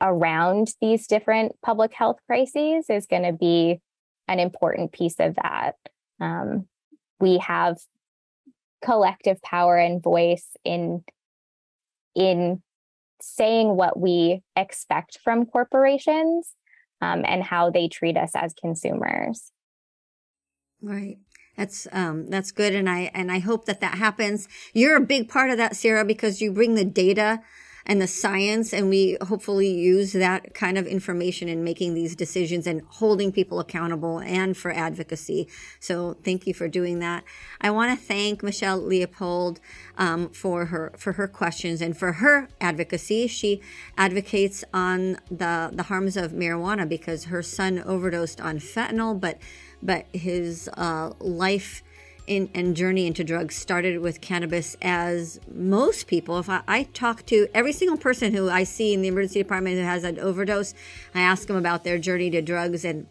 around 0.00 0.68
these 0.80 1.06
different 1.06 1.52
public 1.62 1.92
health 1.92 2.18
crises 2.26 2.86
is 2.88 3.06
going 3.06 3.24
to 3.24 3.32
be 3.32 3.80
an 4.26 4.38
important 4.38 4.92
piece 4.92 5.16
of 5.18 5.36
that. 5.36 5.74
Um, 6.20 6.66
we 7.20 7.38
have 7.38 7.78
collective 8.84 9.42
power 9.42 9.76
and 9.76 10.02
voice 10.02 10.56
in 10.64 11.02
in 12.14 12.62
saying 13.20 13.76
what 13.76 13.98
we 13.98 14.42
expect 14.56 15.18
from 15.22 15.46
corporations 15.46 16.54
um, 17.00 17.24
and 17.26 17.42
how 17.42 17.70
they 17.70 17.88
treat 17.88 18.16
us 18.16 18.32
as 18.34 18.54
consumers. 18.54 19.52
Right. 20.80 21.18
That's 21.56 21.88
um, 21.90 22.28
that's 22.28 22.52
good 22.52 22.72
and 22.72 22.88
i 22.88 23.10
and 23.14 23.32
i 23.32 23.40
hope 23.40 23.64
that 23.64 23.80
that 23.80 23.98
happens. 23.98 24.48
You're 24.72 24.96
a 24.96 25.00
big 25.00 25.28
part 25.28 25.50
of 25.50 25.56
that 25.56 25.74
sarah 25.74 26.04
because 26.04 26.40
you 26.40 26.52
bring 26.52 26.76
the 26.76 26.84
data 26.84 27.40
and 27.88 28.02
the 28.02 28.06
science 28.06 28.74
and 28.74 28.90
we 28.90 29.16
hopefully 29.22 29.70
use 29.70 30.12
that 30.12 30.52
kind 30.52 30.76
of 30.76 30.86
information 30.86 31.48
in 31.48 31.64
making 31.64 31.94
these 31.94 32.14
decisions 32.14 32.66
and 32.66 32.82
holding 32.88 33.32
people 33.32 33.58
accountable 33.58 34.20
and 34.20 34.56
for 34.56 34.70
advocacy. 34.70 35.48
So 35.80 36.16
thank 36.22 36.46
you 36.46 36.52
for 36.52 36.68
doing 36.68 36.98
that. 36.98 37.24
I 37.62 37.70
want 37.70 37.98
to 37.98 38.06
thank 38.06 38.42
michelle 38.42 38.78
leopold 38.78 39.58
um, 39.96 40.28
for 40.28 40.66
her 40.66 40.92
for 40.98 41.14
her 41.14 41.26
questions 41.26 41.80
and 41.80 41.96
for 41.96 42.12
her 42.12 42.48
advocacy. 42.60 43.26
She 43.26 43.62
advocates 43.96 44.62
on 44.74 45.18
the 45.30 45.70
the 45.72 45.84
harms 45.84 46.16
of 46.16 46.32
marijuana 46.32 46.86
because 46.86 47.24
her 47.24 47.42
son 47.42 47.78
overdosed 47.78 48.40
on 48.40 48.58
fentanyl 48.58 49.18
but 49.18 49.38
but 49.82 50.06
his 50.12 50.68
uh, 50.76 51.12
life 51.20 51.82
in, 52.28 52.50
and 52.54 52.76
journey 52.76 53.06
into 53.06 53.24
drugs 53.24 53.56
started 53.56 54.00
with 54.00 54.20
cannabis 54.20 54.76
as 54.82 55.40
most 55.52 56.06
people 56.06 56.38
if 56.38 56.48
I, 56.48 56.62
I, 56.68 56.82
talk 56.84 57.26
to 57.26 57.48
every 57.54 57.72
single 57.72 57.96
person 57.96 58.34
who 58.34 58.48
i 58.48 58.64
see 58.64 58.94
in 58.94 59.02
the 59.02 59.08
emergency 59.08 59.42
department 59.42 59.76
who 59.76 59.82
has 59.82 60.04
an 60.04 60.18
overdose 60.18 60.74
i 61.14 61.20
ask 61.20 61.48
them 61.48 61.56
about 61.56 61.84
their 61.84 61.98
journey 61.98 62.30
to 62.30 62.42
drugs 62.42 62.84
and 62.84 63.06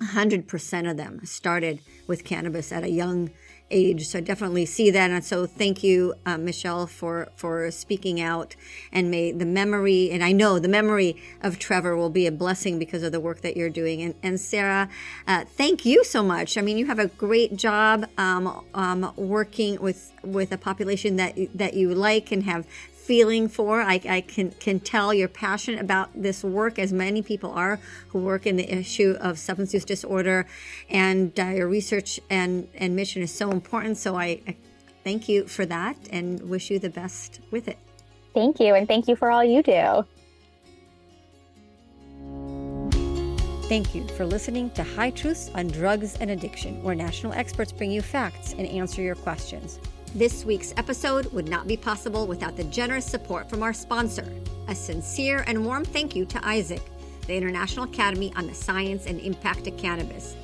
100% 0.00 0.90
of 0.90 0.96
them 0.96 1.24
started 1.24 1.80
with 2.06 2.24
cannabis 2.24 2.70
at 2.72 2.84
a 2.84 2.90
young 2.90 3.28
age. 3.28 3.34
So 3.68 4.18
I 4.18 4.20
definitely 4.20 4.64
see 4.64 4.92
that. 4.92 5.10
And 5.10 5.24
so 5.24 5.44
thank 5.44 5.82
you, 5.82 6.14
uh, 6.24 6.38
Michelle, 6.38 6.86
for, 6.86 7.30
for 7.34 7.68
speaking 7.72 8.20
out 8.20 8.54
and 8.92 9.10
may 9.10 9.32
the 9.32 9.44
memory, 9.44 10.08
and 10.12 10.22
I 10.22 10.30
know 10.30 10.60
the 10.60 10.68
memory 10.68 11.16
of 11.42 11.58
Trevor 11.58 11.96
will 11.96 12.10
be 12.10 12.28
a 12.28 12.32
blessing 12.32 12.78
because 12.78 13.02
of 13.02 13.10
the 13.10 13.18
work 13.18 13.40
that 13.40 13.56
you're 13.56 13.68
doing. 13.68 14.02
And, 14.02 14.14
and 14.22 14.40
Sarah, 14.40 14.88
uh, 15.26 15.46
thank 15.46 15.84
you 15.84 16.04
so 16.04 16.22
much. 16.22 16.56
I 16.56 16.60
mean, 16.60 16.78
you 16.78 16.86
have 16.86 17.00
a 17.00 17.08
great 17.08 17.56
job, 17.56 18.06
um, 18.16 18.64
um, 18.72 19.12
working 19.16 19.80
with, 19.80 20.12
with 20.22 20.52
a 20.52 20.58
population 20.58 21.16
that, 21.16 21.36
that 21.52 21.74
you 21.74 21.92
like 21.92 22.30
and 22.30 22.44
have 22.44 22.68
feeling 23.06 23.48
for. 23.48 23.80
I, 23.80 24.00
I, 24.08 24.20
can 24.20 24.50
can 24.50 24.80
tell 24.80 25.14
you're 25.14 25.28
passionate 25.28 25.80
about 25.80 26.10
this 26.14 26.42
work, 26.42 26.78
as 26.78 26.92
many 26.92 27.22
people 27.22 27.52
are 27.52 27.78
who 28.08 28.18
work 28.18 28.46
in 28.46 28.56
the 28.56 28.70
issue 28.70 29.16
of 29.20 29.38
substance 29.38 29.72
use 29.72 29.84
disorder, 29.84 30.46
and 30.90 31.38
uh, 31.38 31.46
your 31.46 31.68
research 31.68 32.20
and 32.28 32.68
and 32.74 32.96
mission 32.96 33.22
is 33.22 33.32
so 33.32 33.50
important. 33.50 33.96
So 33.96 34.16
I, 34.16 34.40
I 34.46 34.56
thank 35.04 35.28
you 35.28 35.46
for 35.46 35.64
that, 35.66 35.96
and 36.10 36.40
wish 36.48 36.70
you 36.70 36.78
the 36.78 36.90
best 36.90 37.40
with 37.50 37.68
it. 37.68 37.78
Thank 38.34 38.58
you, 38.60 38.74
and 38.74 38.88
thank 38.88 39.08
you 39.08 39.16
for 39.16 39.30
all 39.30 39.44
you 39.44 39.62
do. 39.62 40.04
Thank 43.68 43.94
you 43.94 44.06
for 44.08 44.24
listening 44.24 44.70
to 44.70 44.84
High 44.84 45.10
Truths 45.10 45.50
on 45.54 45.68
Drugs 45.68 46.16
and 46.20 46.30
Addiction, 46.30 46.82
where 46.82 46.94
national 46.94 47.32
experts 47.32 47.72
bring 47.72 47.90
you 47.90 48.02
facts 48.02 48.52
and 48.52 48.66
answer 48.66 49.02
your 49.02 49.16
questions. 49.16 49.80
This 50.16 50.44
week's 50.46 50.72
episode 50.78 51.30
would 51.34 51.46
not 51.46 51.68
be 51.68 51.76
possible 51.76 52.26
without 52.26 52.56
the 52.56 52.64
generous 52.64 53.04
support 53.04 53.50
from 53.50 53.62
our 53.62 53.74
sponsor. 53.74 54.26
A 54.66 54.74
sincere 54.74 55.44
and 55.46 55.62
warm 55.62 55.84
thank 55.84 56.16
you 56.16 56.24
to 56.24 56.38
IASIC, 56.38 56.80
the 57.26 57.34
International 57.34 57.84
Academy 57.84 58.32
on 58.34 58.46
the 58.46 58.54
Science 58.54 59.04
and 59.04 59.20
Impact 59.20 59.66
of 59.66 59.76
Cannabis, 59.76 60.34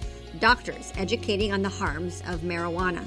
doctors 0.41 0.93
educating 0.99 1.55
on 1.55 1.63
the 1.63 1.71
harms 1.71 2.21
of 2.27 2.41
marijuana. 2.41 3.03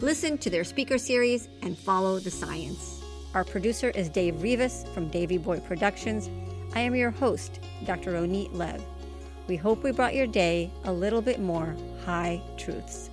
listen 0.00 0.38
to 0.38 0.48
their 0.48 0.64
speaker 0.64 0.96
series, 0.96 1.50
and 1.60 1.76
follow 1.76 2.18
the 2.18 2.30
science. 2.30 3.01
Our 3.34 3.44
producer 3.44 3.88
is 3.88 4.10
Dave 4.10 4.42
Rivas 4.42 4.84
from 4.92 5.08
Davy 5.08 5.38
Boy 5.38 5.58
Productions. 5.58 6.28
I 6.74 6.80
am 6.80 6.94
your 6.94 7.10
host, 7.10 7.60
Dr. 7.86 8.12
Ronit 8.12 8.52
Lev. 8.52 8.84
We 9.48 9.56
hope 9.56 9.82
we 9.82 9.90
brought 9.90 10.14
your 10.14 10.26
day 10.26 10.70
a 10.84 10.92
little 10.92 11.22
bit 11.22 11.40
more 11.40 11.74
high 12.04 12.42
truths. 12.58 13.08